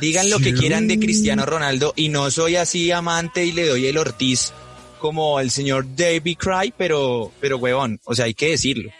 Digan 0.00 0.30
lo 0.30 0.38
que 0.38 0.54
quieran 0.54 0.88
de 0.88 0.98
Cristiano 0.98 1.44
Ronaldo 1.44 1.92
y 1.94 2.08
no 2.08 2.30
soy 2.30 2.56
así 2.56 2.90
amante 2.90 3.44
y 3.44 3.52
le 3.52 3.66
doy 3.68 3.86
el 3.86 3.98
Ortiz 3.98 4.54
como 4.98 5.40
el 5.40 5.50
señor 5.50 5.84
David 5.94 6.38
Cry, 6.38 6.72
pero, 6.74 7.30
pero 7.38 7.58
huevón, 7.58 8.00
o 8.06 8.14
sea, 8.14 8.24
hay 8.24 8.32
que 8.34 8.48
decirlo. 8.52 8.90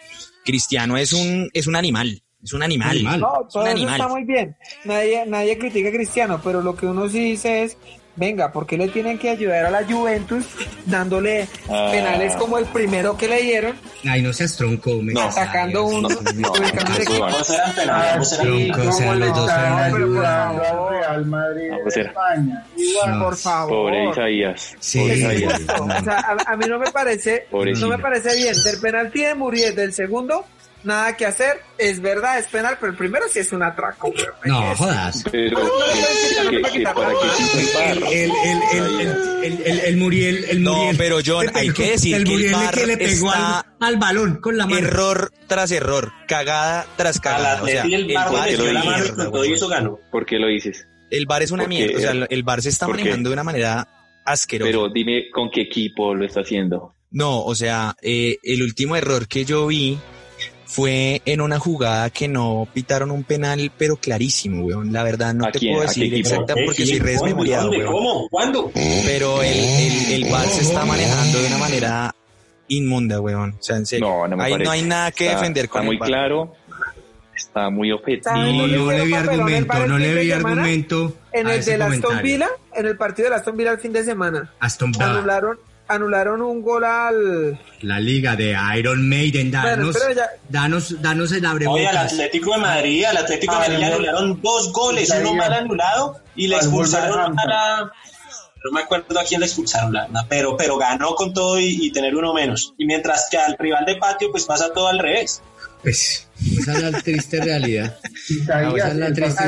Cristiano 0.45 0.97
es 0.99 1.15
un, 1.15 1.49
es 1.55 1.67
un 1.67 1.75
animal, 1.75 2.23
es 2.43 2.53
un 2.53 2.63
animal. 2.63 2.91
Animal. 2.91 3.21
No, 3.21 3.43
Es 3.47 3.53
todo 3.53 3.67
eso 3.67 3.89
está 3.89 4.09
muy 4.09 4.25
bien. 4.25 4.57
Nadie, 4.85 5.25
nadie 5.27 5.59
critica 5.59 5.89
a 5.89 5.93
Cristiano, 5.93 6.41
pero 6.43 6.61
lo 6.63 6.77
que 6.77 6.87
uno 6.87 7.09
sí 7.09 7.19
dice 7.31 7.65
es, 7.65 7.77
venga, 8.15 8.51
¿por 8.53 8.67
qué 8.67 8.79
le 8.79 8.89
tienen 8.89 9.19
que 9.19 9.29
ayudar 9.31 9.67
a 9.67 9.71
la 9.71 9.85
Juventus 9.85 10.47
dándole 10.87 11.49
Ah. 11.69 11.89
penales 11.91 12.35
como 12.37 12.57
el 12.59 12.65
primero 12.67 13.17
que 13.17 13.29
le 13.29 13.43
dieron, 13.43 13.75
Ay, 14.09 14.23
no 14.23 14.33
seas 14.33 14.57
tronco. 14.57 15.03
me 15.03 15.13
No. 15.13 15.23
atacando 15.23 15.85
uno, 15.85 16.09
no, 16.09 16.09
no, 16.09 16.21
ubicando 16.53 16.93
equipo? 16.95 17.27
penales, 17.75 18.39
Tronco, 18.39 18.79
los 19.15 19.35
dos 19.37 19.51
Real 19.51 21.27
Madrid 21.27 21.71
de. 21.95 22.01
España. 22.03 22.65
Igual. 22.77 23.19
Por 23.23 23.37
favor. 23.37 23.71
Pobre 23.71 24.11
Isaías. 24.11 24.75
Sí. 24.79 25.01
Pobre 25.01 25.17
Isaías. 25.17 25.61
O 25.81 26.05
sea, 26.05 26.19
a, 26.47 26.53
a 26.53 26.57
mí 26.57 26.65
no 26.69 26.79
me 26.79 26.91
parece, 26.93 27.47
no 27.53 27.89
me 27.89 27.99
parece 27.99 28.37
bien. 28.37 28.55
Del 28.63 28.81
penalti 28.81 29.23
de 29.23 29.35
Muriel 29.35 29.75
del 29.75 29.93
segundo, 29.93 30.45
nada 30.87 31.17
que 31.17 31.27
hacer. 31.27 31.61
Es 31.79 32.01
verdad, 32.01 32.39
es 32.39 32.47
penal, 32.47 32.77
pero 32.81 32.93
el 32.93 32.99
primero 32.99 33.27
sí 33.31 33.41
es 33.41 33.53
un 33.53 33.63
atraco. 33.63 34.09
güey. 34.11 34.25
No, 34.45 34.75
jodas. 34.77 35.23
Pero 35.31 35.59
el 35.61 36.55
El, 36.55 36.85
VAR. 36.85 37.97
el, 38.13 38.31
el, 38.31 38.63
el, 38.73 39.01
el, 39.01 39.45
el, 39.45 39.63
el, 39.65 39.81
el 39.81 39.97
Muriel, 39.97 40.45
el 40.49 40.63
No, 40.63 40.75
Muriel. 40.75 40.97
pero 40.97 41.19
John, 41.25 41.47
hay 41.55 41.71
que 41.71 41.91
decir 41.93 42.15
el 42.17 42.25
que 42.25 42.31
el 42.31 42.37
Muriel 42.39 42.53
VAR 42.55 42.75
que 42.75 42.87
le 42.87 42.97
pegó 42.97 43.29
está- 43.33 43.61
al, 43.61 43.67
al 43.81 43.97
balón 43.97 44.37
con 44.41 44.57
la 44.57 44.67
mano. 44.67 44.79
Error 44.87 45.33
tras 45.47 45.71
error, 45.71 46.13
cagada 46.27 46.87
tras 46.97 47.21
cagada. 47.21 47.63
O 47.63 47.67
sea, 47.67 47.83
el 47.85 48.13
VAR 48.13 48.33
le 48.47 48.53
es 48.53 48.59
dio 48.59 48.71
una 48.71 48.73
la 48.81 48.85
mano 48.85 48.97
y 48.97 49.01
mierda, 49.03 49.25
con 49.25 49.33
todo 49.33 49.45
y 49.45 49.49
huevón. 49.49 49.55
eso 49.57 49.69
ganó. 49.69 50.01
¿Por 50.11 50.27
qué 50.27 50.39
lo 50.39 50.47
dices? 50.49 50.87
El 51.11 51.27
VAR 51.27 51.43
es 51.43 51.51
una 51.51 51.65
Porque- 51.65 51.77
mierda. 51.77 51.97
O 51.99 52.01
sea, 52.01 52.27
el 52.29 52.43
VAR 52.43 52.63
se 52.63 52.69
está 52.71 52.89
manejando 52.89 53.29
de 53.31 53.33
una 53.35 53.45
manera 53.45 53.89
asquerosa. 54.25 54.69
Pero 54.69 54.89
dime 54.89 55.31
con 55.33 55.51
qué 55.51 55.63
equipo 55.63 56.15
lo 56.15 56.25
está 56.25 56.41
haciendo. 56.41 56.95
No, 57.11 57.45
o 57.45 57.55
sea, 57.55 57.95
eh, 58.03 58.39
el 58.43 58.63
último 58.63 58.97
error 58.97 59.29
que 59.29 59.45
yo 59.45 59.67
vi 59.69 59.99
fue 60.67 61.23
en 61.25 61.41
una 61.41 61.59
jugada 61.59 62.11
que 62.11 62.27
no 62.29 62.67
pitaron 62.75 63.11
un 63.13 63.23
penal, 63.25 63.71
pero 63.79 63.97
clarísimo, 63.97 64.65
weón. 64.65 64.93
La 64.93 65.03
verdad 65.05 65.33
no 65.33 65.47
¿A 65.47 65.53
te 65.53 65.61
quién? 65.61 65.75
puedo 65.77 65.89
¿A 65.89 65.93
qué 65.93 66.01
decir 66.01 66.15
exacta 66.15 66.55
porque 66.67 66.85
soy 66.87 66.99
res 66.99 67.19
¿Cuándo? 67.19 67.37
memoriado, 67.37 67.63
¿Dónde? 67.69 67.79
weón. 67.79 67.93
¿Cómo? 67.93 68.29
¿Cuándo? 68.29 68.71
Pero 69.05 69.43
el, 69.43 69.53
el, 69.59 70.13
el 70.25 70.31
VAR 70.31 70.47
se 70.49 70.63
está 70.63 70.85
manejando 70.85 71.39
de 71.41 71.47
una 71.47 71.59
manera 71.59 72.15
inmunda, 72.69 73.21
weón. 73.21 73.57
O 73.59 73.63
sea, 73.63 73.77
en 73.77 73.87
serio. 73.87 74.07
No, 74.09 74.29
no 74.29 74.37
me 74.37 74.45
Ahí 74.45 74.53
parece. 74.53 74.65
no 74.65 74.71
hay 74.73 74.83
nada 74.83 75.13
que 75.13 75.27
Está- 75.27 75.39
defender 75.39 75.69
con 75.69 75.81
Está 75.83 75.87
muy 75.87 75.95
el 75.95 76.01
VAR. 76.01 76.09
claro. 76.09 76.55
Está 77.37 77.71
muy 77.71 77.93
objetivo. 77.93 78.25
¿Saben 78.25 78.57
No, 78.57 78.67
no 78.67 78.91
le 78.93 79.05
vi 79.05 79.15
argumento, 79.15 79.87
no 79.87 79.99
le 79.99 80.15
de 80.15 80.21
vi 80.23 80.33
argumento 80.33 81.17
En 81.33 81.47
el 81.49 81.59
ese 81.61 81.73
del 81.73 81.83
Aston. 81.83 82.23
Villa, 82.23 82.49
en 82.75 82.87
el 82.87 82.97
partido 82.97 83.29
del 83.29 83.39
Aston 83.39 83.57
Villa 83.57 83.73
el 83.73 83.79
fin 83.79 83.93
de 83.93 84.03
semana. 84.05 84.53
Aston 84.59 84.91
Villa, 84.91 85.11
Anularon, 85.11 85.59
anularon 85.89 86.43
un 86.43 86.63
gol 86.63 86.85
al... 86.85 87.59
la 87.83 88.01
liga 88.01 88.35
de 88.37 88.57
Iron 88.79 89.09
Maiden, 89.09 89.51
Bueno, 89.51 89.67
danos, 89.69 89.97
pero 89.99 90.15
ya- 90.15 90.31
danos, 90.49 91.01
danos 91.03 91.33
el 91.33 91.47
Oye, 91.47 91.87
al. 91.89 91.97
Atlético 91.99 92.53
de 92.53 92.59
Madrid, 92.59 93.05
al 93.05 93.17
Atlético 93.19 93.53
de 93.55 93.59
Ah, 93.59 93.63
Madrid 93.69 93.79
le 93.79 93.87
anularon 93.87 94.41
dos 94.43 94.73
goles, 94.73 95.11
uno 95.21 95.35
mal 95.35 95.53
anulado 95.53 96.21
y 96.35 96.49
le 96.49 96.57
expulsaron 96.57 97.39
a 97.39 97.47
la... 97.47 97.93
No 98.65 98.73
me 98.73 98.81
acuerdo 98.81 99.21
a 99.21 99.25
quién 99.25 99.41
le 99.41 99.47
expulsaron, 99.47 99.93
la 99.93 100.09
pero, 100.29 100.57
pero 100.57 100.77
ganó 100.77 101.15
con 101.15 101.33
todo 101.33 101.61
y, 101.61 101.87
y 101.87 101.93
tener 101.93 102.17
uno 102.17 102.35
menos. 102.35 102.75
Y 102.79 102.85
mientras 102.87 103.29
que 103.31 103.39
al 103.39 103.55
rival 103.57 103.85
de 103.85 103.95
patio, 103.97 104.31
pues 104.33 104.45
pasa 104.45 104.73
todo 104.73 104.89
al 104.89 104.99
revés. 104.99 105.41
Pues, 105.83 106.27
esa 106.59 106.73
es 106.73 106.83
la 106.83 107.01
triste 107.01 107.41
realidad. 107.41 107.97
Isaías, 108.29 108.75
Esa 108.75 108.89
es 108.89 108.97
la 108.97 109.13
triste 109.13 109.45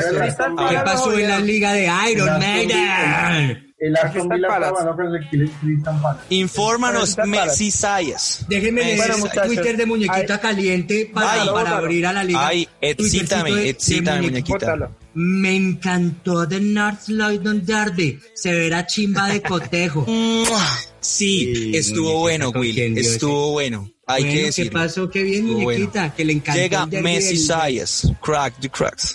¿Qué 0.68 0.76
pasó 0.84 1.18
en 1.18 1.26
la 1.28 1.41
liga 1.41 1.72
de 1.72 1.91
Iron 2.12 2.39
Maiden? 2.39 3.68
El 3.81 3.97
Aston 3.97 4.29
Villa 4.29 4.49
trabajó 4.49 4.97
con 4.97 5.14
el 5.14 5.29
Crystal 5.29 6.01
Palace. 6.03 6.24
Infórmanos. 6.31 7.16
Messi 7.26 7.70
Sayas. 7.70 8.45
Déjenme 8.49 8.83
leer 8.83 8.97
Bueno, 8.97 9.18
muchachos. 9.18 9.47
Twitter 9.47 9.76
de 9.76 9.87
Muñequita 9.87 10.35
Ay. 10.35 10.41
Caliente 10.41 11.11
para, 11.14 11.43
Ay. 11.43 11.49
para 11.53 11.76
abrir 11.76 12.07
a 12.07 12.12
la 12.12 12.24
liga. 12.24 12.47
Ay, 12.49 12.68
excítame, 12.81 13.53
de- 13.53 13.62
de 13.62 13.68
excítame, 13.70 14.22
Muñequita. 14.22 14.31
muñequita. 14.57 14.72
Bótalo. 14.72 14.97
Me 15.14 15.55
encantó 15.57 16.47
The 16.49 16.61
North 16.61 17.09
London 17.09 17.64
Derby. 17.64 18.18
Se 18.35 18.53
verá 18.53 18.85
chimba 18.87 19.29
de 19.29 19.43
cotejo. 19.43 20.05
Sí, 21.01 21.55
Sí, 21.55 21.76
estuvo 21.76 22.03
muñequita, 22.07 22.20
bueno, 22.20 22.53
¿con 22.53 22.61
Will. 22.61 22.99
Estuvo 22.99 23.51
bueno. 23.53 23.89
Hay 24.07 24.22
Bueno, 24.24 24.33
que 24.35 24.41
¿Qué 24.41 24.47
decirlo. 24.47 24.72
pasó? 24.72 25.09
Qué 25.11 25.22
bien, 25.22 25.45
Estuvo 25.45 25.62
bueno. 25.62 25.79
muñequita. 25.79 26.14
Que 26.14 26.24
le 26.24 26.33
encantó. 26.33 26.61
Llega 26.61 26.87
Messi 26.87 27.37
Sayas. 27.37 28.12
Crack 28.20 28.59
the 28.61 28.68
cracks. 28.68 29.14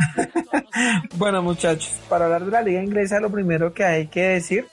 Bueno, 1.16 1.42
muchachos, 1.42 1.92
para 2.08 2.26
hablar 2.26 2.44
de 2.44 2.50
la 2.50 2.62
liga 2.62 2.82
inglesa, 2.82 3.20
lo 3.20 3.30
primero 3.30 3.74
que 3.74 3.84
hay 3.84 4.06
que 4.06 4.22
decir 4.22 4.66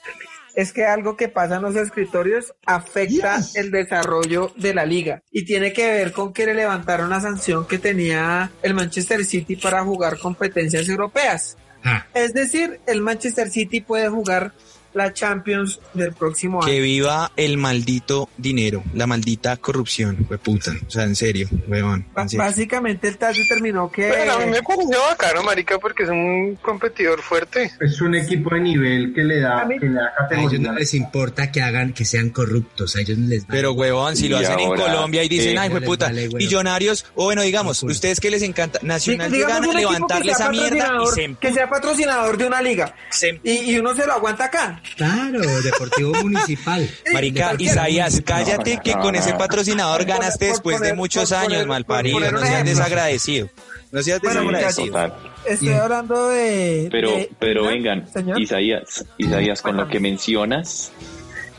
es 0.54 0.72
que 0.72 0.84
algo 0.84 1.16
que 1.16 1.28
pasa 1.28 1.56
en 1.56 1.62
los 1.62 1.76
escritorios 1.76 2.54
afecta 2.66 3.38
el 3.54 3.70
desarrollo 3.70 4.52
de 4.56 4.74
la 4.74 4.84
liga 4.84 5.22
y 5.30 5.44
tiene 5.44 5.72
que 5.72 5.86
ver 5.90 6.12
con 6.12 6.32
que 6.32 6.46
le 6.46 6.54
levantaron 6.54 7.06
una 7.06 7.20
sanción 7.20 7.66
que 7.66 7.78
tenía 7.78 8.50
el 8.62 8.74
Manchester 8.74 9.24
City 9.24 9.56
para 9.56 9.84
jugar 9.84 10.18
competencias 10.18 10.88
europeas. 10.88 11.56
Ah, 11.84 12.06
Es 12.12 12.34
decir, 12.34 12.80
el 12.86 13.02
Manchester 13.02 13.50
City 13.50 13.80
puede 13.80 14.08
jugar 14.08 14.52
la 14.98 15.12
Champions 15.14 15.80
del 15.94 16.12
próximo 16.12 16.60
Que 16.60 16.72
año. 16.72 16.82
viva 16.82 17.32
el 17.36 17.56
maldito 17.56 18.28
dinero, 18.36 18.82
la 18.94 19.06
maldita 19.06 19.56
corrupción, 19.56 20.28
puta. 20.42 20.72
O 20.86 20.90
sea, 20.90 21.04
en 21.04 21.16
serio, 21.16 21.48
weón. 21.66 22.04
Ba- 22.14 22.22
en 22.22 22.28
serio. 22.28 22.44
Básicamente 22.44 23.08
el 23.08 23.16
TAS 23.16 23.36
determinó 23.36 23.90
que... 23.90 24.08
Bueno, 24.08 24.32
a 24.34 24.38
mí 24.40 24.46
me 24.46 24.62
pareció 24.62 24.98
bacano, 25.08 25.42
marica, 25.42 25.78
porque 25.78 26.02
es 26.02 26.10
un 26.10 26.56
competidor 26.60 27.22
fuerte. 27.22 27.70
Es 27.80 28.00
un 28.00 28.14
equipo 28.14 28.54
de 28.54 28.60
nivel 28.60 29.14
que 29.14 29.22
le 29.24 29.40
da, 29.40 29.62
A 29.62 29.64
mí- 29.64 29.78
que 29.78 29.86
le 29.86 29.94
da 29.94 30.00
A 30.06 30.08
ellos 30.08 30.28
categoría. 30.52 30.58
no 30.72 30.78
les 30.78 30.94
importa 30.94 31.50
que 31.52 31.62
hagan, 31.62 31.92
que 31.94 32.04
sean 32.04 32.30
corruptos, 32.30 32.96
a 32.96 33.00
ellos 33.00 33.16
no 33.18 33.28
les 33.28 33.42
da. 33.46 33.48
Pero, 33.52 33.72
huevón, 33.72 34.16
si 34.16 34.28
lo 34.28 34.40
Y 34.40 34.44
hacen 34.44 34.58
ahora, 34.58 34.84
en 34.84 34.90
Colombia 34.92 35.24
y 35.24 35.28
dicen, 35.28 35.56
eh, 35.56 35.60
ay, 35.60 35.68
no 35.70 35.80
puta, 35.80 36.06
vale, 36.06 36.28
millonarios, 36.28 37.06
o 37.14 37.24
bueno, 37.24 37.42
digamos, 37.42 37.82
ustedes 37.82 38.20
que 38.20 38.30
les 38.30 38.42
encanta, 38.42 38.78
Nacional 38.82 39.30
Digamos 39.30 39.56
llegan 39.56 39.64
a 39.64 39.68
un 39.70 39.76
equipo 39.76 39.92
levantarle 39.92 40.28
que 40.30 40.34
sea 40.34 40.46
esa 40.46 40.50
mierda 40.52 40.76
y 40.76 40.80
patrocinador- 40.80 41.14
se 41.14 41.36
Que 41.40 41.52
sea 41.52 41.68
patrocinador 41.70 42.36
de 42.38 42.46
una 42.46 42.60
liga. 42.62 42.94
se- 43.10 43.40
Y, 43.44 43.70
y 43.72 43.78
uno 43.78 43.94
se 43.94 44.06
lo 44.06 44.12
aguanta 44.14 44.46
acá. 44.46 44.82
Claro, 44.96 45.40
Deportivo 45.62 46.12
Municipal. 46.22 46.88
Marica, 47.12 47.46
cualquiera. 47.48 47.72
Isaías, 47.72 48.22
cállate 48.24 48.76
No, 48.76 48.82
que 48.82 48.94
no, 48.94 49.00
con 49.00 49.12
no. 49.14 49.20
ese 49.20 49.34
patrocinador 49.34 50.04
ganaste 50.04 50.46
por 50.46 50.54
después 50.54 50.80
de 50.80 50.94
muchos 50.94 51.28
por 51.30 51.38
años, 51.38 51.66
malparido. 51.66 52.20
No 52.30 52.40
seas 52.40 52.64
desagradecido. 52.64 53.48
No 53.92 54.02
seas 54.02 54.20
desagradecido. 54.20 55.14
Estoy 55.46 55.68
Bien. 55.68 55.80
hablando 55.80 56.28
de... 56.28 56.88
Pero, 56.90 57.10
de- 57.12 57.30
pero 57.38 57.62
¿no? 57.62 57.68
vengan, 57.70 58.06
Señor. 58.12 58.38
Isaías, 58.40 59.04
Isaías, 59.16 59.62
con 59.62 59.76
lo 59.76 59.88
que 59.88 59.98
mencionas, 60.00 60.92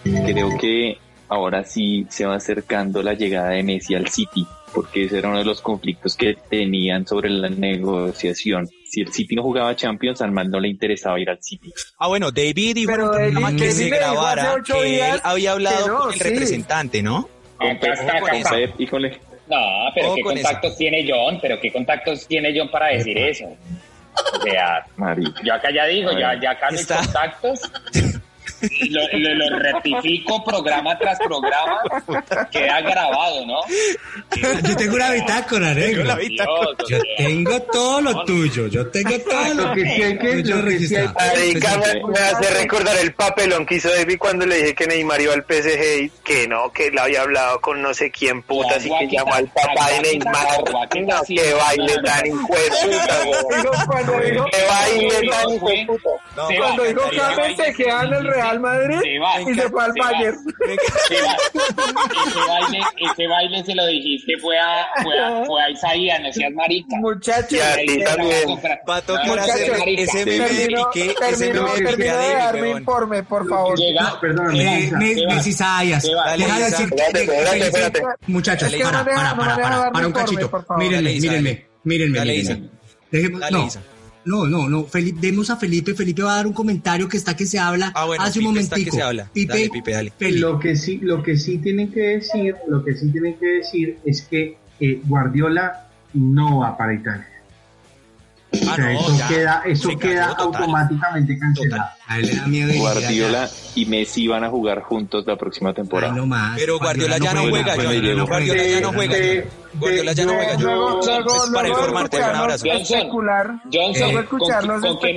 creo 0.03 0.55
que 0.59 0.97
ahora 1.27 1.63
sí 1.63 2.05
se 2.09 2.25
va 2.25 2.35
acercando 2.35 3.01
la 3.01 3.13
llegada 3.13 3.49
de 3.51 3.63
Messi 3.63 3.95
al 3.95 4.09
City, 4.09 4.45
porque 4.75 5.05
ese 5.05 5.17
era 5.17 5.29
uno 5.29 5.39
de 5.39 5.45
los 5.45 5.61
conflictos 5.61 6.15
que 6.15 6.37
tenían 6.49 7.07
sobre 7.07 7.29
la 7.29 7.49
negociación. 7.49 8.69
Si 8.89 9.01
el 9.01 9.13
City 9.13 9.35
no 9.35 9.43
jugaba 9.43 9.75
Champions, 9.75 10.21
al 10.21 10.31
mal 10.31 10.49
no 10.49 10.59
le 10.59 10.67
interesaba 10.67 11.19
ir 11.19 11.29
al 11.29 11.41
City. 11.41 11.71
Ah, 11.99 12.07
bueno, 12.07 12.31
David 12.31 12.73
dijo 12.75 12.91
en 12.91 12.97
programa 12.97 13.55
que 13.55 13.71
se 13.71 13.89
grabara 13.89 14.55
que 14.65 15.09
él 15.11 15.19
había 15.23 15.51
hablado 15.51 15.87
no, 15.87 15.97
con 15.99 16.13
el 16.13 16.19
sí. 16.19 16.23
representante, 16.23 17.03
¿no? 17.03 17.29
Con 17.57 17.67
y 18.77 18.87
con 18.87 19.05
el- 19.05 19.11
No, 19.47 19.57
pero 19.93 20.07
Ojo 20.07 20.15
¿qué 20.15 20.21
con 20.21 20.33
contactos 20.33 20.77
tiene 20.77 21.05
John? 21.07 21.39
¿Pero 21.41 21.59
qué 21.59 21.71
contactos 21.71 22.27
tiene 22.27 22.53
John 22.57 22.69
para 22.71 22.87
decir 22.87 23.17
eso? 23.17 23.45
O 23.45 24.41
sea, 24.41 24.85
Marica. 24.97 25.41
yo 25.43 25.53
acá 25.53 25.69
ya 25.73 25.85
digo, 25.85 26.11
ya, 26.11 26.39
ya 26.41 26.51
acá 26.51 26.71
mis 26.71 26.81
Está. 26.81 27.01
lo, 28.89 29.01
lo- 29.19 29.35
lo 29.49 29.59
rectifico 29.59 30.43
programa 30.43 30.97
tras 30.97 31.17
programa, 31.19 31.79
queda 32.51 32.81
grabado, 32.81 33.45
¿no? 33.45 33.59
Yo 34.67 34.75
tengo 34.75 34.95
una 34.95 35.11
bitácora, 35.11 35.73
negro. 35.73 36.03
Yo 36.89 36.97
tengo 37.17 37.61
todo 37.63 38.01
lo 38.01 38.23
tuyo, 38.25 38.67
yo 38.67 38.87
tengo 38.89 39.17
todo 39.19 39.53
lo 39.53 39.73
que 39.73 39.83
hay 39.85 40.17
registrado. 40.17 42.07
Me, 42.09 42.19
hace 42.19 42.49
recordar 42.61 42.97
el 42.97 43.13
papelón 43.13 43.65
que 43.65 43.75
hizo 43.75 43.89
David 43.89 44.17
cuando 44.17 44.45
le 44.45 44.55
dije 44.57 44.75
que 44.75 44.87
Neymar 44.87 45.21
iba 45.21 45.33
al 45.33 45.43
PSG 45.43 46.01
y 46.03 46.09
que 46.23 46.47
no, 46.47 46.71
que 46.71 46.87
él 46.87 46.97
había 46.97 47.21
hablado 47.21 47.59
con 47.61 47.81
no 47.81 47.93
sé 47.93 48.11
quién 48.11 48.41
putas 48.43 48.85
y 48.85 48.89
que 48.89 49.07
llamó 49.15 49.33
al 49.33 49.47
papá 49.47 49.89
de 49.91 50.01
Neymar. 50.01 50.47
No, 51.07 51.21
que 51.23 51.53
baile 51.53 51.95
tan 52.03 52.25
hijo 52.27 52.47
puta, 52.47 53.19
Que 54.51 54.63
baile 54.67 55.29
tan 55.29 55.49
hijo 55.53 55.67
puta. 55.87 56.09
Cuando 56.57 56.83
Catarina, 56.83 57.23
James 57.35 57.57
se 57.57 57.73
queda 57.73 58.03
en 58.03 58.13
el 58.13 58.27
Real 58.27 58.48
Madrid 58.59 58.97
Se 59.03 59.19
va, 59.19 59.41
y 59.41 59.53
se 59.53 59.69
fue 59.69 59.83
al 59.83 59.91
se 59.93 59.99
va. 59.99 60.11
Bayern. 60.11 60.37
Se 61.07 61.21
va. 61.21 61.35
Ese 62.25 62.39
baile, 62.47 62.79
ese 63.11 63.27
baile 63.27 63.63
se 63.65 63.75
lo 63.75 63.85
dijiste 63.87 64.33
fue 64.41 64.57
a, 64.57 64.85
fue 65.03 65.19
a, 65.19 65.43
fue 65.45 65.61
a 65.61 65.69
Isaías, 65.69 66.19
no 66.21 66.31
seas 66.31 66.53
marica. 66.53 66.95
Muchachos, 67.01 67.59
muchachos, 69.25 69.77
ese 69.85 70.25
meme 70.25 70.47
termino, 70.47 70.79
y 70.81 70.93
que 70.93 71.05
ese 71.11 71.15
termino, 71.19 71.63
meme 71.63 71.75
de 71.79 71.85
termino 71.85 72.11
de 72.11 72.17
David, 72.17 72.33
dar 72.37 72.55
mi 72.55 72.61
weón. 72.61 72.77
informe, 72.79 73.23
por 73.23 73.49
favor. 73.49 73.77
Llega, 73.77 74.19
Perdón, 74.19 74.55
Se 74.57 74.63
va. 76.15 76.35
deja 76.37 76.59
decir, 76.59 76.85
espérate, 76.85 77.23
espérate, 77.23 77.59
espérate. 77.59 78.01
muchachos, 78.27 78.71
para, 78.81 79.03
para, 79.03 79.35
para, 79.35 79.91
para, 79.91 80.07
un 80.07 80.13
cachito. 80.13 80.65
Mírenme, 80.77 81.19
mírenme, 81.19 81.65
mírenme, 81.83 82.17
Dale. 82.17 82.35
Isa. 82.35 82.57
Dejemos- 83.11 83.51
no. 83.51 83.67
No, 84.25 84.45
no, 84.47 84.67
no, 84.69 84.83
Felipe, 84.85 85.19
demos 85.21 85.49
a 85.49 85.55
Felipe, 85.55 85.93
Felipe 85.95 86.21
va 86.21 86.33
a 86.33 86.35
dar 86.37 86.47
un 86.47 86.53
comentario 86.53 87.07
que 87.07 87.17
está 87.17 87.35
que 87.35 87.45
se 87.45 87.57
habla 87.57 87.91
Ah, 87.95 88.05
bueno, 88.05 88.23
hace 88.23 88.39
un 88.39 88.47
Pipe 88.47 88.59
está 88.59 88.75
que 88.75 88.81
momentico. 88.81 88.95
se 88.97 89.03
habla. 89.03 89.29
Pipe, 89.33 89.53
Dale, 89.53 89.69
Pipe, 89.69 89.91
dale. 89.91 90.13
Felipe. 90.17 90.39
Lo 90.39 90.59
que 90.59 90.75
sí, 90.75 90.99
lo 91.01 91.23
que 91.23 91.37
sí 91.37 91.57
tienen 91.57 91.91
que 91.91 92.01
decir, 92.01 92.55
lo 92.67 92.83
que 92.83 92.95
sí 92.95 93.09
tienen 93.11 93.37
que 93.37 93.45
decir 93.47 93.97
es 94.05 94.21
que 94.23 94.57
eh, 94.79 95.01
Guardiola 95.05 95.87
no 96.13 96.59
va 96.59 96.77
para 96.77 96.93
Italia. 96.93 97.27
Ah, 98.67 98.75
no, 98.77 98.89
eso 98.89 99.17
ya. 99.17 99.27
queda, 99.27 99.63
eso 99.65 99.89
queda 99.97 100.35
total. 100.35 100.45
automáticamente 100.63 101.37
cancelado. 101.37 101.89
A 102.07 102.19
él 102.19 102.25
le 102.27 102.35
da 102.35 102.47
miedo. 102.47 102.73
Guardiola 102.79 103.49
y 103.75 103.85
Messi 103.85 104.27
van 104.27 104.43
a 104.43 104.49
jugar 104.49 104.81
juntos 104.81 105.25
la 105.27 105.35
próxima 105.37 105.69
Ay, 105.69 105.75
temporada. 105.75 106.13
no 106.13 106.25
más. 106.25 106.57
Pero 106.59 106.79
Guardiola 106.79 107.17
ya 107.17 107.33
no 107.33 107.41
juega, 107.49 107.75
Guardiola 107.75 108.07
John. 108.09 108.17
no 108.17 108.25
Guardiola 108.27 108.63
ya 108.63 108.81
no 108.81 108.93
juega. 108.93 109.15
Guardiola 109.73 110.13
ya 110.13 110.25
no 110.25 110.33
juega. 110.33 110.53
John. 110.53 110.63
luego, 110.63 110.99
Pues 110.99 111.49
para 111.53 111.67
luego 111.67 111.79
informarte, 111.79 112.17
un 112.17 112.23
abrazo. 112.23 112.65
Johnson, 112.67 112.97
especular. 112.97 113.47
Johnson, 113.71 114.11
Luego 114.11 114.29
¿con, 114.29 114.99
qué, 114.99 115.15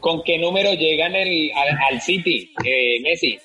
con 0.00 0.22
qué 0.24 0.38
número 0.38 0.72
llegan 0.74 1.14
el, 1.14 1.50
al, 1.52 1.78
al 1.94 2.00
City, 2.02 2.52
eh, 2.64 3.00
Messi? 3.02 3.38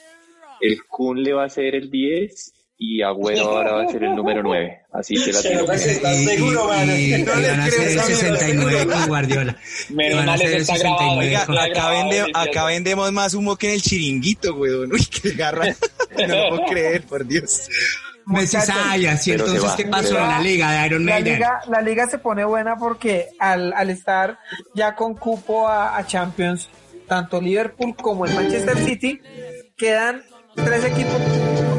El 0.59 0.83
Kun 0.89 1.21
le 1.21 1.33
va 1.33 1.45
a 1.45 1.49
ser 1.49 1.75
el 1.75 1.91
10 1.91 2.53
y 2.77 3.01
Agüero 3.01 3.45
ahora 3.49 3.73
va 3.73 3.83
a 3.83 3.87
ser 3.87 4.03
el 4.03 4.15
número 4.15 4.41
9. 4.43 4.81
Así 4.93 5.15
se 5.17 5.31
la 5.33 5.41
tengo. 5.41 5.71
¿estás 5.71 6.17
Y- 6.17 6.23
y- 6.23 6.25
seguro, 6.25 6.65
man? 6.67 6.89
y- 6.89 7.13
y 7.15 7.23
No 7.23 7.31
van 7.31 7.41
le 7.41 7.47
a 7.49 7.63
hacer 7.65 7.87
el 7.89 7.99
a 7.99 8.05
mi 8.05 8.13
69 8.13 8.87
con 8.87 9.07
Guardiola. 9.07 9.57
Menos 9.89 10.25
mal 10.25 10.29
hacer 10.35 10.47
eso 10.47 10.55
el 10.55 10.61
está 10.61 10.77
grabado. 10.77 10.99
69 11.21 11.27
Oiga, 11.27 11.45
con- 11.45 11.57
acá, 11.57 11.89
vende- 11.91 12.31
acá 12.33 12.65
vendemos 12.65 13.11
más 13.11 13.33
humo 13.33 13.55
que 13.55 13.67
en 13.69 13.73
el 13.75 13.81
chiringuito, 13.81 14.53
weón. 14.55 14.91
Uy, 14.93 15.05
qué 15.05 15.31
garra. 15.31 15.75
No 16.27 16.27
lo 16.35 16.49
puedo 16.49 16.65
creer, 16.69 17.03
por 17.03 17.25
Dios. 17.25 17.67
Pero 19.37 19.47
se 19.47 19.53
entonces. 19.53 19.71
¿qué 19.77 19.85
pasó 19.85 20.17
en 20.17 20.27
la 20.27 20.41
liga 20.41 20.71
de 20.81 20.87
Iron 20.87 21.05
La 21.05 21.13
Maiden? 21.13 21.33
liga, 21.35 21.61
la 21.69 21.81
liga 21.81 22.07
se 22.09 22.17
pone 22.17 22.43
buena 22.43 22.75
porque 22.75 23.27
al, 23.39 23.71
al 23.71 23.89
estar 23.89 24.37
ya 24.75 24.95
con 24.95 25.13
cupo 25.15 25.65
a, 25.69 25.95
a 25.97 26.05
Champions, 26.05 26.67
tanto 27.07 27.39
Liverpool 27.39 27.95
como 27.95 28.25
el 28.25 28.33
Manchester 28.33 28.77
City, 28.79 29.21
quedan 29.77 30.23
tres 30.57 30.83
equipos 30.85 31.21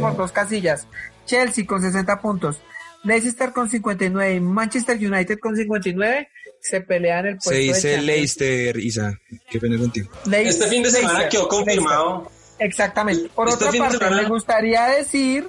por 0.00 0.16
dos 0.16 0.32
casillas. 0.32 0.86
Chelsea 1.26 1.66
con 1.66 1.82
60 1.82 2.20
puntos, 2.20 2.60
Leicester 3.04 3.52
con 3.52 3.68
59 3.68 4.34
y 4.34 4.40
Manchester 4.40 4.96
United 4.96 5.38
con 5.38 5.56
59 5.56 6.28
se 6.60 6.80
pelean 6.80 7.26
el 7.26 7.34
puesto 7.36 7.50
Se 7.50 7.56
dice. 7.58 7.98
Leicester, 8.02 8.76
Isa. 8.78 9.12
Qué 9.50 9.58
pena 9.60 9.78
contigo. 9.78 10.10
Leicester- 10.24 10.48
Este 10.64 10.66
fin 10.68 10.82
de 10.82 10.90
semana 10.90 11.18
Leicester, 11.20 11.38
quedó 11.40 11.48
confirmado. 11.48 12.22
Leicester. 12.22 12.66
Exactamente. 12.66 13.28
Por 13.34 13.48
Este 13.48 13.64
otra 13.66 13.78
parte, 13.80 13.98
semana- 13.98 14.22
me 14.22 14.28
gustaría 14.28 14.86
decir 14.86 15.48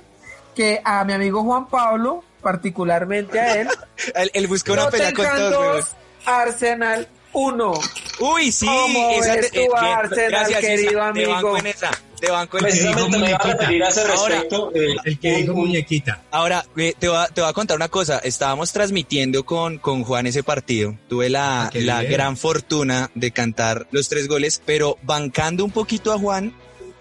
que 0.55 0.81
a 0.83 1.03
mi 1.05 1.13
amigo 1.13 1.43
Juan 1.43 1.67
Pablo, 1.67 2.23
particularmente 2.41 3.39
a 3.39 3.61
él, 3.61 3.67
Él, 4.15 4.31
él 4.33 4.47
busca 4.47 4.73
una 4.73 4.89
pelea 4.89 5.13
con 5.13 5.25
todos, 5.25 5.51
weón. 5.59 5.75
2, 5.77 5.95
Arsenal 6.25 7.07
1. 7.33 7.73
Uy, 8.19 8.51
sí, 8.51 8.65
¿Cómo 8.65 9.11
esa 9.11 9.35
ves 9.35 9.51
te- 9.51 9.65
tú, 9.65 9.73
bien, 9.81 9.93
Arsenal, 9.97 10.29
gracias, 10.29 10.59
querido 10.59 10.91
Isa, 10.91 11.07
amigo? 11.07 11.27
Te 11.27 11.33
banco 11.33 11.57
en 11.57 11.67
esa, 11.67 11.91
te 12.19 12.31
banco 12.31 12.57
en 12.59 12.65
esa. 12.65 12.75
Precisamente 12.77 13.17
me 13.17 13.29
iba 13.29 13.37
a 13.37 13.43
muñequita. 13.43 13.57
referir 13.61 13.83
a 13.83 13.87
ese 13.89 14.01
Ahora, 14.01 14.43
eh, 14.75 14.95
El 15.05 15.19
que 15.19 15.35
dijo 15.37 15.53
muñequita. 15.53 16.23
Ahora, 16.31 16.65
eh, 16.77 16.93
te 16.97 17.07
voy, 17.07 17.17
a, 17.17 17.27
te 17.27 17.41
voy 17.41 17.49
a 17.49 17.53
contar 17.53 17.77
una 17.77 17.87
cosa. 17.89 18.19
Estábamos 18.19 18.71
transmitiendo 18.71 19.45
con, 19.45 19.77
con 19.77 20.03
Juan 20.03 20.27
ese 20.27 20.43
partido. 20.43 20.97
Tuve 21.07 21.29
la, 21.29 21.65
Ah, 21.67 21.71
la 21.73 21.99
bien. 22.01 22.11
gran 22.11 22.37
fortuna 22.37 23.09
de 23.15 23.31
cantar 23.31 23.87
los 23.91 24.09
tres 24.09 24.27
goles, 24.27 24.61
pero 24.65 24.97
bancando 25.03 25.63
un 25.65 25.71
poquito 25.71 26.11
a 26.13 26.17
Juan, 26.19 26.53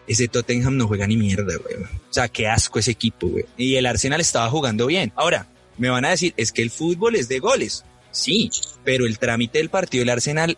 ese 0.06 0.28
Tottenham 0.28 0.76
no 0.76 0.86
juega 0.86 1.06
ni 1.06 1.16
mierda, 1.16 1.54
güey. 1.56 1.76
O 1.84 2.12
sea, 2.12 2.28
qué 2.28 2.48
asco 2.48 2.78
ese 2.78 2.92
equipo, 2.92 3.26
güey. 3.28 3.44
Y 3.56 3.76
el 3.76 3.86
Arsenal 3.86 4.20
estaba 4.20 4.48
jugando 4.48 4.86
bien. 4.86 5.12
Ahora, 5.16 5.46
me 5.76 5.90
van 5.90 6.04
a 6.04 6.10
decir, 6.10 6.32
es 6.36 6.50
que 6.52 6.62
el 6.62 6.70
fútbol 6.70 7.14
es 7.14 7.28
de 7.28 7.38
goles. 7.38 7.84
Sí, 8.10 8.50
pero 8.84 9.06
el 9.06 9.18
trámite 9.18 9.58
del 9.58 9.68
partido 9.68 10.00
del 10.02 10.10
Arsenal 10.10 10.56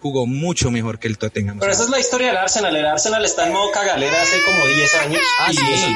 jugó 0.00 0.26
mucho 0.26 0.70
mejor 0.70 0.98
que 0.98 1.08
el 1.08 1.18
Tottenham. 1.18 1.58
Pero 1.58 1.72
esa 1.72 1.84
es 1.84 1.90
la 1.90 1.98
historia 2.00 2.28
del 2.28 2.36
Arsenal. 2.38 2.74
El 2.76 2.86
Arsenal 2.86 3.24
está 3.24 3.46
en 3.46 3.52
modo 3.52 3.70
cagalera 3.72 4.22
hace 4.22 4.36
como 4.44 4.66
10 4.66 4.94
años. 4.96 5.22
Ah, 5.40 5.48
y 5.52 5.56
sí. 5.56 5.94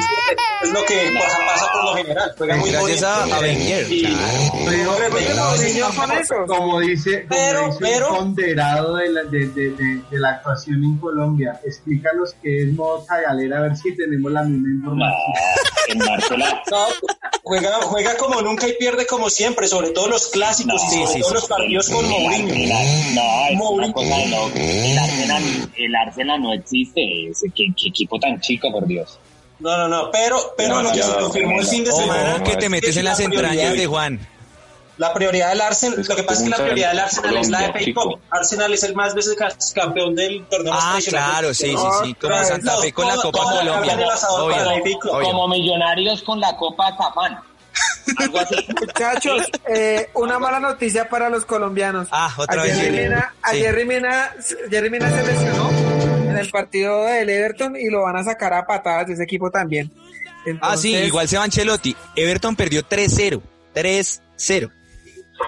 Es 0.63 0.71
lo 0.71 0.83
que 0.85 1.11
pasa, 1.19 1.37
pasa 1.45 1.65
por 1.73 1.83
lo 1.85 1.95
general. 1.95 2.31
Juega 2.37 2.55
muy 2.57 2.71
Gracias 2.71 3.03
a, 3.03 3.19
bonito. 3.19 3.35
a 3.35 3.39
Wenger, 3.39 3.91
Y- 3.91 4.01
claro. 4.01 4.17
Pero, 4.65 4.95
Pero, 4.95 6.45
como 6.47 6.79
dice, 6.79 7.25
como 7.27 7.39
Pero- 7.41 7.65
dice 7.67 7.77
pero- 7.81 8.09
un 8.11 8.17
ponderado 8.35 8.95
de 8.95 9.09
la, 9.11 9.23
de, 9.23 9.47
de, 9.49 9.69
de, 9.71 10.01
de 10.09 10.19
la 10.19 10.29
actuación 10.31 10.83
en 10.83 10.97
Colombia, 10.97 11.59
explícanos 11.65 12.35
qué 12.41 12.63
es 12.63 12.73
modo 12.73 13.05
cagalera, 13.05 13.59
a 13.59 13.61
ver 13.63 13.75
si 13.77 13.95
tenemos 13.95 14.31
la 14.31 14.43
misma 14.43 14.67
No, 14.67 14.75
información. 14.75 15.74
En 15.87 15.99
Barcelona. 15.99 16.61
No, 16.71 16.87
juega, 17.43 17.79
juega 17.83 18.17
como 18.17 18.41
nunca 18.41 18.67
y 18.67 18.73
pierde 18.73 19.05
como 19.05 19.29
siempre, 19.29 19.67
sobre 19.67 19.91
todo 19.91 20.07
los 20.07 20.27
clásicos 20.29 20.81
y 20.83 20.87
Sí, 20.89 20.95
sobre 20.95 21.07
sí, 21.13 21.19
todo 21.19 21.29
sí. 21.29 21.33
los 21.35 21.47
partidos 21.47 21.89
con 21.89 22.09
Mourinho. 22.09 22.53
No, 22.55 23.47
es 23.49 23.55
Mourinho. 23.55 23.71
una 23.71 23.93
cosa 23.93 24.15
de 24.17 24.27
loco. 24.27 24.51
El 24.55 24.97
Arsenal, 24.97 25.43
el 25.77 25.95
Arsenal 25.95 26.41
no 26.41 26.53
existe. 26.53 27.29
Ese- 27.29 27.49
¿Qué, 27.55 27.65
qué 27.79 27.89
equipo 27.89 28.19
tan 28.19 28.39
chico, 28.41 28.71
por 28.71 28.87
Dios. 28.87 29.19
No, 29.59 29.77
no, 29.77 29.87
no, 29.87 30.09
pero, 30.11 30.53
pero 30.57 30.81
lo 30.81 30.91
que 30.91 31.03
se 31.03 31.13
confirmó 31.13 31.59
el 31.61 31.67
fin 31.67 31.83
de 31.83 31.91
semana. 31.91 32.43
Que 32.43 32.55
te 32.57 32.67
metes 32.67 32.89
es 32.89 32.97
en 32.97 33.05
las 33.05 33.19
entrañas 33.19 33.73
de 33.77 33.85
Juan. 33.85 34.19
La 34.97 35.13
prioridad 35.13 35.49
del 35.49 35.61
Arsenal, 35.61 36.05
lo 36.07 36.15
que 36.15 36.23
pasa 36.23 36.39
es 36.39 36.43
que 36.45 36.49
la 36.49 36.55
prioridad 36.63 36.89
del 36.91 36.99
Arsenal 36.99 37.37
es 37.37 37.49
la 37.49 37.59
de 37.59 37.65
Colombia, 37.67 37.93
FA. 37.93 38.01
Cup. 38.01 38.19
Arsenal 38.29 38.73
es 38.73 38.83
el 38.83 38.95
más 38.95 39.13
veces 39.13 39.35
ca- 39.35 39.53
campeón 39.73 40.15
del 40.15 40.45
torneo 40.45 40.73
más 40.73 40.83
Ah, 40.83 40.89
tradicional. 40.91 41.29
claro, 41.31 41.53
sí, 41.53 41.65
sí, 41.71 41.87
sí, 42.05 42.13
como 42.13 42.43
Santa 42.45 42.77
Fe 42.77 42.93
con 42.93 43.07
la 43.07 43.15
Copa 43.17 43.39
Colombia. 43.43 43.95
la. 43.97 45.21
Como 45.21 45.47
millonarios 45.49 46.23
con 46.23 46.39
la 46.39 46.55
Copa 46.55 46.95
Cafán. 46.97 47.39
Algo 48.17 48.39
así. 48.39 48.55
Muchachos, 48.79 49.47
eh, 49.67 50.09
una 50.13 50.39
mala 50.39 50.59
noticia 50.61 51.09
para 51.09 51.29
los 51.29 51.43
colombianos. 51.45 52.07
Ah, 52.11 52.33
otra 52.37 52.61
ayer 52.61 52.75
vez 52.75 52.83
Jerry. 52.85 53.03
Mina, 53.03 53.33
Sí. 53.33 53.39
ayer 53.57 53.85
Mina, 53.85 54.31
Jerry 54.69 54.89
Mina 54.89 55.09
se 55.09 55.23
lesionó 55.25 55.69
en 56.29 56.37
el 56.37 56.49
partido 56.51 57.03
del 57.03 57.29
Everton 57.29 57.75
y 57.75 57.89
lo 57.89 58.03
van 58.03 58.15
a 58.15 58.23
sacar 58.23 58.53
a 58.53 58.65
patadas 58.65 59.07
de 59.07 59.13
ese 59.15 59.23
equipo 59.23 59.51
también. 59.51 59.91
Ah, 60.61 60.77
sí, 60.77 60.89
Entonces, 60.93 61.07
igual 61.07 61.27
se 61.27 61.37
va 61.37 61.43
Ancelotti. 61.43 61.95
Everton 62.15 62.55
perdió 62.55 62.83
3-0. 62.85 63.41
3-0. 63.73 64.71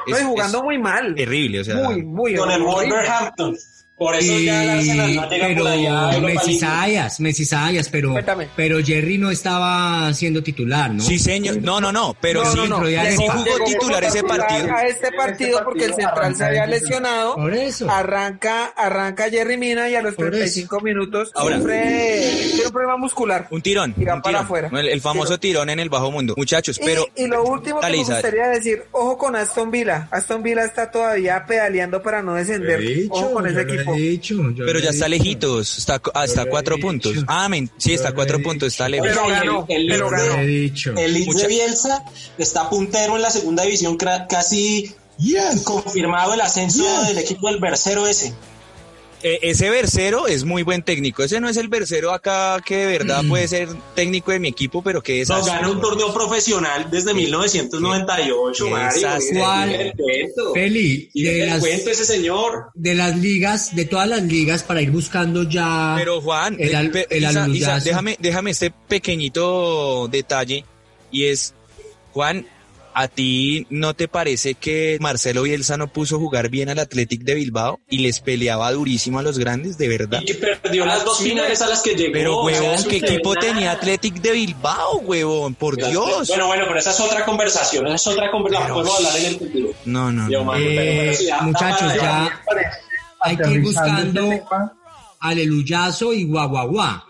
No, 0.07 0.17
y 0.17 0.21
Es- 0.21 0.25
jugando 0.27 0.57
es 0.59 0.63
muy 0.63 0.77
mal. 0.77 1.15
terrible, 1.15 1.59
o 1.61 1.63
sea. 1.63 1.75
Muy, 1.75 2.03
muy 2.03 2.35
Con 2.35 2.51
el. 2.51 2.61
Wolverhampton. 2.61 3.57
Por 3.97 4.15
eso 4.15 4.37
ya 4.39 4.63
el 4.63 4.69
Arsenal 4.69 5.15
no 5.15 5.29
llega 5.29 5.47
pero 5.47 5.63
por 5.63 5.71
allá 5.71 6.19
Messi. 6.19 6.59
Sayas, 6.59 7.19
Messi 7.19 7.45
Sayas, 7.45 7.89
pero, 7.89 8.11
Cuéntame. 8.11 8.47
pero 8.55 8.77
Jerry 8.83 9.17
no 9.17 9.31
estaba 9.31 10.13
siendo 10.13 10.43
titular, 10.43 10.93
¿no? 10.93 11.01
Sí, 11.01 11.17
señor. 11.17 11.61
No, 11.63 11.81
no, 11.81 11.91
no. 11.91 12.15
Pero 12.21 12.43
No, 12.43 12.51
sí, 12.51 12.57
no, 12.57 12.67
no. 12.67 12.77
pero 12.77 12.89
ya 12.91 13.09
sí 13.11 13.17
jugó 13.27 13.65
titular 13.65 14.03
ese 14.03 14.23
partido. 14.23 14.71
A 14.71 14.85
este 14.85 15.11
partido 15.13 15.63
porque 15.63 15.85
el 15.85 15.95
central 15.95 16.35
se 16.35 16.45
había 16.45 16.67
lesionado. 16.67 17.35
Por 17.35 17.53
eso. 17.55 17.89
Arranca, 17.89 18.65
arranca 18.67 19.31
Jerry 19.31 19.57
Mina 19.57 19.89
y 19.89 19.95
a 19.95 20.01
los 20.03 20.13
Por 20.13 20.29
35 20.29 20.79
minutos 20.81 21.31
Ahora. 21.33 21.57
sufre 21.57 22.29
tiene 22.51 22.65
un 22.67 22.71
problema 22.71 22.97
muscular. 22.97 23.47
Un 23.49 23.61
tirón. 23.63 23.95
Y 23.97 24.01
un 24.01 24.05
para 24.05 24.21
tirón. 24.21 24.35
afuera. 24.43 24.69
El, 24.73 24.89
el 24.89 25.01
famoso 25.01 25.39
tirón 25.39 25.71
en 25.71 25.79
el 25.79 25.89
bajo 25.89 26.11
mundo. 26.11 26.35
Muchachos, 26.37 26.79
pero. 26.83 27.07
y, 27.15 27.25
lo 27.25 27.43
último 27.43 27.79
que 27.79 27.89
me 27.89 27.97
gustaría 27.97 28.47
decir, 28.49 28.83
ojo 28.91 29.17
con 29.17 29.35
Aston 29.35 29.71
Villa. 29.71 30.07
Aston 30.11 30.43
Villa 30.43 30.63
está 30.65 30.91
todavía 30.91 31.43
pedaleando 31.47 32.03
para 32.03 32.21
no 32.21 32.35
descender. 32.35 32.79
ojo 33.09 33.33
con 33.33 33.47
ese 33.47 33.61
equipo. 33.61 33.86
Pero 34.65 34.79
ya 34.79 34.89
está 34.89 35.07
lejitos, 35.07 35.77
está 35.77 36.01
hasta 36.13 36.45
cuatro 36.45 36.75
dicho. 36.75 36.87
puntos. 36.87 37.13
Ah, 37.27 37.47
men, 37.49 37.69
sí, 37.77 37.93
está 37.93 38.13
cuatro 38.13 38.41
puntos, 38.41 38.67
está 38.69 38.87
lejos. 38.89 39.07
Pero 39.07 39.27
ganó, 39.27 39.65
el, 39.69 39.81
el 39.83 39.87
pero 39.89 40.09
Leeds 40.09 40.21
de- 40.23 40.29
ganó. 40.29 40.41
He 40.41 40.47
dicho. 40.47 40.93
El 40.97 41.13
Leeds 41.13 41.27
Mucha- 41.27 41.41
de 41.41 41.47
Bielsa 41.47 42.03
está 42.37 42.69
puntero 42.69 43.15
en 43.15 43.21
la 43.21 43.29
segunda 43.29 43.63
división, 43.63 43.97
casi 43.97 44.93
confirmado 45.63 46.33
el 46.33 46.41
ascenso 46.41 46.83
del 47.05 47.17
equipo 47.17 47.47
del 47.49 47.59
Bercero 47.59 48.05
ese. 48.07 48.33
Eh, 49.23 49.39
ese 49.41 49.69
versero 49.71 50.27
es 50.27 50.43
muy 50.43 50.61
buen 50.61 50.83
técnico. 50.83 51.23
Ese 51.23 51.39
no 51.39 51.49
es 51.49 51.57
el 51.57 51.69
versero 51.69 52.11
acá 52.13 52.61
que 52.63 52.77
de 52.77 52.85
verdad 52.85 53.23
puede 53.27 53.47
ser 53.47 53.67
técnico 53.95 54.31
de 54.31 54.39
mi 54.39 54.47
equipo, 54.47 54.83
pero 54.83 55.01
que 55.01 55.21
es 55.21 55.29
No, 55.29 55.35
así. 55.37 55.49
gana 55.49 55.69
un 55.71 55.81
torneo 55.81 56.13
profesional 56.13 56.87
desde 56.91 57.15
1998, 57.15 58.65
Sí. 58.65 58.69
Mario. 59.33 59.79
El. 59.81 59.93
Feli, 60.53 61.09
de 61.15 61.41
el 61.43 61.49
las, 61.49 61.59
cuento 61.59 61.89
ese 61.89 62.05
señor. 62.05 62.65
de 62.75 62.93
las 62.95 63.17
ligas, 63.17 63.75
de 63.75 63.85
todas 63.85 64.07
las 64.07 64.21
ligas, 64.21 64.61
para 64.63 64.81
ir 64.81 64.91
buscando 64.91 65.43
ya. 65.43 65.95
Pero 65.97 66.21
Juan, 66.21 66.55
El 66.59 66.73
el 66.75 66.91
Isa- 67.23 67.29
Isa, 67.29 67.43
alullazo. 67.43 67.85
déjame, 67.85 68.17
déjame 68.19 68.51
este 68.51 68.71
pequeñito 68.71 70.07
detalle 70.09 70.63
y 71.11 71.25
es, 71.25 71.53
Juan, 72.13 72.45
¿a 72.99 73.07
ti 73.07 73.67
no 73.69 73.93
te 73.93 74.07
parece 74.07 74.55
que 74.55 74.97
Marcelo 74.99 75.43
Bielsa 75.43 75.77
no 75.77 75.87
puso 75.87 76.15
a 76.15 76.19
jugar 76.19 76.49
bien 76.49 76.69
al 76.69 76.79
Athletic 76.79 77.21
de 77.21 77.35
Bilbao 77.35 77.79
y 77.87 77.99
les 77.99 78.21
peleaba 78.21 78.71
durísimo 78.71 79.19
a 79.19 79.21
los 79.21 79.37
grandes, 79.37 79.77
de 79.77 79.87
verdad? 79.87 80.21
Y 80.25 80.33
perdió 80.33 80.83
las 80.83 81.05
dos 81.05 81.19
finales 81.19 81.61
a 81.61 81.67
las 81.67 81.81
que 81.83 81.93
llegó. 81.93 82.11
Pero, 82.13 82.39
o 82.39 82.49
sea, 82.49 82.59
huevón, 82.61 82.83
¿qué 82.89 82.97
equipo 82.97 83.35
nada. 83.35 83.47
tenía 83.47 83.71
Athletic 83.73 84.15
de 84.15 84.31
Bilbao, 84.31 84.97
huevón? 84.99 85.53
Por 85.53 85.75
Dios. 85.77 86.27
Bueno, 86.27 86.47
bueno, 86.47 86.63
pero 86.67 86.79
esa 86.79 86.89
es 86.89 86.99
otra 86.99 87.23
conversación. 87.23 87.85
Esa 87.85 87.95
es 87.95 88.07
otra 88.07 88.31
conversación. 88.31 88.67
Pero- 88.67 88.75
Podemos 88.83 88.97
hablar 88.97 89.17
en 89.19 89.25
el 89.27 89.37
futuro. 89.37 89.69
No, 89.85 90.11
no, 90.11 90.29
Yo, 90.31 90.39
no. 90.39 90.45
mano, 90.45 90.65
Eh, 90.65 90.75
pero 90.75 91.13
sí, 91.13 91.27
muchachos, 91.41 91.93
ya 92.01 92.41
hay 93.21 93.37
que 93.37 93.51
ir 93.51 93.61
buscando 93.61 94.21
aleluyazo 95.19 96.13
y 96.13 96.23
guaguaguá. 96.25 97.03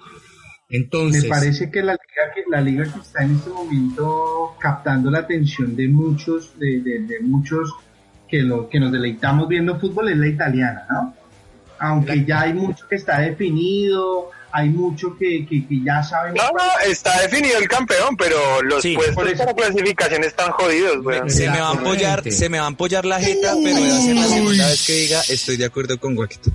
Me 0.69 1.23
parece 1.29 1.71
que 1.71 1.81
la 1.81 1.93
liga 1.93 2.33
que 2.35 2.43
la 2.49 2.61
liga 2.61 2.83
que 2.83 2.99
está 2.99 3.23
en 3.23 3.35
este 3.37 3.49
momento 3.49 4.55
captando 4.59 5.09
la 5.09 5.19
atención 5.19 5.75
de 5.75 5.87
muchos, 5.87 6.57
de, 6.59 6.81
de- 6.81 6.99
de 6.99 7.19
muchos 7.21 7.73
que 8.27 8.41
lo 8.41 8.67
que 8.67 8.77
nos 8.79 8.91
deleitamos 8.91 9.47
viendo 9.47 9.79
fútbol 9.79 10.09
es 10.09 10.17
la 10.17 10.27
italiana, 10.27 10.85
¿no? 10.91 11.13
Aunque 11.79 12.25
ya 12.25 12.41
hay 12.41 12.53
mucho 12.53 12.85
que 12.89 12.95
está 12.95 13.19
definido, 13.19 14.31
hay 14.51 14.67
mucho 14.69 15.15
que, 15.17 15.45
que, 15.45 15.65
que 15.65 15.83
ya 15.85 16.03
saben. 16.03 16.33
No, 16.33 16.43
no, 16.49 16.63
está 16.85 17.21
definido 17.21 17.57
el 17.59 17.67
campeón, 17.69 18.17
pero 18.17 18.61
los 18.63 18.81
Sí. 18.81 18.95
puestos 18.95 19.15
Por 19.15 19.27
eso. 19.29 19.37
para 19.45 19.53
clasificación 19.55 20.23
están 20.25 20.51
jodidos, 20.51 21.05
weón. 21.05 21.29
Se 21.29 21.49
me 21.49 21.61
va 21.61 21.69
a 21.69 21.73
apoyar, 21.73 22.29
se 22.29 22.49
me 22.49 22.59
va 22.59 22.65
a 22.65 22.69
apoyar 22.69 23.05
la 23.05 23.19
jeta, 23.21 23.53
pero 23.63 23.79
va 23.79 23.87
a 23.97 24.01
ser 24.01 24.15
la 24.15 24.25
segunda 24.25 24.67
vez 24.67 24.85
que 24.85 24.93
diga 24.93 25.21
estoy 25.29 25.55
de 25.55 25.65
acuerdo 25.65 25.97
con 25.97 26.15
Guaquito. 26.15 26.51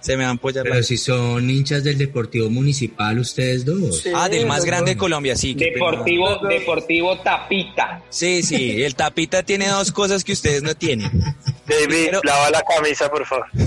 Se 0.00 0.16
me 0.16 0.24
va 0.24 0.30
a 0.30 0.32
apoyar 0.34 0.64
la 0.64 0.70
pero 0.70 0.82
si 0.84 0.96
son 0.96 1.50
hinchas 1.50 1.82
del 1.84 1.98
Deportivo 1.98 2.48
Municipal, 2.50 3.18
ustedes 3.18 3.64
dos. 3.64 4.00
Sí, 4.02 4.10
Ah, 4.14 4.28
del 4.28 4.46
más 4.46 4.64
grande 4.64 4.92
de. 4.92 4.96
Colombia, 4.96 5.34
sí. 5.36 5.54
Deportivo, 5.54 6.38
Deportivo 6.48 7.18
Tapita. 7.18 8.02
Sí, 8.08 8.42
sí, 8.42 8.82
el 8.82 8.94
tapita 8.94 9.42
tiene 9.42 9.66
dos 9.68 9.90
cosas 9.92 10.22
que 10.24 10.32
ustedes 10.32 10.62
no 10.62 10.74
tienen. 10.76 11.10
David, 11.66 12.06
Pero- 12.06 12.20
lava 12.24 12.50
la 12.50 12.62
camisa, 12.62 13.10
por 13.10 13.26
favor. 13.26 13.46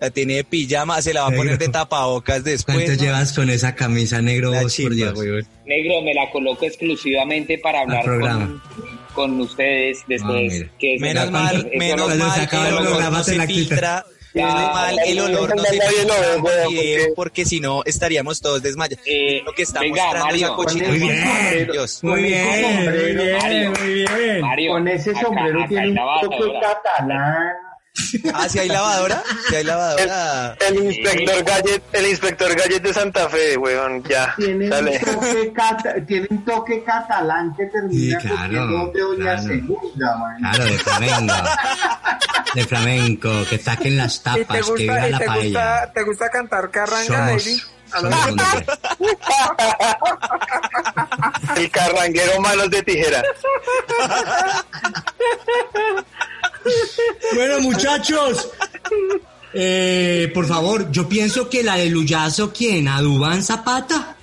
La 0.00 0.08
tiene 0.10 0.34
de 0.36 0.44
pijama, 0.44 1.02
se 1.02 1.12
la 1.12 1.22
va 1.22 1.28
a 1.28 1.32
poner 1.32 1.58
de 1.58 1.68
tapabocas 1.68 2.44
después. 2.44 2.76
¿Cuánto 2.76 2.92
¿no? 2.92 2.98
llevas 3.02 3.32
con 3.32 3.50
esa 3.50 3.74
camisa 3.74 4.22
negro 4.22 4.52
La 4.52 4.62
vos, 4.62 4.76
por 4.80 4.94
Dios? 4.94 5.18
Negro, 5.66 6.00
me 6.02 6.14
la 6.14 6.30
coloco 6.30 6.64
exclusivamente 6.64 7.58
para 7.58 7.80
hablar 7.80 8.04
programa. 8.04 8.62
con, 8.76 8.98
con 9.14 9.40
ustedes 9.40 9.98
después. 10.06 10.62
Ah, 10.64 10.70
que 10.78 10.96
Menos 11.00 11.30
mal, 11.30 11.70
menos 11.76 12.16
mal, 12.16 12.30
se 12.34 12.40
acaba 12.42 12.68
el 12.68 12.76
programa 12.76 13.24
se 13.24 13.36
la 13.36 13.46
filtra. 13.46 14.06
Mal, 14.34 14.98
el 15.06 15.20
olor 15.20 15.54
no 15.56 15.62
se 15.62 15.72
video, 15.72 16.40
porque- 16.42 17.12
porque 17.14 17.44
si 17.44 17.60
no 17.60 17.82
estaríamos 17.84 18.40
todos 18.40 18.62
desmayados. 18.62 19.04
Eh, 19.06 19.40
Lo 19.44 19.52
que 19.52 19.62
está 19.62 19.80
venga, 19.80 20.02
mostrando 20.02 20.26
Mario, 20.26 20.46
esa 20.46 20.54
cochinada. 20.56 20.90
Muy 20.90 20.98
bien. 21.00 21.68
Dios. 21.72 22.04
Muy 22.04 22.12
Con 22.12 22.24
ese 22.24 22.28
bien, 22.34 22.64
muy 22.64 22.74
sombrero, 22.84 23.22
bien, 23.22 23.36
Mario. 23.38 23.70
muy 23.80 23.92
bien. 23.94 24.40
Mario, 24.40 24.72
Con 24.72 24.88
ese 24.88 25.10
acá- 25.10 25.20
sombrero 25.20 25.58
acá 25.60 25.68
tiene 25.68 25.88
un 25.88 26.20
toque 26.20 26.52
catalán. 26.60 27.52
Ah, 28.34 28.48
si 28.48 28.58
hay 28.58 28.68
lavadora, 28.68 29.22
si 29.48 29.54
hay 29.56 29.64
lavadora. 29.64 30.56
El 30.68 30.84
inspector 30.84 31.44
Gallet, 31.44 31.82
el 31.92 32.06
inspector 32.08 32.54
Gallet 32.54 32.80
de 32.80 32.92
Santa 32.94 33.28
Fe, 33.28 33.56
weón, 33.56 34.02
ya. 34.04 34.34
Tiene 34.36 34.68
Dale. 34.68 35.00
un, 35.06 35.14
toque 35.14 35.52
cata- 35.52 35.94
tiene 36.06 36.26
un 36.30 36.44
toque 36.44 36.82
catalán 36.84 37.54
que 37.56 37.66
termina 37.66 38.20
Sí, 38.20 38.26
claro, 38.28 38.90
de 38.92 39.00
Doña 39.00 39.22
claro. 39.24 39.42
Segunda, 39.42 40.16
man. 40.16 40.36
Claro, 40.40 40.64
de 40.64 40.78
flamenco. 40.78 41.34
De 42.54 42.64
flamenco, 42.66 43.30
que 43.48 43.58
saquen 43.58 43.96
las 43.96 44.16
¿Y 44.16 44.18
te 44.18 44.24
tapas, 44.24 44.46
que 44.56 44.62
gusta, 44.62 44.74
viva 44.76 45.08
y 45.08 45.10
la 45.10 45.18
te 45.18 45.26
paella. 45.26 45.42
gusta, 45.44 45.92
te 45.92 46.02
gusta 46.02 46.28
cantar 46.30 46.70
carranga, 46.70 47.30
donde- 47.30 47.62
El 51.56 51.70
carranguero 51.70 52.40
manos 52.40 52.70
de 52.70 52.82
tijera. 52.82 53.22
Bueno, 57.34 57.60
muchachos, 57.60 58.50
eh, 59.52 60.30
por 60.34 60.46
favor, 60.46 60.90
yo 60.90 61.08
pienso 61.08 61.48
que 61.48 61.60
el 61.60 61.68
aleluyazo, 61.68 62.52
¿quién? 62.52 62.88
¿A 62.88 63.00
Dubán 63.00 63.42
Zapata? 63.42 64.16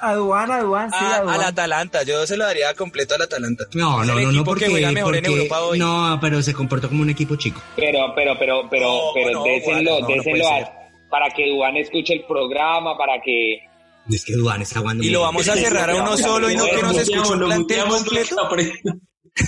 Aduan, 0.00 0.50
Aduan, 0.50 0.90
sí, 0.90 0.96
Ah, 0.98 1.16
Aduan. 1.18 1.34
al 1.36 1.44
Atalanta, 1.44 2.02
yo 2.02 2.26
se 2.26 2.36
lo 2.36 2.44
daría 2.44 2.74
completo 2.74 3.14
al 3.14 3.22
Atalanta. 3.22 3.64
No, 3.74 4.04
no, 4.04 4.18
no, 4.18 4.32
no, 4.32 4.42
porque, 4.44 4.64
que 4.66 4.72
mejor 4.92 5.14
en 5.14 5.22
porque- 5.22 5.36
Europa 5.38 5.60
hoy. 5.60 5.78
no, 5.78 6.18
pero 6.20 6.42
se 6.42 6.52
comportó 6.52 6.88
como 6.88 7.02
un 7.02 7.10
equipo 7.10 7.36
chico. 7.36 7.62
Pero, 7.76 7.98
pero, 8.16 8.36
pero, 8.38 8.68
pero, 8.68 8.88
No, 8.88 9.00
pero 9.14 9.32
no, 9.32 9.44
désenlo, 9.44 10.00
no, 10.00 10.06
désenlo 10.08 10.48
a- 10.48 10.72
para 11.08 11.28
que 11.30 11.46
Duan 11.48 11.76
escuche 11.76 12.14
el 12.14 12.24
programa, 12.24 12.96
para 12.98 13.20
que 13.22 13.60
Es 14.10 14.24
que 14.24 14.32
Dubán 14.34 14.62
está 14.62 14.80
jugando 14.80 15.04
Y 15.04 15.10
lo 15.10 15.20
vamos 15.20 15.48
a 15.48 15.54
cerrar 15.54 15.88
a 15.90 15.94
uno 15.94 16.16
solo 16.16 16.50
y 16.50 16.56
no 16.56 16.64
que 16.66 16.82
nos 16.82 16.96
escuche 16.98 17.32
un 17.34 17.38
plantel 17.38 17.84
completo. 17.84 18.36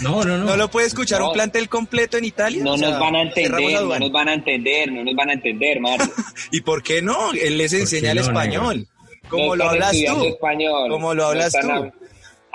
Lo. 0.03 0.11
No, 0.11 0.25
no, 0.25 0.39
no. 0.39 0.45
¿No 0.45 0.57
lo 0.57 0.71
puede 0.71 0.87
escuchar 0.87 1.21
No. 1.21 1.29
un 1.29 1.35
plantel 1.35 1.69
completo 1.69 2.17
en 2.17 2.25
Italia? 2.25 2.63
no 2.65 2.73
O 2.75 2.79
sea, 2.79 2.91
nos 2.91 3.01
van 3.01 3.17
a 3.17 3.23
entender, 3.23 3.51
no 3.83 3.99
nos 3.99 4.13
van 4.13 4.29
a 4.29 4.35
entender, 4.35 4.93
no 4.93 5.05
nos 5.05 5.15
van 5.15 5.31
a 5.31 5.33
entender, 5.35 5.81
Mario. 5.81 6.07
¿Y 6.51 6.61
por 6.63 6.83
qué 6.83 7.03
no? 7.03 7.33
Él 7.33 7.59
les 7.59 7.73
enseña 7.73 8.11
el 8.13 8.17
no, 8.19 8.23
español. 8.23 8.87
Como 9.29 9.45
No 9.49 9.57
lo 9.57 9.65
están 9.65 9.75
hablas 9.83 9.93
tú. 10.17 10.25
español, 10.25 10.91
Como 10.91 11.15
lo 11.15 11.25
hablas 11.27 11.53
tú. 11.53 11.59
hab- 11.67 11.93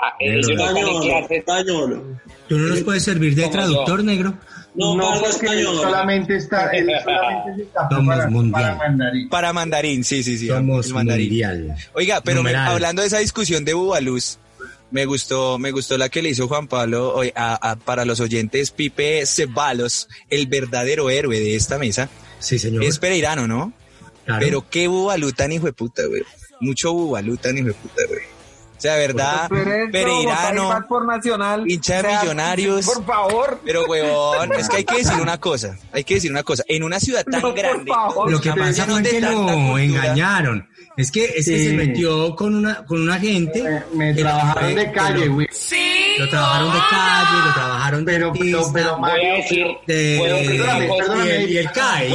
Ah, 0.02 0.14
eh, 0.18 0.32
ellos 0.32 0.48
Español. 0.48 2.20
¿Tú 2.48 2.56
no 2.58 2.68
nos 2.68 2.80
puedes 2.80 3.02
servir 3.04 3.34
de 3.34 3.42
Como 3.42 3.52
traductor, 3.52 4.02
negro? 4.02 4.34
No, 4.74 4.96
No, 4.96 5.08
habla 5.10 5.28
porque 5.30 5.46
él 5.48 5.58
español. 5.58 5.76
solamente 5.76 6.36
está, 6.36 6.70
él 6.70 6.86
solamente 7.04 7.56
se 7.56 7.62
está 7.64 7.88
mundial. 8.30 8.62
para 8.62 8.76
mandarín. 8.76 9.28
Para 9.28 9.52
mandarín, 9.52 10.04
sí, 10.04 10.22
sí, 10.22 10.38
sí. 10.38 10.46
Somos 10.46 10.86
el 10.86 10.94
mandarín. 10.94 11.26
mundial. 11.28 11.74
Oiga, 11.92 12.22
pero 12.22 12.42
me- 12.42 12.54
hablando 12.54 13.02
de 13.02 13.08
esa 13.08 13.18
discusión 13.18 13.64
de 13.66 13.74
Bubaluz, 13.74 14.38
me 14.90 15.04
gustó, 15.06 15.58
me 15.58 15.70
gustó 15.70 15.96
la 15.98 16.08
que 16.08 16.22
le 16.22 16.30
hizo 16.30 16.48
Juan 16.48 16.66
Pablo 16.68 17.14
hoy 17.14 17.32
a- 17.34 17.70
a- 17.70 17.76
para 17.76 18.04
los 18.04 18.20
oyentes, 18.20 18.70
Pipe 18.70 19.24
Ceballos, 19.26 20.08
el 20.28 20.46
verdadero 20.46 21.10
héroe 21.10 21.38
de 21.38 21.56
esta 21.56 21.78
mesa. 21.78 22.08
Sí, 22.38 22.58
señor. 22.58 22.82
Es 22.84 22.98
pereirano, 22.98 23.46
¿no? 23.46 23.72
Claro. 24.24 24.40
Pero 24.40 24.66
qué 24.70 24.88
Bubalú 24.88 25.32
tan 25.32 25.52
hijo 25.52 25.66
de 25.66 25.72
puta, 25.72 26.04
güey. 26.06 26.22
Mucho 26.60 26.92
Bubalú 26.92 27.36
tan 27.36 27.56
hijo 27.56 27.68
de 27.68 27.74
puta, 27.74 28.02
güey. 28.08 28.20
O 28.80 28.82
sea, 28.82 28.96
verdad, 28.96 29.46
Pereirano, 29.92 30.86
por 30.88 31.04
Nacional. 31.06 31.70
hincha 31.70 31.96
de 31.96 32.00
O 32.00 32.10
sea, 32.10 32.20
millonarios. 32.22 32.86
Por 32.86 33.04
favor. 33.04 33.60
Pero, 33.62 33.84
huevón, 33.84 34.52
es 34.54 34.70
que 34.70 34.76
hay 34.78 34.84
que 34.84 34.96
decir 34.96 35.12
una 35.20 35.36
cosa, 35.38 35.76
hay 35.92 36.02
que 36.02 36.14
decir 36.14 36.30
una 36.30 36.42
cosa. 36.42 36.64
En 36.66 36.82
una 36.82 36.98
ciudad 36.98 37.22
tan 37.24 37.42
No, 37.42 37.48
por 37.48 37.58
grande, 37.58 37.90
favor. 37.92 38.30
Lo 38.30 38.40
que 38.40 38.50
pasa 38.54 38.86
fue 38.86 39.02
que 39.02 39.20
lo 39.20 39.28
cultura, 39.44 39.82
engañaron. 39.82 40.66
Es 40.96 41.10
que, 41.10 41.24
es 41.24 41.32
que 41.34 41.42
Sí. 41.42 41.66
se 41.68 41.72
metió 41.74 42.34
con 42.34 42.54
una, 42.54 42.84
con 42.86 43.02
una 43.02 43.18
gente. 43.18 43.84
Me 43.92 44.14
que 44.14 44.22
trabajaron 44.22 44.72
fue- 44.72 44.74
de 44.86 44.92
calle, 44.92 45.28
güey. 45.28 45.46
Lo 46.18 46.28
trabajaron 46.30 46.72
de 46.72 46.78
calle, 46.78 47.46
lo 47.46 47.52
trabajaron 47.54 47.69
de 47.98 48.04
Pero, 48.04 48.32
pero, 48.32 48.70
pero, 48.72 48.90
Voy 48.90 48.94
a 48.94 48.96
Mario, 48.98 49.34
decir, 49.36 49.66
de- 49.86 50.16
puedo 50.18 50.36
decir 50.36 50.50
una 50.60 50.64
perdóname, 50.78 50.88
cosa. 50.88 51.02
perdóname. 51.04 51.30
y, 51.30 51.34
él, 51.44 51.50
y 51.50 51.56
él 51.58 51.66
cae, 51.72 52.08
y 52.08 52.12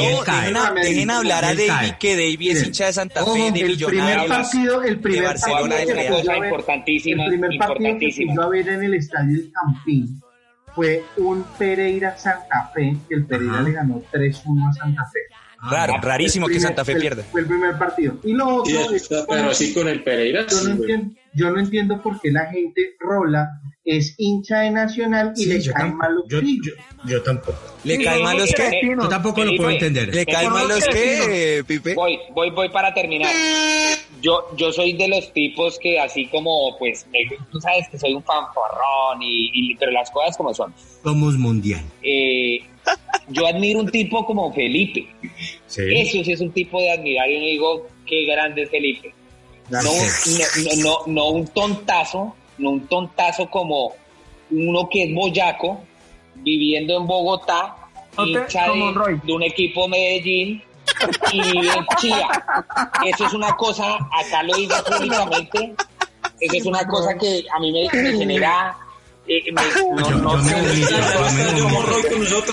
dejen, 0.81 1.09
hablar 1.11 1.45
a 1.45 1.47
David, 1.53 1.67
cae. 1.67 1.97
que 1.99 2.11
David 2.15 2.51
es 2.51 2.63
hincha 2.67 2.85
de 2.87 2.93
Santa 2.93 3.23
ojo, 3.23 3.33
Fe, 3.35 3.51
de 3.51 3.59
el 3.61 3.77
primer 3.77 4.27
partido, 4.27 4.83
el 4.83 4.99
primer 4.99 5.35
partido 5.35 5.67
que 5.67 5.75
de 5.75 5.85
fui 5.85 5.95
Real. 6.21 6.29
a 6.29 6.39
ver- 6.39 6.49
Importantísima, 6.49 7.23
el 7.25 7.29
primer 7.29 7.49
partido 7.59 7.77
que 7.77 8.11
fui 8.11 8.23
importantísima. 8.23 8.33
yo 8.35 8.41
a 8.41 8.49
ver 8.49 8.69
en 8.69 8.83
el 8.83 8.93
estadio 8.93 9.35
El 9.39 9.51
Campín 9.51 10.21
fue 10.73 11.03
un 11.17 11.43
Pereira 11.57 12.17
Santa 12.17 12.71
Fe, 12.73 12.97
que 13.07 13.15
el 13.15 13.25
Pereira 13.25 13.61
le 13.61 13.71
ganó 13.71 14.01
3-1 14.11 14.67
a 14.69 14.73
Santa 14.73 15.05
Fe. 15.05 15.19
Raro, 15.71 15.93
Ah, 15.97 16.01
rarísimo 16.01 16.47
El 16.47 16.53
que 16.53 16.59
Santa 16.59 16.85
Fe 16.85 16.91
el- 16.91 16.99
pierda. 17.01 17.23
Fue 17.31 17.41
el 17.41 17.47
primer 17.47 17.75
partido. 17.77 18.19
Y 18.23 18.33
lo 18.33 18.57
otro, 18.57 18.71
Y 18.91 18.95
es- 18.95 19.09
el- 19.09 19.25
pero 19.27 19.53
sí 19.53 19.73
con 19.73 19.87
el 19.87 20.03
Pereira. 20.03 20.41
yo 20.47 20.49
sí, 20.49 20.67
no, 20.69 20.75
güey. 20.75 20.91
entiendo, 20.91 21.15
yo 21.35 21.51
no 21.51 21.59
entiendo 21.59 22.01
por 22.01 22.19
qué 22.21 22.31
la 22.31 22.45
gente 22.47 22.95
rola 22.99 23.49
es 23.83 24.15
hincha 24.17 24.61
de 24.61 24.71
Nacional 24.71 25.33
y 25.35 25.43
Sí, 25.43 25.49
le 25.59 25.71
caen 25.73 25.95
mal 25.95 26.15
los 26.15 26.27
yo, 26.27 26.41
yo, 26.41 26.73
yo 27.07 27.21
tampoco. 27.21 27.57
¿Le 27.83 28.03
caen 28.03 28.23
mal 28.23 28.37
los 28.37 28.49
no, 28.49 28.55
qué? 28.57 28.81
Yo 28.99 29.07
tampoco 29.09 29.43
lo 29.43 29.55
puedo 29.55 29.69
entender. 29.69 30.13
¿Le 30.13 30.25
caen 30.25 30.51
mal 30.51 30.67
los 30.67 30.83
qué, 30.87 31.63
Pipe? 31.67 31.93
Voy, 31.93 32.17
voy, 32.33 32.49
voy 32.49 32.69
para 32.69 32.93
terminar. 32.93 33.31
Yo, 34.21 34.47
yo 34.57 34.71
soy 34.73 34.93
de 34.93 35.07
los 35.07 35.31
tipos 35.33 35.77
que 35.77 35.99
así 35.99 36.25
como, 36.29 36.75
pues, 36.79 37.05
me- 37.11 37.37
tú 37.51 37.59
sabes 37.61 37.87
que 37.89 37.99
soy 37.99 38.13
un 38.15 38.23
fanfarrón 38.23 39.21
y, 39.21 39.51
y- 39.53 39.75
pero 39.75 39.91
las 39.91 40.09
cosas 40.09 40.35
como 40.35 40.51
son. 40.53 40.73
Somos 41.03 41.35
mundial. 41.37 41.83
Eh, 42.01 42.61
yo 43.29 43.45
admiro 43.45 43.81
un 43.81 43.91
tipo 43.91 44.25
como 44.25 44.51
Felipe. 44.51 45.07
Sí. 45.67 45.83
Eso 45.91 46.23
sí 46.23 46.31
es 46.31 46.41
un 46.41 46.51
tipo 46.51 46.81
de 46.81 46.91
admirar 46.91 47.29
y 47.29 47.51
digo, 47.51 47.87
qué 48.07 48.25
grande 48.25 48.63
es 48.63 48.69
Felipe. 48.71 49.13
No, 49.69 49.81
no, 49.81 49.91
no, 49.91 50.75
no, 50.77 50.99
no 51.07 51.29
un 51.29 51.47
tontazo, 51.47 52.35
no 52.57 52.69
un 52.71 52.87
tontazo 52.87 53.49
como 53.49 53.93
uno 54.51 54.87
que 54.89 55.03
es 55.03 55.15
boyaco, 55.15 55.81
viviendo 56.35 56.97
en 56.97 57.07
Bogotá, 57.07 57.75
hincha 58.17 58.67
de, 58.71 59.19
de 59.23 59.33
un 59.33 59.43
equipo 59.43 59.87
Medellín 59.87 60.63
y 61.31 61.41
vive 61.41 61.69
en 61.73 61.85
Chía. 61.97 62.27
Eso 63.05 63.25
es 63.25 63.33
una 63.33 63.55
cosa, 63.55 63.95
acá 64.11 64.43
lo 64.43 64.55
digo 64.55 64.75
públicamente, 64.85 65.75
eso 66.39 66.55
es 66.57 66.65
una 66.65 66.85
cosa 66.87 67.17
que 67.17 67.45
a 67.53 67.59
mí 67.59 67.71
me, 67.71 68.01
me 68.01 68.17
genera... 68.17 68.77
eh, 69.27 69.41
me- 69.51 69.61
no, 69.61 70.09
Yo- 70.09 70.15
no 70.17 70.43
sé, 70.43 70.55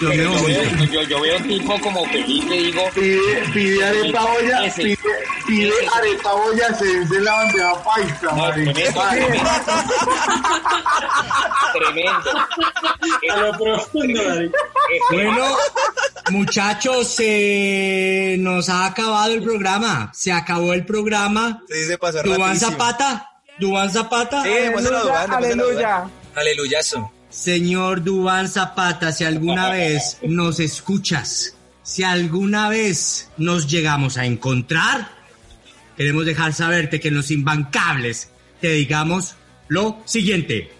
me 0.01 0.17
veo, 0.17 1.37
un 1.37 1.49
tipo 1.49 1.81
como 1.81 2.05
Felipe, 2.07 2.55
digo, 2.55 2.83
Pide, 2.95 3.43
pide 3.53 3.85
arepa 3.85 4.25
olla, 4.25 4.73
pide, 4.75 4.99
pide 5.47 5.73
arepa 5.95 6.33
olla, 6.33 6.75
se 6.75 6.85
vence 6.85 7.21
la 7.21 7.33
bandeja 7.35 7.83
paisa, 7.85 8.33
No, 8.35 8.51
tremendo, 8.53 9.01
tremendo. 11.73 12.31
A 13.31 13.37
lo 13.37 13.53
profundo, 13.59 14.23
David. 14.25 14.51
Este, 14.93 15.15
Bueno, 15.15 15.45
muchachos, 16.31 17.09
se 17.09 18.37
nos 18.39 18.69
ha 18.69 18.87
acabado 18.87 19.33
el 19.33 19.43
programa. 19.43 20.11
Se 20.15 20.33
acabó 20.33 20.73
el 20.73 20.85
programa. 20.87 21.63
Se 21.69 21.99
pasó 21.99 22.23
Dubán 22.23 22.41
rapidísimo. 22.41 22.71
Zapata. 22.73 23.29
Dubán 23.59 23.91
Zapata. 23.91 24.43
Sí. 24.43 24.51
Aleluya. 25.29 26.05
Aleluyazo. 26.35 27.13
Señor 27.31 28.03
Dubán 28.05 28.49
Zapata, 28.49 29.13
si 29.13 29.25
alguna 29.25 29.71
vez 29.73 30.19
nos 30.23 30.61
escuchas, 30.61 31.57
si 31.83 32.03
alguna 32.03 32.69
vez 32.69 33.31
nos 33.37 33.67
llegamos 33.67 34.19
a 34.19 34.27
encontrar, 34.27 35.11
queremos 35.97 36.27
dejar 36.27 36.53
saberte 36.53 37.01
que 37.01 37.09
en 37.09 37.15
los 37.15 37.31
imbancables 37.31 38.31
te 38.61 38.71
digamos 38.73 39.35
lo 39.69 40.03
siguiente. 40.05 40.71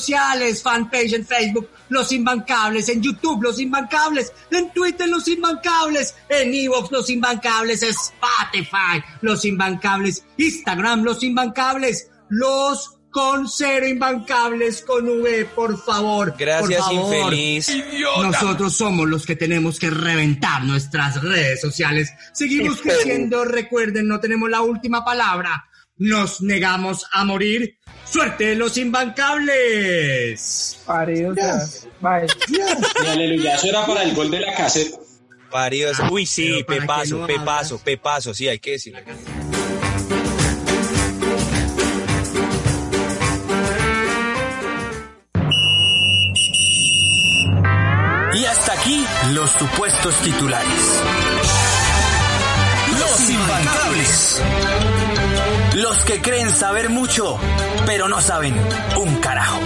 Sociales, 0.00 0.62
fanpage 0.62 1.12
en 1.12 1.26
Facebook, 1.26 1.68
Los 1.88 2.12
Imbancables, 2.12 2.88
en 2.88 3.02
YouTube, 3.02 3.42
Los 3.42 3.60
Imbancables, 3.60 4.32
en 4.50 4.72
Twitter, 4.72 5.08
Los 5.08 5.28
Imbancables, 5.28 6.14
en 6.28 6.54
Evox, 6.54 6.90
Los 6.90 7.10
Imbancables, 7.10 7.82
Spotify, 7.82 9.02
Los 9.20 9.44
Imbancables, 9.44 10.24
Instagram, 10.36 11.02
Los 11.02 11.22
Imbancables, 11.22 12.08
Los 12.28 12.96
con 13.10 13.48
cero 13.48 13.88
imbancables 13.88 14.82
con 14.82 15.08
V, 15.08 15.44
por 15.46 15.76
favor. 15.82 16.34
Gracias, 16.38 16.80
por 16.80 16.94
favor. 16.94 17.34
infeliz. 17.34 17.68
Nosotros 18.22 18.76
somos 18.76 19.08
los 19.08 19.26
que 19.26 19.34
tenemos 19.34 19.78
que 19.80 19.90
reventar 19.90 20.64
nuestras 20.64 21.20
redes 21.20 21.60
sociales. 21.60 22.12
Seguimos 22.32 22.80
creciendo, 22.80 23.44
recuerden, 23.44 24.06
no 24.06 24.20
tenemos 24.20 24.48
la 24.48 24.60
última 24.60 25.04
palabra. 25.04 25.66
Nos 26.00 26.40
negamos 26.40 27.04
a 27.12 27.24
morir. 27.26 27.76
¡Suerte, 28.06 28.54
los 28.54 28.78
imbancables! 28.78 30.78
Parido, 30.86 31.32
o 31.32 31.34
sea, 31.34 31.58
bye. 32.00 32.26
Y 32.48 32.58
aleluya, 33.06 33.56
eso 33.56 33.66
era 33.66 33.84
para 33.84 34.04
el 34.04 34.14
gol 34.14 34.30
de 34.30 34.40
la 34.40 34.54
caseta. 34.54 34.96
Paridos. 35.50 35.98
Uy, 36.10 36.24
sí, 36.24 36.64
pepazo, 36.66 37.18
no 37.18 37.26
pepazo, 37.26 37.74
hablas. 37.74 37.82
pepazo, 37.82 38.32
sí, 38.32 38.48
hay 38.48 38.58
que 38.58 38.70
decirlo. 38.72 39.00
Y 48.32 48.44
hasta 48.46 48.72
aquí 48.72 49.04
los 49.34 49.50
supuestos 49.50 50.14
titulares. 50.22 51.02
Los 52.98 53.28
imbancables. 53.28 54.42
Los 55.74 56.04
que 56.04 56.20
creen 56.20 56.50
saber 56.50 56.90
mucho, 56.90 57.38
pero 57.86 58.08
no 58.08 58.20
saben 58.20 58.54
un 58.96 59.16
carajo. 59.20 59.60